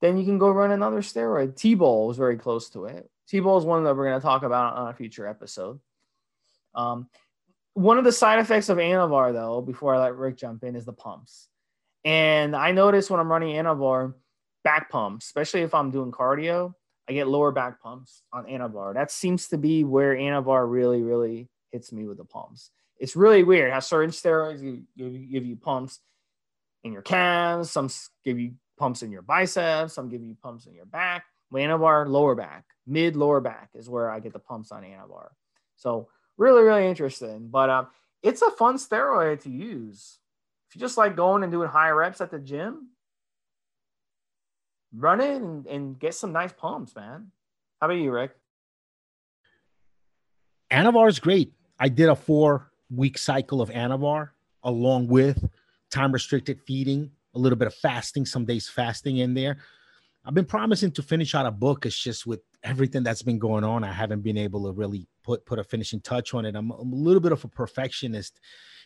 then 0.00 0.16
you 0.16 0.24
can 0.24 0.38
go 0.38 0.50
run 0.50 0.70
another 0.70 1.02
steroid. 1.02 1.56
T-bol 1.56 2.10
is 2.10 2.16
very 2.16 2.36
close 2.36 2.70
to 2.70 2.86
it. 2.86 3.10
T-bol 3.28 3.58
is 3.58 3.64
one 3.64 3.84
that 3.84 3.94
we're 3.96 4.08
going 4.08 4.20
to 4.20 4.24
talk 4.24 4.42
about 4.42 4.76
on 4.76 4.88
a 4.88 4.94
future 4.94 5.26
episode. 5.26 5.78
Um, 6.74 7.08
one 7.74 7.98
of 7.98 8.04
the 8.04 8.12
side 8.12 8.38
effects 8.38 8.68
of 8.68 8.78
Anavar, 8.78 9.32
though, 9.32 9.60
before 9.60 9.94
I 9.94 10.00
let 10.00 10.16
Rick 10.16 10.36
jump 10.36 10.64
in, 10.64 10.74
is 10.74 10.84
the 10.84 10.92
pumps. 10.92 11.48
And 12.04 12.56
I 12.56 12.72
notice 12.72 13.10
when 13.10 13.20
I'm 13.20 13.30
running 13.30 13.54
Anavar, 13.54 14.14
back 14.64 14.90
pumps, 14.90 15.26
especially 15.26 15.62
if 15.62 15.74
I'm 15.74 15.90
doing 15.90 16.12
cardio, 16.12 16.74
I 17.08 17.12
get 17.12 17.28
lower 17.28 17.50
back 17.50 17.82
pumps 17.82 18.22
on 18.32 18.44
Anavar. 18.44 18.94
That 18.94 19.10
seems 19.10 19.48
to 19.48 19.58
be 19.58 19.84
where 19.84 20.14
Anavar 20.14 20.70
really, 20.70 21.02
really 21.02 21.48
hits 21.72 21.92
me 21.92 22.06
with 22.06 22.18
the 22.18 22.24
pumps. 22.24 22.70
It's 22.98 23.16
really 23.16 23.42
weird 23.42 23.72
how 23.72 23.80
certain 23.80 24.10
steroids 24.10 24.62
give, 24.96 25.30
give, 25.30 25.44
you 25.44 25.56
pumps 25.56 26.00
in 26.84 26.92
your 26.92 27.02
calves, 27.02 27.70
some 27.70 27.88
give 28.24 28.38
you 28.38 28.52
pumps 28.78 29.02
in 29.02 29.10
your 29.10 29.22
biceps, 29.22 29.94
some 29.94 30.08
give 30.08 30.22
you 30.22 30.36
pumps 30.42 30.66
in 30.66 30.74
your 30.74 30.86
back. 30.86 31.24
Anavar, 31.52 32.06
lower 32.06 32.34
back, 32.34 32.64
mid 32.86 33.16
lower 33.16 33.40
back 33.40 33.70
is 33.74 33.88
where 33.88 34.08
I 34.08 34.20
get 34.20 34.32
the 34.32 34.38
pumps 34.38 34.70
on 34.70 34.84
Anavar. 34.84 35.30
So 35.76 36.08
really, 36.36 36.62
really 36.62 36.86
interesting. 36.86 37.48
But 37.50 37.70
um, 37.70 37.86
it's 38.22 38.42
a 38.42 38.50
fun 38.52 38.76
steroid 38.76 39.42
to 39.42 39.50
use. 39.50 40.18
If 40.68 40.76
you 40.76 40.80
just 40.80 40.96
like 40.96 41.16
going 41.16 41.42
and 41.42 41.50
doing 41.50 41.68
high 41.68 41.90
reps 41.90 42.20
at 42.20 42.30
the 42.30 42.38
gym, 42.38 42.89
run 44.94 45.20
in 45.20 45.42
and, 45.42 45.66
and 45.66 45.98
get 45.98 46.14
some 46.14 46.32
nice 46.32 46.52
pumps, 46.52 46.94
man. 46.94 47.30
How 47.80 47.86
about 47.86 47.98
you, 47.98 48.10
Rick? 48.10 48.32
Anavar 50.70 51.08
is 51.08 51.18
great. 51.18 51.52
I 51.78 51.88
did 51.88 52.08
a 52.08 52.16
four 52.16 52.70
week 52.90 53.18
cycle 53.18 53.62
of 53.62 53.70
Anavar 53.70 54.30
along 54.62 55.08
with 55.08 55.48
time 55.90 56.12
restricted 56.12 56.60
feeding, 56.66 57.10
a 57.34 57.38
little 57.38 57.56
bit 57.56 57.66
of 57.66 57.74
fasting, 57.74 58.26
some 58.26 58.44
days 58.44 58.68
fasting 58.68 59.18
in 59.18 59.34
there. 59.34 59.58
I've 60.24 60.34
been 60.34 60.44
promising 60.44 60.92
to 60.92 61.02
finish 61.02 61.34
out 61.34 61.46
a 61.46 61.50
book. 61.50 61.86
It's 61.86 61.98
just 61.98 62.26
with 62.26 62.40
everything 62.62 63.02
that's 63.02 63.22
been 63.22 63.38
going 63.38 63.64
on, 63.64 63.84
I 63.84 63.92
haven't 63.92 64.20
been 64.20 64.36
able 64.36 64.64
to 64.66 64.72
really 64.72 65.08
put 65.24 65.46
put 65.46 65.58
a 65.58 65.64
finishing 65.64 66.00
touch 66.00 66.34
on 66.34 66.44
it. 66.44 66.54
I'm, 66.54 66.70
I'm 66.70 66.92
a 66.92 66.96
little 66.96 67.20
bit 67.20 67.32
of 67.32 67.42
a 67.44 67.48
perfectionist 67.48 68.38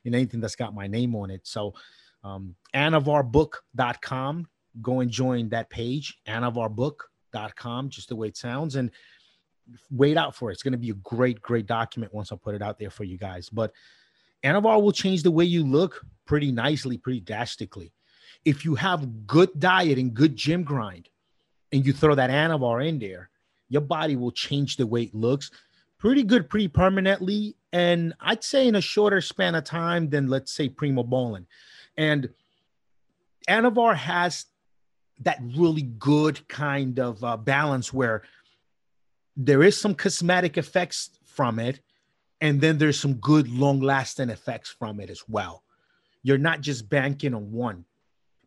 in 0.04 0.14
anything 0.14 0.40
that's 0.40 0.56
got 0.56 0.74
my 0.74 0.86
name 0.86 1.16
on 1.16 1.30
it. 1.30 1.40
So 1.44 1.74
um, 2.22 2.54
anavarbook.com. 2.74 4.48
Go 4.82 5.00
and 5.00 5.10
join 5.10 5.48
that 5.50 5.70
page, 5.70 6.18
anavarbook.com, 6.26 7.88
just 7.90 8.08
the 8.08 8.16
way 8.16 8.28
it 8.28 8.36
sounds. 8.36 8.76
And 8.76 8.90
wait 9.90 10.16
out 10.16 10.34
for 10.34 10.50
it. 10.50 10.54
It's 10.54 10.62
going 10.62 10.72
to 10.72 10.78
be 10.78 10.90
a 10.90 10.94
great, 10.94 11.40
great 11.40 11.66
document 11.66 12.12
once 12.14 12.32
I 12.32 12.36
put 12.36 12.54
it 12.54 12.62
out 12.62 12.78
there 12.78 12.90
for 12.90 13.04
you 13.04 13.16
guys. 13.16 13.48
But 13.48 13.72
Anavar 14.44 14.82
will 14.82 14.92
change 14.92 15.22
the 15.22 15.30
way 15.30 15.44
you 15.44 15.64
look 15.64 16.04
pretty 16.26 16.52
nicely, 16.52 16.98
pretty 16.98 17.20
drastically. 17.20 17.92
If 18.44 18.64
you 18.64 18.74
have 18.74 19.26
good 19.26 19.58
diet 19.58 19.98
and 19.98 20.12
good 20.12 20.36
gym 20.36 20.64
grind, 20.64 21.08
and 21.72 21.84
you 21.84 21.92
throw 21.92 22.14
that 22.14 22.30
Anavar 22.30 22.86
in 22.86 22.98
there, 22.98 23.30
your 23.68 23.80
body 23.80 24.14
will 24.14 24.30
change 24.30 24.76
the 24.76 24.86
way 24.86 25.02
it 25.02 25.14
looks 25.14 25.50
pretty 25.98 26.22
good, 26.22 26.48
pretty 26.48 26.68
permanently. 26.68 27.56
And 27.72 28.14
I'd 28.20 28.44
say 28.44 28.68
in 28.68 28.76
a 28.76 28.80
shorter 28.80 29.20
span 29.20 29.54
of 29.54 29.64
time 29.64 30.08
than, 30.10 30.28
let's 30.28 30.52
say, 30.52 30.68
Primobolan. 30.68 31.46
And 31.96 32.28
Anavar 33.48 33.96
has 33.96 34.46
that 35.20 35.38
really 35.56 35.82
good 35.82 36.46
kind 36.48 36.98
of 36.98 37.22
uh, 37.22 37.36
balance 37.36 37.92
where 37.92 38.22
there 39.36 39.62
is 39.62 39.80
some 39.80 39.94
cosmetic 39.94 40.58
effects 40.58 41.10
from 41.24 41.58
it 41.58 41.80
and 42.40 42.60
then 42.60 42.78
there's 42.78 42.98
some 42.98 43.14
good 43.14 43.48
long 43.48 43.80
lasting 43.80 44.30
effects 44.30 44.70
from 44.70 45.00
it 45.00 45.10
as 45.10 45.22
well. 45.28 45.62
You're 46.22 46.38
not 46.38 46.60
just 46.60 46.88
banking 46.88 47.34
on 47.34 47.52
one. 47.52 47.84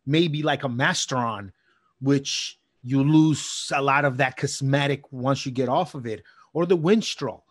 Maybe 0.05 0.43
like 0.43 0.63
a 0.63 0.69
masteron 0.69 1.51
which 1.99 2.59
you 2.83 3.03
lose 3.03 3.71
a 3.75 3.81
lot 3.81 4.05
of 4.05 4.17
that 4.17 4.37
cosmetic 4.37 5.11
once 5.11 5.45
you 5.45 5.51
get 5.51 5.67
off 5.69 5.95
of 5.95 6.05
it 6.05 6.23
or 6.53 6.65
the 6.65 6.77
winstrol 6.77 7.41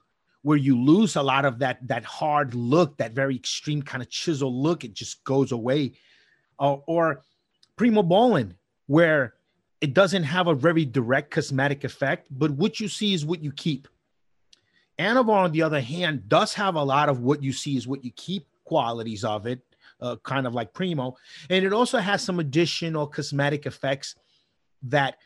where 0.42 0.56
you 0.56 0.80
lose 0.80 1.16
a 1.16 1.22
lot 1.22 1.44
of 1.44 1.58
that 1.58 1.78
that 1.88 2.04
hard 2.04 2.54
look 2.54 2.96
that 2.96 3.12
very 3.12 3.34
extreme 3.34 3.82
kind 3.82 4.02
of 4.02 4.08
chisel 4.08 4.62
look 4.62 4.84
it 4.84 4.94
just 4.94 5.24
goes 5.24 5.52
away. 5.52 5.92
Uh, 6.58 6.76
or 6.86 7.22
Primobolan, 7.76 8.54
where 8.86 9.34
it 9.80 9.94
doesn't 9.94 10.24
have 10.24 10.46
a 10.46 10.54
very 10.54 10.84
direct 10.84 11.30
cosmetic 11.30 11.84
effect, 11.84 12.28
but 12.30 12.50
what 12.50 12.80
you 12.80 12.88
see 12.88 13.14
is 13.14 13.24
what 13.24 13.42
you 13.42 13.52
keep. 13.52 13.88
Anavar, 14.98 15.44
on 15.44 15.52
the 15.52 15.62
other 15.62 15.80
hand, 15.80 16.28
does 16.28 16.54
have 16.54 16.74
a 16.74 16.82
lot 16.82 17.08
of 17.08 17.20
what 17.20 17.42
you 17.42 17.52
see 17.52 17.76
is 17.76 17.86
what 17.86 18.04
you 18.04 18.10
keep 18.12 18.46
qualities 18.64 19.24
of 19.24 19.46
it, 19.46 19.60
uh, 20.00 20.16
kind 20.22 20.46
of 20.46 20.54
like 20.54 20.72
Primo. 20.72 21.16
And 21.50 21.64
it 21.64 21.72
also 21.72 21.98
has 21.98 22.22
some 22.22 22.40
additional 22.40 23.06
cosmetic 23.06 23.66
effects 23.66 24.14
that 24.84 25.18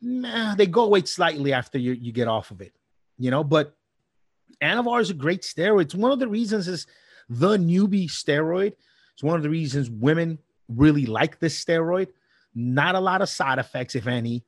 nah, 0.00 0.54
they 0.54 0.66
go 0.66 0.84
away 0.84 1.02
slightly 1.04 1.52
after 1.52 1.78
you, 1.78 1.92
you 1.92 2.12
get 2.12 2.28
off 2.28 2.52
of 2.52 2.60
it, 2.60 2.72
you 3.18 3.30
know. 3.30 3.42
But 3.42 3.76
Anavar 4.62 5.00
is 5.00 5.10
a 5.10 5.14
great 5.14 5.42
steroid. 5.42 5.82
It's 5.82 5.94
one 5.94 6.12
of 6.12 6.20
the 6.20 6.28
reasons 6.28 6.68
is 6.68 6.86
the 7.28 7.56
newbie 7.56 8.08
steroid. 8.08 8.74
It's 9.14 9.22
one 9.22 9.36
of 9.36 9.42
the 9.42 9.50
reasons 9.50 9.90
women 9.90 10.38
really 10.68 11.06
like 11.06 11.38
this 11.38 11.62
steroid. 11.62 12.08
Not 12.54 12.94
a 12.94 13.00
lot 13.00 13.22
of 13.22 13.28
side 13.28 13.58
effects, 13.58 13.94
if 13.94 14.06
any. 14.06 14.44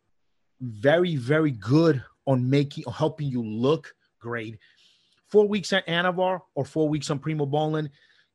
Very, 0.61 1.17
very 1.17 1.51
good 1.51 2.03
on 2.27 2.49
making 2.49 2.85
or 2.87 2.93
helping 2.93 3.29
you 3.29 3.43
look 3.43 3.95
great. 4.21 4.59
Four 5.29 5.49
weeks 5.49 5.73
on 5.73 5.83
Anavar 5.89 6.41
or 6.55 6.65
four 6.65 6.89
weeks 6.89 7.11
on 7.11 7.19
Primobolan. 7.19 7.91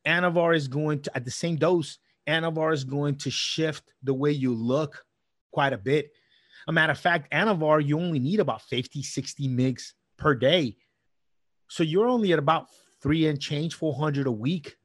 Anavar 0.06 0.56
is 0.56 0.68
going 0.68 1.00
to 1.02 1.16
at 1.16 1.24
the 1.24 1.30
same 1.30 1.56
dose. 1.56 1.98
Anavar 2.28 2.72
is 2.72 2.84
going 2.84 3.16
to 3.16 3.30
shift 3.30 3.92
the 4.02 4.14
way 4.14 4.30
you 4.30 4.54
look 4.54 5.04
quite 5.52 5.72
a 5.72 5.78
bit. 5.78 6.10
A 6.66 6.72
matter 6.72 6.92
of 6.92 6.98
fact, 6.98 7.32
Anavar, 7.32 7.84
you 7.84 7.98
only 7.98 8.18
need 8.18 8.40
about 8.40 8.62
50, 8.62 9.02
60 9.02 9.48
mgs 9.48 9.92
per 10.18 10.34
day. 10.34 10.76
So 11.68 11.82
you're 11.82 12.08
only 12.08 12.32
at 12.32 12.38
about 12.38 12.66
three 13.00 13.26
and 13.26 13.40
change, 13.40 13.74
400 13.74 14.26
a 14.26 14.32
week 14.32 14.76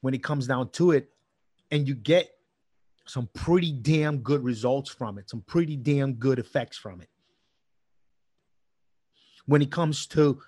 when 0.00 0.14
it 0.14 0.22
comes 0.22 0.46
down 0.46 0.70
to 0.70 0.92
it 0.92 1.08
and 1.70 1.86
you 1.86 1.94
get 1.94 2.28
some 3.06 3.28
pretty 3.34 3.72
damn 3.72 4.18
good 4.18 4.42
results 4.42 4.90
from 4.90 5.18
it, 5.18 5.30
some 5.30 5.42
pretty 5.42 5.76
damn 5.76 6.14
good 6.14 6.38
effects 6.38 6.76
from 6.76 7.00
it. 7.00 7.08
When 9.46 9.62
it 9.62 9.70
comes 9.70 10.06
to 10.08 10.40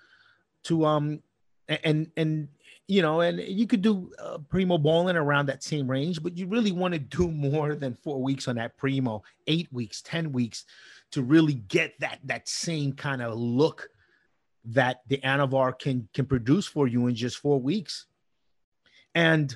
to 0.65 0.85
um 0.85 1.23
and 1.69 2.11
and 2.17 2.49
you 2.89 3.03
know, 3.03 3.21
and 3.21 3.39
you 3.39 3.67
could 3.67 3.83
do 3.83 4.11
uh, 4.19 4.39
Primobolan 4.39 5.15
around 5.15 5.47
that 5.47 5.63
same 5.63 5.87
range, 5.91 6.23
but 6.23 6.39
you 6.39 6.47
really 6.47 6.73
want 6.73 6.95
to 6.95 6.99
do 6.99 7.31
more 7.31 7.75
than 7.75 7.93
four 7.93 8.23
weeks 8.23 8.49
on 8.49 8.57
that 8.57 8.79
primo, 8.79 9.23
eight 9.47 9.71
weeks, 9.71 10.01
ten 10.01 10.33
weeks, 10.33 10.65
to 11.13 11.23
really 11.23 11.53
get 11.53 11.93
that 12.01 12.19
that 12.25 12.49
same 12.49 12.95
kind 12.95 13.21
of 13.21 13.39
look 13.39 13.91
that 14.65 15.03
the 15.07 15.19
Anavar 15.19 15.79
can 15.79 16.09
can 16.15 16.25
produce 16.25 16.67
for 16.67 16.89
you 16.89 17.07
in 17.07 17.15
just 17.15 17.37
four 17.37 17.61
weeks. 17.61 18.07
And 19.15 19.55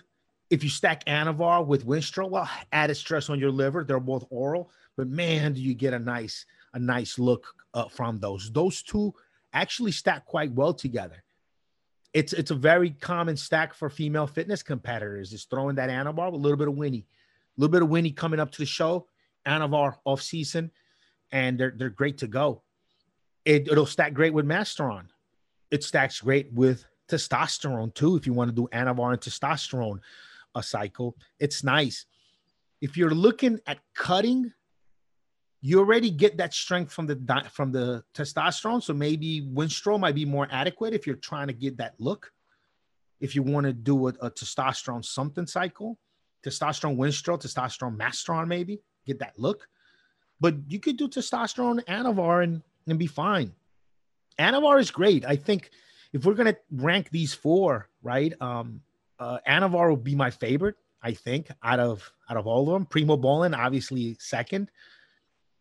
if 0.52 0.62
you 0.62 0.68
stack 0.68 1.02
Anavar 1.06 1.66
with 1.66 1.86
Winstrol, 1.86 2.28
well, 2.28 2.48
added 2.72 2.94
stress 2.94 3.30
on 3.30 3.40
your 3.40 3.50
liver. 3.50 3.84
They're 3.84 3.98
both 3.98 4.26
oral, 4.28 4.70
but 4.98 5.08
man, 5.08 5.54
do 5.54 5.62
you 5.62 5.72
get 5.72 5.94
a 5.94 5.98
nice 5.98 6.44
a 6.74 6.78
nice 6.78 7.18
look 7.18 7.54
uh, 7.72 7.88
from 7.88 8.20
those. 8.20 8.52
Those 8.52 8.82
two 8.82 9.14
actually 9.54 9.92
stack 9.92 10.26
quite 10.26 10.52
well 10.52 10.74
together. 10.74 11.24
It's 12.12 12.34
it's 12.34 12.50
a 12.50 12.54
very 12.54 12.90
common 12.90 13.34
stack 13.34 13.72
for 13.72 13.88
female 13.88 14.26
fitness 14.26 14.62
competitors. 14.62 15.32
Is 15.32 15.44
throwing 15.44 15.76
that 15.76 15.88
Anavar 15.88 16.30
with 16.30 16.40
a 16.40 16.42
little 16.42 16.58
bit 16.58 16.68
of 16.68 16.74
Winnie, 16.74 17.06
a 17.56 17.60
little 17.60 17.72
bit 17.72 17.82
of 17.82 17.88
Winnie 17.88 18.12
coming 18.12 18.38
up 18.38 18.50
to 18.52 18.58
the 18.58 18.66
show. 18.66 19.06
Anavar 19.46 19.96
off 20.04 20.20
season, 20.20 20.70
and 21.32 21.58
they're 21.58 21.72
they're 21.74 21.88
great 21.88 22.18
to 22.18 22.26
go. 22.26 22.62
It, 23.46 23.68
it'll 23.68 23.86
stack 23.86 24.12
great 24.12 24.34
with 24.34 24.44
Masteron. 24.44 25.06
It 25.70 25.82
stacks 25.82 26.20
great 26.20 26.52
with 26.52 26.84
testosterone 27.08 27.94
too. 27.94 28.16
If 28.16 28.26
you 28.26 28.34
want 28.34 28.50
to 28.50 28.54
do 28.54 28.68
Anavar 28.70 29.12
and 29.12 29.20
testosterone, 29.20 30.00
a 30.54 30.62
cycle. 30.62 31.16
It's 31.38 31.64
nice. 31.64 32.06
If 32.80 32.96
you're 32.96 33.14
looking 33.14 33.60
at 33.66 33.78
cutting, 33.94 34.52
you 35.60 35.78
already 35.78 36.10
get 36.10 36.36
that 36.38 36.52
strength 36.52 36.92
from 36.92 37.06
the 37.06 37.50
from 37.52 37.70
the 37.70 38.02
testosterone. 38.14 38.82
So 38.82 38.92
maybe 38.92 39.48
Winstrol 39.54 40.00
might 40.00 40.16
be 40.16 40.24
more 40.24 40.48
adequate 40.50 40.92
if 40.92 41.06
you're 41.06 41.16
trying 41.16 41.46
to 41.46 41.52
get 41.52 41.76
that 41.76 41.94
look. 41.98 42.32
If 43.20 43.36
you 43.36 43.44
want 43.44 43.66
to 43.66 43.72
do 43.72 44.08
a, 44.08 44.10
a 44.20 44.30
testosterone 44.30 45.04
something 45.04 45.46
cycle, 45.46 45.98
testosterone 46.44 46.96
Winstrol, 46.96 47.40
testosterone 47.40 47.96
Masteron, 47.96 48.48
maybe 48.48 48.80
get 49.06 49.20
that 49.20 49.38
look. 49.38 49.68
But 50.40 50.56
you 50.66 50.80
could 50.80 50.96
do 50.96 51.06
testosterone 51.06 51.84
Anavar 51.84 52.42
and, 52.42 52.62
and 52.88 52.98
be 52.98 53.06
fine. 53.06 53.52
Anavar 54.40 54.80
is 54.80 54.90
great. 54.90 55.24
I 55.24 55.36
think 55.36 55.70
if 56.12 56.26
we're 56.26 56.34
gonna 56.34 56.56
rank 56.72 57.10
these 57.10 57.32
four, 57.32 57.88
right? 58.02 58.34
Um, 58.40 58.80
uh, 59.22 59.38
Anavar 59.48 59.88
will 59.88 59.96
be 59.96 60.16
my 60.16 60.30
favorite, 60.30 60.74
I 61.00 61.12
think, 61.12 61.50
out 61.62 61.78
of 61.78 62.12
out 62.28 62.36
of 62.36 62.46
all 62.46 62.68
of 62.68 62.72
them. 62.72 62.86
Primobolan, 62.86 63.56
obviously 63.56 64.16
second. 64.18 64.70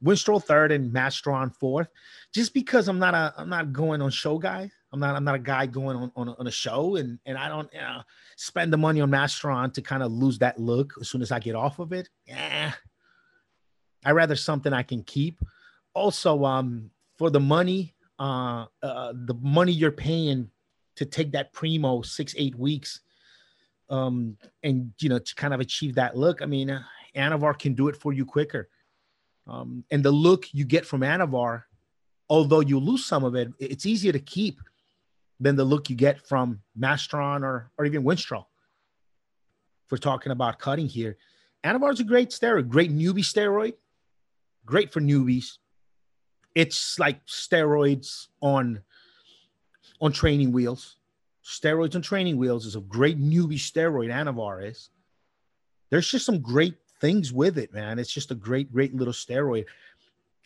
Winstrol 0.04 0.44
third 0.44 0.72
and 0.72 0.92
Masteron 0.92 1.56
fourth, 1.56 1.88
just 2.34 2.56
because 2.56 2.88
I'm 2.88 2.98
not 2.98 3.14
a 3.14 3.34
I'm 3.38 3.50
not 3.50 3.72
going 3.72 4.02
on 4.02 4.10
show 4.10 4.40
guy. 4.40 4.72
I'm 4.92 5.00
not 5.00 5.16
I'm 5.16 5.24
not 5.24 5.36
a 5.36 5.40
guy 5.40 5.68
going 5.68 5.96
on 5.96 6.12
on 6.16 6.28
a, 6.30 6.34
on 6.34 6.48
a 6.48 6.52
show 6.52 6.96
and 6.96 7.20
and 7.28 7.38
I 7.38 7.50
don't 7.50 7.72
know, 7.72 8.02
spend 8.36 8.74
the 8.74 8.78
money 8.78 9.00
on 9.00 9.12
Masteron 9.12 9.72
to 9.74 9.82
kind 9.84 10.02
of 10.02 10.12
lose 10.12 10.40
that 10.40 10.60
look 10.60 10.94
as 11.00 11.08
soon 11.08 11.22
as 11.22 11.32
I 11.32 11.40
get 11.40 11.54
off 11.54 11.78
of 11.78 11.94
it. 11.94 12.10
Yeah, 12.26 12.72
I 14.04 14.12
rather 14.12 14.36
something 14.36 14.74
I 14.74 14.82
can 14.84 15.04
keep. 15.04 15.40
Also, 15.94 16.46
um, 16.46 16.90
for 17.20 17.30
the 17.30 17.40
money, 17.40 17.94
uh, 18.18 18.66
uh, 18.82 19.14
the 19.14 19.36
money 19.40 19.72
you're 19.72 19.92
paying 19.92 20.50
to 20.96 21.06
take 21.06 21.34
that 21.34 21.54
primo 21.54 22.02
six 22.02 22.34
eight 22.40 22.56
weeks 22.56 23.02
um, 23.92 24.38
and 24.64 24.92
you 25.00 25.10
know 25.10 25.20
to 25.20 25.36
kind 25.36 25.54
of 25.54 25.60
achieve 25.60 25.96
that 25.96 26.18
look. 26.18 26.42
I 26.42 26.46
mean, 26.46 26.84
Anavar 27.16 27.60
can 27.60 27.74
do 27.76 27.90
it 27.90 27.96
for 27.96 28.14
you 28.14 28.26
quicker, 28.26 28.70
um, 29.46 29.84
and 29.92 30.04
the 30.04 30.12
look 30.12 30.48
you 30.54 30.66
get 30.66 30.86
from 30.86 31.02
Anavar, 31.02 31.64
although 32.30 32.62
you 32.62 32.80
lose 32.80 33.06
some 33.06 33.24
of 33.24 33.36
it, 33.36 33.50
it's 33.60 33.86
easier 33.86 34.14
to 34.14 34.20
keep 34.20 34.60
than 35.40 35.56
the 35.56 35.66
look 35.66 35.90
you 35.90 35.96
get 35.96 36.26
from 36.26 36.62
Masteron 36.80 37.44
or 37.44 37.70
or 37.78 37.86
even 37.86 38.04
Winstrol. 38.04 38.46
If 39.86 39.92
we're 39.92 39.98
talking 39.98 40.32
about 40.32 40.58
cutting 40.58 40.88
here, 40.88 41.18
Anavar 41.66 41.92
is 41.92 42.00
a 42.00 42.06
great 42.06 42.30
steroid, 42.30 42.70
great 42.70 42.96
newbie 42.96 43.26
steroid, 43.26 43.74
great 44.66 44.94
for 44.94 45.02
newbies. 45.02 45.58
It's 46.56 46.98
like 46.98 47.26
steroids 47.26 48.28
on 48.42 48.82
on 50.00 50.14
training 50.14 50.54
wheels 50.54 50.96
steroids 51.44 51.96
and 51.96 52.04
training 52.04 52.38
wheels 52.38 52.66
is 52.66 52.76
a 52.76 52.82
great 52.82 53.20
newbie 53.20 53.54
steroid. 53.54 54.10
Anavar 54.10 54.68
is. 54.68 54.90
There's 55.90 56.10
just 56.10 56.26
some 56.26 56.40
great 56.40 56.76
things 57.00 57.34
with 57.34 57.58
it, 57.58 57.74
man. 57.74 58.00
It's 58.00 58.14
just 58.14 58.32
a 58.32 58.36
great, 58.36 58.72
great 58.72 58.94
little 58.94 59.14
steroid. 59.14 59.66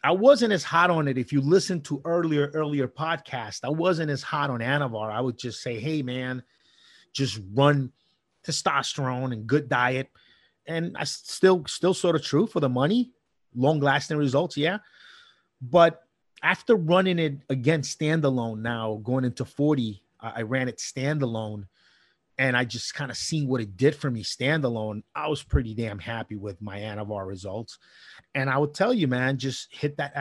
I 0.04 0.12
wasn't 0.12 0.54
as 0.54 0.64
hot 0.64 0.90
on 0.90 1.08
it. 1.08 1.18
If 1.18 1.34
you 1.34 1.42
listen 1.42 1.82
to 1.82 2.02
earlier 2.06 2.52
earlier 2.54 2.88
podcast, 2.88 3.62
I 3.64 3.70
wasn't 3.70 4.12
as 4.12 4.22
hot 4.22 4.50
on 4.50 4.60
Anavar. 4.60 5.12
I 5.12 5.20
would 5.20 5.38
just 5.38 5.62
say, 5.62 5.80
hey 5.80 6.02
man, 6.02 6.44
just 7.12 7.40
run 7.54 7.92
testosterone 8.46 9.34
and 9.34 9.48
good 9.48 9.68
diet. 9.68 10.10
And 10.68 10.96
I 10.98 11.04
still 11.04 11.64
still 11.68 11.94
sort 11.94 12.16
of 12.16 12.24
true 12.24 12.48
for 12.48 12.60
the 12.60 12.70
money, 12.70 13.12
long 13.56 13.80
lasting 13.80 14.18
results, 14.18 14.58
yeah. 14.58 14.78
But 15.62 16.04
after 16.44 16.76
running 16.76 17.18
it 17.18 17.40
against 17.50 18.00
standalone 18.00 18.60
now, 18.60 19.02
going 19.04 19.26
into 19.26 19.46
40, 19.46 20.04
I 20.20 20.42
ran 20.42 20.68
it 20.70 20.78
standalone 20.78 21.66
and 22.38 22.58
I 22.58 22.66
just 22.66 22.94
kind 22.94 23.12
of 23.12 23.18
seen 23.18 23.48
what 23.48 23.62
it 23.62 23.78
did 23.78 23.96
for 23.96 24.12
me 24.12 24.24
standalone. 24.24 25.04
I 25.16 25.28
was 25.28 25.44
pretty 25.44 25.74
damn 25.74 26.00
happy 26.00 26.36
with 26.36 26.62
my 26.62 26.80
Anavar 26.80 27.26
results. 27.26 27.78
And 28.34 28.50
I 28.50 28.58
would 28.58 28.74
tell 28.74 28.94
you, 28.94 29.08
man, 29.08 29.38
just 29.38 29.74
hit 29.74 29.98
that 29.98 30.14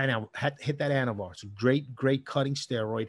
hit 0.61 0.79
that 0.79 0.91
Anavar. 0.91 1.33
It's 1.33 1.43
a 1.43 1.47
great, 1.47 1.95
great 1.95 2.25
cutting 2.25 2.55
steroid. 2.55 3.09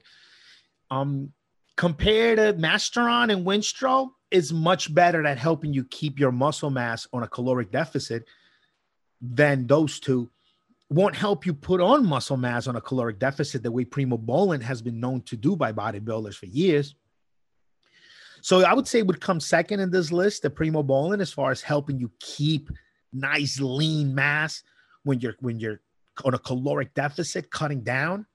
Um, 0.89 1.33
compared 1.75 2.37
to 2.37 2.53
Masteron 2.53 3.31
and 3.31 3.45
Winstrol, 3.45 4.09
is 4.35 4.51
much 4.51 4.93
better 4.93 5.25
at 5.25 5.37
helping 5.37 5.73
you 5.73 5.85
keep 5.85 6.19
your 6.19 6.31
muscle 6.31 6.69
mass 6.69 7.07
on 7.13 7.23
a 7.23 7.27
caloric 7.27 7.71
deficit 7.71 8.25
than 9.21 9.65
those 9.65 9.99
two. 9.99 10.29
Won't 10.89 11.15
help 11.15 11.45
you 11.45 11.53
put 11.53 11.81
on 11.81 12.05
muscle 12.05 12.37
mass 12.37 12.67
on 12.67 12.75
a 12.75 12.81
caloric 12.81 13.19
deficit 13.19 13.63
the 13.63 13.71
way 13.71 13.85
Primo 13.85 14.17
Primobolan 14.17 14.61
has 14.61 14.81
been 14.81 14.99
known 14.99 15.21
to 15.23 15.35
do 15.35 15.55
by 15.55 15.73
bodybuilders 15.73 16.35
for 16.35 16.45
years 16.45 16.95
so 18.45 18.63
I 18.63 18.75
would 18.75 18.87
say 18.87 19.01
would 19.01 19.21
come 19.21 19.39
second 19.39 19.79
in 19.79 19.89
this 19.89 20.11
list, 20.11 20.43
the 20.43 20.51
Primo 20.51 20.83
Primobolan, 20.83 21.19
as 21.19 21.33
far 21.33 21.49
as 21.49 21.63
helping 21.63 21.97
you 21.97 22.11
keep 22.19 22.69
nice 23.11 23.59
lean 23.59 24.13
mass 24.13 24.61
when 25.01 25.19
you're 25.19 25.33
when 25.39 25.59
you're 25.59 25.81
on 26.23 26.35
a 26.35 26.37
caloric 26.37 26.93
deficit, 26.93 27.49
cutting 27.49 27.81
down. 27.81 28.27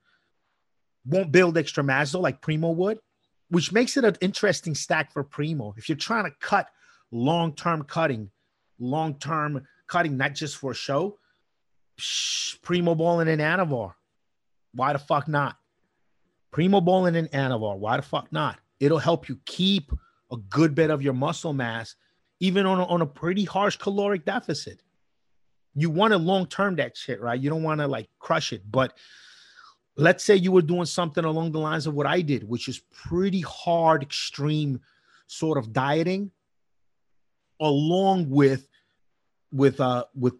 Won't 1.05 1.31
build 1.31 1.57
extra 1.57 1.85
mass 1.85 2.11
though, 2.11 2.19
like 2.19 2.41
Primo 2.41 2.73
would, 2.73 2.99
which 3.51 3.71
makes 3.71 3.97
it 3.97 4.05
an 4.05 4.17
interesting 4.21 4.75
stack 4.75 5.13
for 5.13 5.23
Primo. 5.23 5.75
If 5.77 5.89
you're 5.89 5.95
trying 5.95 6.25
to 6.25 6.33
cut 6.41 6.67
long-term 7.13 7.85
cutting, 7.85 8.33
long-term 8.81 9.65
cutting, 9.87 10.17
not 10.17 10.35
just 10.35 10.57
for 10.57 10.75
show, 10.75 11.19
psh, 12.01 12.59
Primobolan 12.61 13.29
and 13.29 13.41
Anavar. 13.41 13.95
Why 14.73 14.93
the 14.93 14.99
fuck 14.99 15.29
not? 15.29 15.57
Primobolan 16.53 17.17
and 17.17 17.31
Anavar. 17.31 17.79
Why 17.79 17.97
the 17.97 18.03
fuck 18.03 18.33
not? 18.33 18.59
It'll 18.81 18.99
help 18.99 19.29
you 19.29 19.39
keep 19.45 19.93
a 20.33 20.37
good 20.37 20.75
bit 20.75 20.91
of 20.91 21.03
your 21.03 21.13
muscle 21.13 21.53
mass, 21.53 21.97
even 22.41 22.67
on 22.67 22.81
a, 22.81 22.85
on 22.87 23.03
a 23.03 23.07
pretty 23.07 23.45
harsh 23.45 23.77
caloric 23.77 24.25
deficit. 24.25 24.83
You 25.75 25.91
want 25.91 26.13
to 26.13 26.19
long 26.19 26.47
term 26.47 26.77
that 26.77 26.97
shit, 26.97 27.21
right? 27.21 27.41
You 27.41 27.51
don't 27.51 27.63
want 27.63 27.81
to 27.81 27.87
like 27.87 28.09
crush 28.19 28.53
it. 28.53 28.63
But 28.69 28.97
let's 29.97 30.25
say 30.25 30.37
you 30.37 30.51
were 30.51 30.63
doing 30.63 30.87
something 30.87 31.25
along 31.25 31.53
the 31.53 31.61
lines 31.61 31.87
of 31.87 31.95
what 31.95 32.07
I 32.07 32.23
did, 32.23 32.49
which 32.49 32.69
is 32.69 32.81
pretty 32.91 33.43
hard, 33.43 34.03
extreme 34.03 34.81
sort 35.27 35.59
of 35.59 35.73
dieting, 35.73 36.33
along 37.61 38.31
with 38.31 38.67
with 39.53 39.81
uh 39.81 40.05
with 40.15 40.35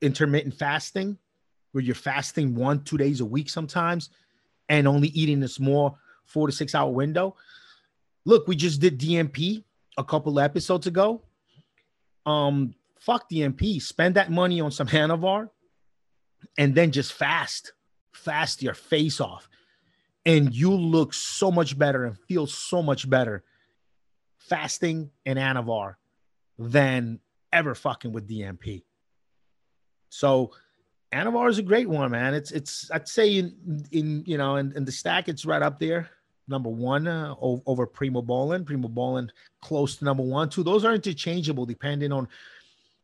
intermittent 0.00 0.54
fasting, 0.54 1.18
where 1.72 1.82
you're 1.82 1.94
fasting 1.94 2.54
one, 2.54 2.82
two 2.84 2.96
days 2.96 3.20
a 3.20 3.24
week 3.24 3.48
sometimes, 3.48 4.10
and 4.68 4.86
only 4.88 5.08
eating 5.08 5.42
a 5.42 5.48
small 5.48 5.98
four 6.24 6.46
to 6.46 6.52
six 6.52 6.74
hour 6.74 6.90
window 6.90 7.36
look, 8.26 8.46
we 8.46 8.56
just 8.56 8.80
did 8.80 8.98
DNP 9.00 9.64
a 9.96 10.04
couple 10.04 10.38
episodes 10.38 10.86
ago. 10.86 11.22
Um, 12.26 12.74
fuck 12.98 13.30
DNP. 13.30 13.80
Spend 13.80 14.16
that 14.16 14.30
money 14.30 14.60
on 14.60 14.70
some 14.70 14.86
Anavar 14.88 15.48
and 16.58 16.74
then 16.74 16.90
just 16.90 17.14
fast, 17.14 17.72
fast 18.12 18.62
your 18.62 18.74
face 18.74 19.20
off. 19.20 19.48
And 20.26 20.52
you 20.52 20.72
look 20.72 21.14
so 21.14 21.50
much 21.52 21.78
better 21.78 22.04
and 22.04 22.18
feel 22.28 22.46
so 22.46 22.82
much 22.82 23.08
better 23.08 23.44
fasting 24.38 25.10
and 25.24 25.38
Anavar 25.38 25.94
than 26.58 27.20
ever 27.52 27.74
fucking 27.76 28.12
with 28.12 28.28
DNP. 28.28 28.82
So 30.16 30.52
Anavar 31.12 31.50
is 31.50 31.58
a 31.58 31.62
great 31.62 31.88
one, 31.88 32.10
man. 32.10 32.34
It's 32.34 32.50
it's 32.50 32.90
I'd 32.90 33.08
say 33.08 33.38
in 33.38 33.84
in 33.92 34.24
you 34.26 34.38
know 34.38 34.56
in, 34.56 34.72
in 34.76 34.84
the 34.84 34.92
stack 34.92 35.28
it's 35.28 35.44
right 35.44 35.62
up 35.62 35.78
there 35.78 36.10
number 36.48 36.68
one 36.70 37.06
uh, 37.06 37.34
over 37.40 37.86
Primobolan. 37.86 38.64
Primo 38.64 38.88
Bolin 38.88 39.30
close 39.60 39.96
to 39.96 40.04
number 40.04 40.22
one, 40.22 40.48
too. 40.48 40.62
Those 40.62 40.84
are 40.84 40.94
interchangeable 40.94 41.66
depending 41.66 42.12
on 42.12 42.28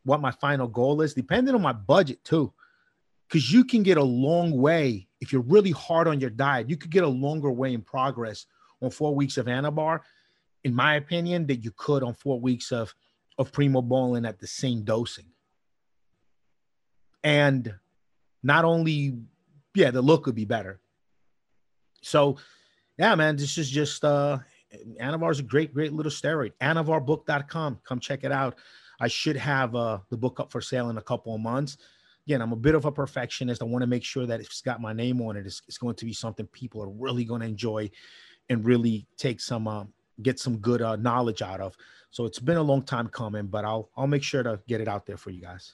what 0.05 0.21
my 0.21 0.31
final 0.31 0.69
goal 0.69 1.03
is, 1.03 1.15
depending 1.15 1.55
on 1.55 1.63
my 1.63 1.73
budget, 1.73 2.23
too. 2.25 2.53
Because 3.29 3.53
you 3.53 3.65
can 3.65 3.83
get 3.83 3.97
a 3.97 4.03
long 4.03 4.57
way 4.57 5.09
if 5.21 5.33
you're 5.33 5.43
really 5.43 5.71
hard 5.71 6.07
on 6.07 6.21
your 6.21 6.31
diet. 6.31 6.69
You 6.69 6.77
could 6.77 6.91
get 6.91 7.05
a 7.05 7.09
longer 7.09 7.51
way 7.51 7.73
in 7.73 7.83
progress 7.83 8.47
on 8.81 8.91
four 8.91 9.15
weeks 9.15 9.37
of 9.39 9.47
Anavar, 9.47 10.01
in 10.65 10.75
my 10.75 10.97
opinion, 10.97 11.47
that 11.47 11.65
you 11.65 11.73
could 11.77 12.03
on 12.03 12.15
four 12.15 12.41
weeks 12.41 12.73
of 12.73 12.95
of 13.39 13.51
Primobolan 13.51 14.29
at 14.29 14.39
the 14.39 14.47
same 14.47 14.85
dosing. 14.85 15.32
And 17.25 17.75
not 18.43 18.64
only, 18.64 19.18
yeah, 19.75 19.91
the 19.91 20.03
look 20.03 20.27
would 20.27 20.35
be 20.35 20.45
better. 20.45 20.81
So 22.03 22.39
yeah, 22.99 23.14
man, 23.14 23.37
this 23.37 23.59
is 23.59 23.70
just 23.70 24.05
uh 24.05 24.39
Anavar 25.01 25.31
is 25.31 25.39
a 25.39 25.43
great, 25.45 25.75
great 25.75 25.93
little 25.93 26.11
steroid. 26.11 26.53
AnavarBook.com. 26.61 27.81
Come 27.85 28.01
check 28.01 28.25
it 28.25 28.33
out. 28.33 28.57
I 29.01 29.09
should 29.09 29.37
have 29.37 29.75
uh, 29.75 29.99
the 30.11 30.16
book 30.16 30.41
up 30.41 30.51
for 30.53 30.61
sale 30.61 30.91
in 30.91 30.99
a 30.99 31.03
couple 31.03 31.35
of 31.35 31.41
months. 31.41 31.77
Again, 32.27 32.41
I'm 32.41 32.53
a 32.53 32.57
bit 32.57 32.75
of 32.75 32.85
a 32.85 32.93
perfectionist. 32.93 33.62
I 33.62 33.64
want 33.64 33.83
to 33.83 33.89
make 33.89 34.05
sure 34.05 34.27
that 34.27 34.41
it's 34.41 34.61
got 34.61 34.81
my 34.81 34.93
name 34.93 35.20
on 35.20 35.37
it, 35.37 35.47
it's, 35.47 35.62
it's 35.66 35.79
going 35.79 35.97
to 35.97 36.05
be 36.05 36.12
something 36.12 36.47
people 36.47 36.83
are 36.83 36.89
really 36.89 37.25
going 37.25 37.41
to 37.41 37.47
enjoy 37.47 37.91
and 38.49 38.64
really 38.64 39.07
take 39.16 39.41
some, 39.41 39.66
uh, 39.66 39.85
get 40.23 40.39
some 40.39 40.59
good 40.59 40.83
uh, 40.83 40.97
knowledge 40.97 41.43
out 41.43 41.61
of. 41.61 41.77
So 42.11 42.25
it's 42.25 42.39
been 42.39 42.59
a 42.59 42.62
long 42.62 42.83
time 42.83 43.09
coming, 43.09 43.47
but 43.47 43.64
I'll, 43.64 43.91
I'll 43.97 44.07
make 44.07 44.23
sure 44.23 44.43
to 44.43 44.61
get 44.68 44.81
it 44.81 44.89
out 44.89 45.07
there 45.07 45.16
for 45.16 45.31
you 45.31 45.41
guys. 45.41 45.73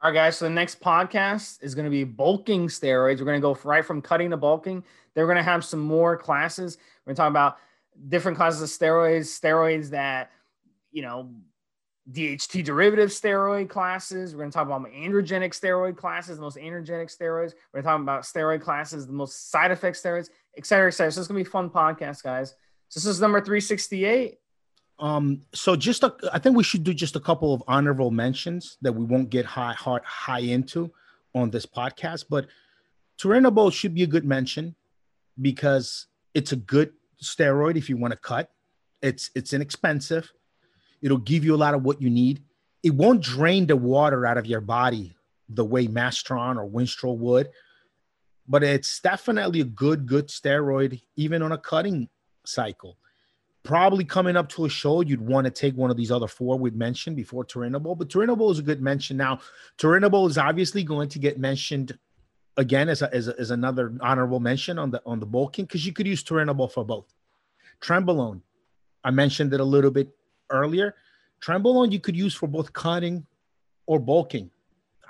All 0.00 0.10
right, 0.10 0.16
guys. 0.16 0.36
So 0.36 0.44
the 0.44 0.50
next 0.50 0.80
podcast 0.80 1.60
is 1.60 1.74
going 1.74 1.84
to 1.84 1.90
be 1.90 2.04
bulking 2.04 2.68
steroids. 2.68 3.18
We're 3.18 3.24
going 3.24 3.40
to 3.40 3.42
go 3.42 3.58
right 3.64 3.84
from 3.84 4.00
cutting 4.00 4.30
to 4.30 4.36
bulking. 4.36 4.84
They're 5.14 5.26
going 5.26 5.38
to 5.38 5.42
have 5.42 5.64
some 5.64 5.80
more 5.80 6.16
classes. 6.16 6.78
We're 7.04 7.10
going 7.10 7.16
to 7.16 7.20
talk 7.22 7.30
about 7.30 7.56
different 8.08 8.36
classes 8.36 8.62
of 8.62 8.68
steroids, 8.68 9.22
steroids 9.22 9.90
that, 9.90 10.30
you 10.92 11.02
know, 11.02 11.32
DHT 12.12 12.62
derivative 12.62 13.10
steroid 13.10 13.68
classes. 13.68 14.34
We're 14.34 14.42
going 14.42 14.52
to 14.52 14.54
talk 14.54 14.68
about 14.68 14.88
androgenic 14.88 15.50
steroid 15.50 15.96
classes, 15.96 16.36
the 16.36 16.42
most 16.42 16.58
androgenic 16.58 17.12
steroids. 17.12 17.54
We're 17.72 17.82
going 17.82 17.82
to 17.82 17.88
talk 17.88 18.00
about 18.00 18.22
steroid 18.22 18.60
classes, 18.60 19.04
the 19.04 19.12
most 19.12 19.50
side 19.50 19.72
effect 19.72 19.96
steroids, 19.96 20.30
et 20.56 20.64
cetera, 20.64 20.86
et 20.86 20.92
cetera. 20.92 21.10
So 21.10 21.20
it's 21.22 21.28
going 21.28 21.42
to 21.42 21.44
be 21.44 21.50
fun 21.50 21.70
podcast, 21.70 22.22
guys. 22.22 22.54
So 22.88 23.00
this 23.00 23.06
is 23.06 23.20
number 23.20 23.40
368. 23.40 24.38
Um, 25.00 25.42
so 25.54 25.76
just 25.76 26.02
a, 26.02 26.14
I 26.32 26.38
think 26.38 26.56
we 26.56 26.64
should 26.64 26.82
do 26.82 26.92
just 26.92 27.14
a 27.14 27.20
couple 27.20 27.54
of 27.54 27.62
honorable 27.68 28.10
mentions 28.10 28.78
that 28.82 28.92
we 28.92 29.04
won't 29.04 29.30
get 29.30 29.44
high 29.44 29.74
hard 29.74 30.02
high 30.04 30.40
into 30.40 30.90
on 31.34 31.50
this 31.50 31.66
podcast, 31.66 32.24
but 32.28 32.46
Turinabol 33.20 33.72
should 33.72 33.94
be 33.94 34.02
a 34.02 34.06
good 34.06 34.24
mention 34.24 34.74
because 35.40 36.06
it's 36.34 36.52
a 36.52 36.56
good 36.56 36.92
steroid 37.22 37.76
if 37.76 37.88
you 37.88 37.96
want 37.96 38.12
to 38.12 38.18
cut. 38.18 38.50
It's 39.02 39.30
it's 39.36 39.52
inexpensive. 39.52 40.32
It'll 41.00 41.18
give 41.18 41.44
you 41.44 41.54
a 41.54 41.56
lot 41.56 41.74
of 41.74 41.84
what 41.84 42.02
you 42.02 42.10
need. 42.10 42.42
It 42.82 42.94
won't 42.94 43.22
drain 43.22 43.66
the 43.66 43.76
water 43.76 44.26
out 44.26 44.38
of 44.38 44.46
your 44.46 44.60
body 44.60 45.14
the 45.48 45.64
way 45.64 45.86
Masteron 45.86 46.56
or 46.56 46.68
Winstrol 46.68 47.16
would, 47.18 47.48
but 48.48 48.64
it's 48.64 49.00
definitely 49.00 49.60
a 49.60 49.64
good 49.64 50.06
good 50.06 50.26
steroid 50.26 51.00
even 51.14 51.42
on 51.42 51.52
a 51.52 51.58
cutting 51.58 52.08
cycle 52.44 52.96
probably 53.68 54.02
coming 54.02 54.34
up 54.34 54.48
to 54.48 54.64
a 54.64 54.68
show, 54.68 55.02
you'd 55.02 55.20
want 55.20 55.44
to 55.44 55.50
take 55.50 55.76
one 55.76 55.90
of 55.90 55.96
these 55.98 56.10
other 56.10 56.26
four 56.26 56.58
we'd 56.58 56.74
mentioned 56.74 57.14
before 57.14 57.44
Turinabol. 57.44 57.98
But 57.98 58.08
Turinabol 58.08 58.50
is 58.50 58.58
a 58.58 58.62
good 58.62 58.80
mention. 58.80 59.18
Now, 59.18 59.40
Turinabol 59.76 60.26
is 60.30 60.38
obviously 60.38 60.82
going 60.82 61.10
to 61.10 61.18
get 61.18 61.38
mentioned 61.38 61.96
again 62.56 62.88
as, 62.88 63.02
a, 63.02 63.14
as, 63.14 63.28
a, 63.28 63.38
as 63.38 63.50
another 63.50 63.92
honorable 64.00 64.40
mention 64.40 64.78
on 64.78 64.90
the 64.90 65.02
on 65.04 65.20
the 65.20 65.26
bulking 65.26 65.66
because 65.66 65.84
you 65.84 65.92
could 65.92 66.06
use 66.06 66.24
Turinabol 66.24 66.72
for 66.72 66.82
both. 66.82 67.12
Trenbolone, 67.82 68.40
I 69.04 69.10
mentioned 69.10 69.52
it 69.52 69.60
a 69.60 69.64
little 69.64 69.90
bit 69.90 70.16
earlier. 70.48 70.94
Trenbolone 71.42 71.92
you 71.92 72.00
could 72.00 72.16
use 72.16 72.34
for 72.34 72.46
both 72.46 72.72
cutting 72.72 73.26
or 73.84 74.00
bulking. 74.00 74.50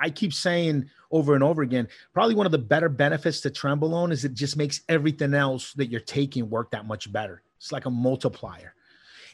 I 0.00 0.10
keep 0.10 0.34
saying 0.34 0.90
over 1.12 1.36
and 1.36 1.44
over 1.44 1.62
again, 1.62 1.86
probably 2.12 2.34
one 2.34 2.46
of 2.46 2.52
the 2.52 2.58
better 2.58 2.88
benefits 2.88 3.40
to 3.42 3.50
Trenbolone 3.50 4.10
is 4.10 4.24
it 4.24 4.34
just 4.34 4.56
makes 4.56 4.80
everything 4.88 5.32
else 5.32 5.74
that 5.74 5.92
you're 5.92 6.00
taking 6.00 6.50
work 6.50 6.72
that 6.72 6.86
much 6.86 7.12
better. 7.12 7.42
It's 7.58 7.72
like 7.72 7.86
a 7.86 7.90
multiplier. 7.90 8.74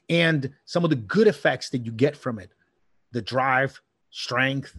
And 0.09 0.53
some 0.65 0.85
of 0.85 0.91
the 0.91 0.97
good 0.97 1.27
effects 1.27 1.71
that 1.71 1.87
you 1.87 1.93
get 1.93 2.17
from 2.17 2.39
it, 2.39 2.51
the 3.13 3.23
drive, 3.23 3.81
strength, 4.11 4.77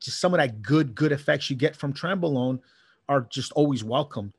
just 0.00 0.20
some 0.20 0.34
of 0.34 0.38
that 0.38 0.62
good, 0.62 0.94
good 0.94 1.12
effects 1.12 1.50
you 1.50 1.56
get 1.56 1.74
from 1.74 1.92
Trenbolone 1.92 2.60
are 3.08 3.22
just 3.22 3.52
always 3.52 3.82
welcomed. 3.82 4.32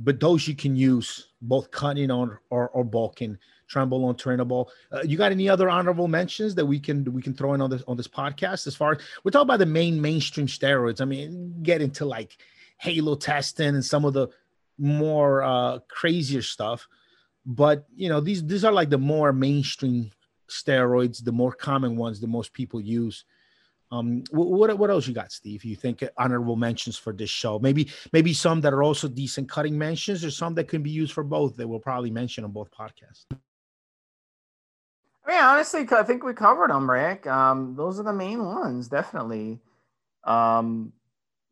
But 0.00 0.20
those 0.20 0.46
you 0.46 0.54
can 0.54 0.76
use 0.76 1.28
both 1.42 1.70
cutting 1.70 2.10
on 2.10 2.38
or, 2.50 2.68
or 2.70 2.84
bulking, 2.84 3.36
Trenbolone, 3.68 4.16
Turinabol. 4.16 4.68
Uh, 4.92 5.02
you 5.04 5.16
got 5.16 5.32
any 5.32 5.48
other 5.48 5.68
honorable 5.68 6.08
mentions 6.08 6.54
that 6.54 6.64
we 6.64 6.78
can 6.78 7.04
we 7.12 7.20
can 7.20 7.34
throw 7.34 7.54
in 7.54 7.60
on 7.60 7.68
this 7.68 7.82
on 7.88 7.96
this 7.96 8.06
podcast? 8.06 8.66
As 8.66 8.76
far 8.76 8.92
as 8.92 8.98
we're 9.24 9.32
talking 9.32 9.46
about 9.46 9.58
the 9.58 9.66
main 9.66 10.00
mainstream 10.00 10.46
steroids, 10.46 11.00
I 11.00 11.04
mean, 11.04 11.62
get 11.62 11.82
into 11.82 12.04
like 12.04 12.38
Halotestin 12.82 13.70
and 13.70 13.84
some 13.84 14.04
of 14.04 14.14
the 14.14 14.28
more 14.78 15.42
uh, 15.42 15.80
crazier 15.88 16.42
stuff. 16.42 16.86
But 17.48 17.86
you 17.96 18.10
know, 18.10 18.20
these 18.20 18.44
these 18.46 18.62
are 18.62 18.72
like 18.72 18.90
the 18.90 18.98
more 18.98 19.32
mainstream 19.32 20.10
steroids, 20.50 21.24
the 21.24 21.32
more 21.32 21.52
common 21.52 21.96
ones, 21.96 22.20
the 22.20 22.26
most 22.26 22.52
people 22.52 22.78
use. 22.78 23.24
Um, 23.90 24.22
what 24.30 24.78
what 24.78 24.90
else 24.90 25.08
you 25.08 25.14
got, 25.14 25.32
Steve? 25.32 25.64
You 25.64 25.74
think 25.74 26.04
honorable 26.18 26.56
mentions 26.56 26.98
for 26.98 27.14
this 27.14 27.30
show? 27.30 27.58
Maybe 27.58 27.88
maybe 28.12 28.34
some 28.34 28.60
that 28.60 28.74
are 28.74 28.82
also 28.82 29.08
decent 29.08 29.48
cutting 29.48 29.78
mentions, 29.78 30.22
or 30.22 30.30
some 30.30 30.54
that 30.56 30.68
can 30.68 30.82
be 30.82 30.90
used 30.90 31.14
for 31.14 31.24
both. 31.24 31.56
That 31.56 31.66
we'll 31.66 31.78
probably 31.78 32.10
mention 32.10 32.44
on 32.44 32.52
both 32.52 32.70
podcasts. 32.70 33.24
I 35.24 35.30
mean, 35.30 35.40
honestly, 35.40 35.86
I 35.90 36.02
think 36.02 36.24
we 36.24 36.34
covered 36.34 36.68
them, 36.68 36.90
Rick. 36.90 37.26
Um, 37.26 37.74
those 37.76 37.98
are 37.98 38.02
the 38.02 38.12
main 38.12 38.44
ones, 38.44 38.88
definitely. 38.88 39.58
Um, 40.24 40.92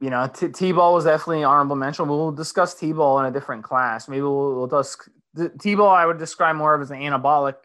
you 0.00 0.10
know, 0.10 0.26
T- 0.28 0.48
T-bol 0.48 0.92
was 0.92 1.04
definitely 1.04 1.44
honorable 1.44 1.76
mention. 1.76 2.06
We'll 2.06 2.32
discuss 2.32 2.74
T-bol 2.74 3.20
in 3.20 3.26
a 3.26 3.30
different 3.30 3.64
class. 3.64 4.08
Maybe 4.08 4.22
we'll, 4.22 4.54
we'll 4.54 4.66
discuss 4.66 5.08
T-bol. 5.60 5.88
I 5.88 6.06
would 6.06 6.18
describe 6.18 6.56
more 6.56 6.74
of 6.74 6.82
as 6.82 6.90
an 6.90 7.00
anabolic, 7.00 7.56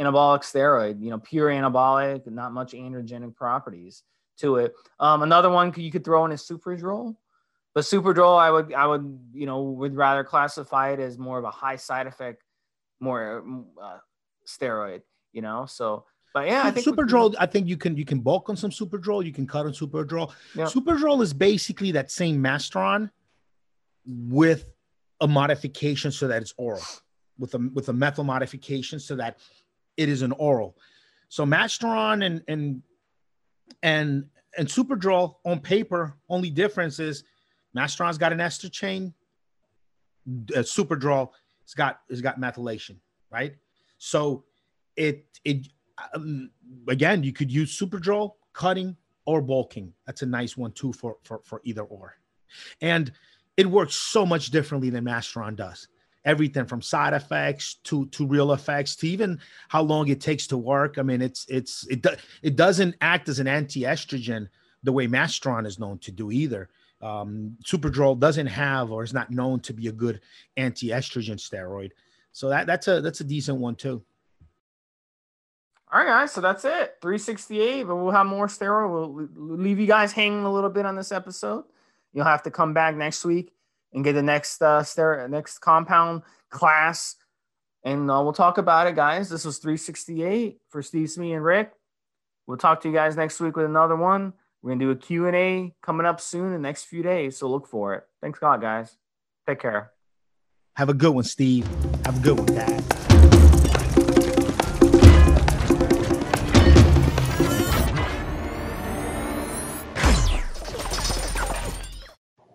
anabolic 0.00 0.40
steroid. 0.40 1.02
You 1.02 1.10
know, 1.10 1.18
pure 1.18 1.48
anabolic, 1.48 2.26
not 2.30 2.52
much 2.52 2.72
androgenic 2.72 3.34
properties 3.36 4.02
to 4.38 4.56
it. 4.56 4.74
Um, 4.98 5.22
another 5.22 5.50
one 5.50 5.72
you 5.76 5.90
could 5.90 6.04
throw 6.04 6.24
in 6.24 6.32
is 6.32 6.42
Superdrol, 6.42 7.16
but 7.74 7.84
Superdrol, 7.84 8.38
I 8.38 8.50
would, 8.50 8.72
I 8.72 8.86
would, 8.86 9.18
you 9.32 9.46
know, 9.46 9.62
would 9.62 9.94
rather 9.94 10.24
classify 10.24 10.92
it 10.92 11.00
as 11.00 11.18
more 11.18 11.38
of 11.38 11.44
a 11.44 11.50
high 11.50 11.76
side 11.76 12.06
effect, 12.06 12.42
more 13.00 13.44
uh, 13.80 13.98
steroid. 14.46 15.02
You 15.32 15.42
know, 15.42 15.66
so 15.66 16.04
but 16.34 16.46
yeah, 16.46 16.62
I 16.64 16.70
think 16.70 16.86
Superdrol. 16.86 17.34
I 17.38 17.46
think 17.46 17.68
you 17.68 17.76
can 17.76 17.96
you 17.96 18.04
can 18.04 18.20
bulk 18.20 18.48
on 18.48 18.56
some 18.56 18.70
Superdrol. 18.70 19.24
You 19.24 19.32
can 19.32 19.46
cut 19.46 19.66
on 19.66 19.72
Superdrol. 19.72 20.32
Yep. 20.54 20.68
Superdrol 20.68 21.22
is 21.22 21.32
basically 21.32 21.92
that 21.92 22.10
same 22.10 22.42
Masteron 22.42 23.10
with 24.06 24.66
a 25.22 25.28
modification 25.28 26.10
so 26.10 26.28
that 26.28 26.42
it's 26.42 26.52
oral, 26.58 26.82
with 27.38 27.54
a 27.54 27.70
with 27.72 27.88
a 27.88 27.92
methyl 27.92 28.24
modification 28.24 29.00
so 29.00 29.16
that 29.16 29.38
it 29.96 30.08
is 30.08 30.20
an 30.22 30.32
oral. 30.32 30.76
So 31.28 31.46
Masteron 31.46 32.26
and 32.26 32.42
and 32.48 32.82
and 33.82 34.26
and 34.58 34.68
Superdrol 34.68 35.36
on 35.44 35.60
paper 35.60 36.14
only 36.28 36.50
difference 36.50 36.98
is 36.98 37.24
Masteron's 37.74 38.18
got 38.18 38.32
an 38.32 38.40
ester 38.40 38.68
chain. 38.68 39.14
Uh, 40.28 40.58
Superdrol 40.60 41.30
has 41.64 41.74
got 41.74 42.00
it's 42.10 42.20
got 42.20 42.38
methylation, 42.38 42.96
right? 43.30 43.54
So 43.98 44.44
it 44.96 45.24
it 45.44 45.68
um, 46.14 46.50
again, 46.88 47.22
you 47.22 47.32
could 47.32 47.50
use 47.50 47.78
Superdrol, 47.78 48.32
cutting, 48.52 48.96
or 49.24 49.40
bulking. 49.40 49.92
That's 50.04 50.22
a 50.22 50.26
nice 50.26 50.56
one 50.56 50.72
too 50.72 50.92
for 50.92 51.16
for 51.22 51.40
for 51.44 51.60
either 51.64 51.82
or, 51.82 52.16
and 52.80 53.12
it 53.56 53.66
works 53.66 53.94
so 53.94 54.24
much 54.24 54.50
differently 54.50 54.90
than 54.90 55.04
Masteron 55.04 55.56
does. 55.56 55.88
Everything 56.24 56.66
from 56.66 56.80
side 56.80 57.14
effects 57.14 57.74
to 57.84 58.06
to 58.06 58.26
real 58.26 58.52
effects 58.52 58.94
to 58.96 59.08
even 59.08 59.40
how 59.68 59.82
long 59.82 60.08
it 60.08 60.20
takes 60.20 60.46
to 60.48 60.56
work. 60.56 60.96
I 60.98 61.02
mean, 61.02 61.20
it's 61.20 61.44
it's 61.48 61.86
it 61.88 62.02
do, 62.02 62.10
it 62.42 62.54
doesn't 62.54 62.94
act 63.00 63.28
as 63.28 63.40
an 63.40 63.48
anti-estrogen 63.48 64.48
the 64.84 64.92
way 64.92 65.08
Masteron 65.08 65.66
is 65.66 65.80
known 65.80 65.98
to 65.98 66.12
do 66.12 66.30
either. 66.30 66.68
Um, 67.00 67.56
Superdrol 67.64 68.18
doesn't 68.18 68.46
have 68.46 68.92
or 68.92 69.02
is 69.02 69.12
not 69.12 69.32
known 69.32 69.58
to 69.60 69.72
be 69.72 69.88
a 69.88 69.92
good 69.92 70.20
anti-estrogen 70.56 71.36
steroid. 71.36 71.90
So 72.30 72.48
that 72.50 72.68
that's 72.68 72.86
a 72.86 73.00
that's 73.00 73.20
a 73.20 73.24
decent 73.24 73.58
one 73.58 73.74
too. 73.74 74.02
All 75.92 75.98
right, 75.98 76.06
guys. 76.06 76.32
So 76.32 76.40
that's 76.40 76.64
it. 76.64 76.96
368, 77.02 77.82
but 77.82 77.96
we'll 77.96 78.12
have 78.12 78.26
more 78.26 78.46
steroid. 78.46 78.90
We'll 78.90 79.56
leave 79.56 79.78
you 79.78 79.86
guys 79.86 80.12
hanging 80.12 80.44
a 80.44 80.52
little 80.52 80.70
bit 80.70 80.86
on 80.86 80.96
this 80.96 81.12
episode. 81.12 81.64
You'll 82.12 82.24
have 82.24 82.42
to 82.44 82.50
come 82.50 82.74
back 82.74 82.96
next 82.96 83.24
week 83.24 83.52
and 83.92 84.04
get 84.04 84.12
the 84.12 84.22
next 84.22 84.62
uh 84.62 84.82
steroid, 84.82 85.30
next 85.30 85.58
compound 85.58 86.22
class, 86.50 87.16
and 87.84 88.10
uh, 88.10 88.20
we'll 88.22 88.32
talk 88.32 88.58
about 88.58 88.86
it, 88.86 88.94
guys. 88.94 89.28
This 89.28 89.44
was 89.44 89.58
368 89.58 90.60
for 90.68 90.82
Steve, 90.82 91.10
Smee, 91.10 91.32
and 91.32 91.44
Rick. 91.44 91.72
We'll 92.46 92.56
talk 92.56 92.80
to 92.82 92.88
you 92.88 92.94
guys 92.94 93.16
next 93.16 93.40
week 93.40 93.56
with 93.56 93.66
another 93.66 93.96
one. 93.96 94.34
We're 94.62 94.72
gonna 94.72 94.84
do 94.84 94.90
a 94.90 94.96
Q 94.96 95.26
and 95.26 95.36
A 95.36 95.74
coming 95.82 96.06
up 96.06 96.20
soon 96.20 96.46
in 96.46 96.52
the 96.52 96.58
next 96.58 96.84
few 96.84 97.02
days, 97.02 97.36
so 97.38 97.48
look 97.48 97.66
for 97.66 97.94
it. 97.94 98.04
Thanks, 98.20 98.38
God, 98.38 98.60
guys. 98.60 98.96
Take 99.46 99.60
care. 99.60 99.92
Have 100.76 100.88
a 100.88 100.94
good 100.94 101.12
one, 101.12 101.24
Steve. 101.24 101.66
Have 102.04 102.18
a 102.18 102.22
good 102.22 102.38
one, 102.38 102.46
Dad. 102.46 103.01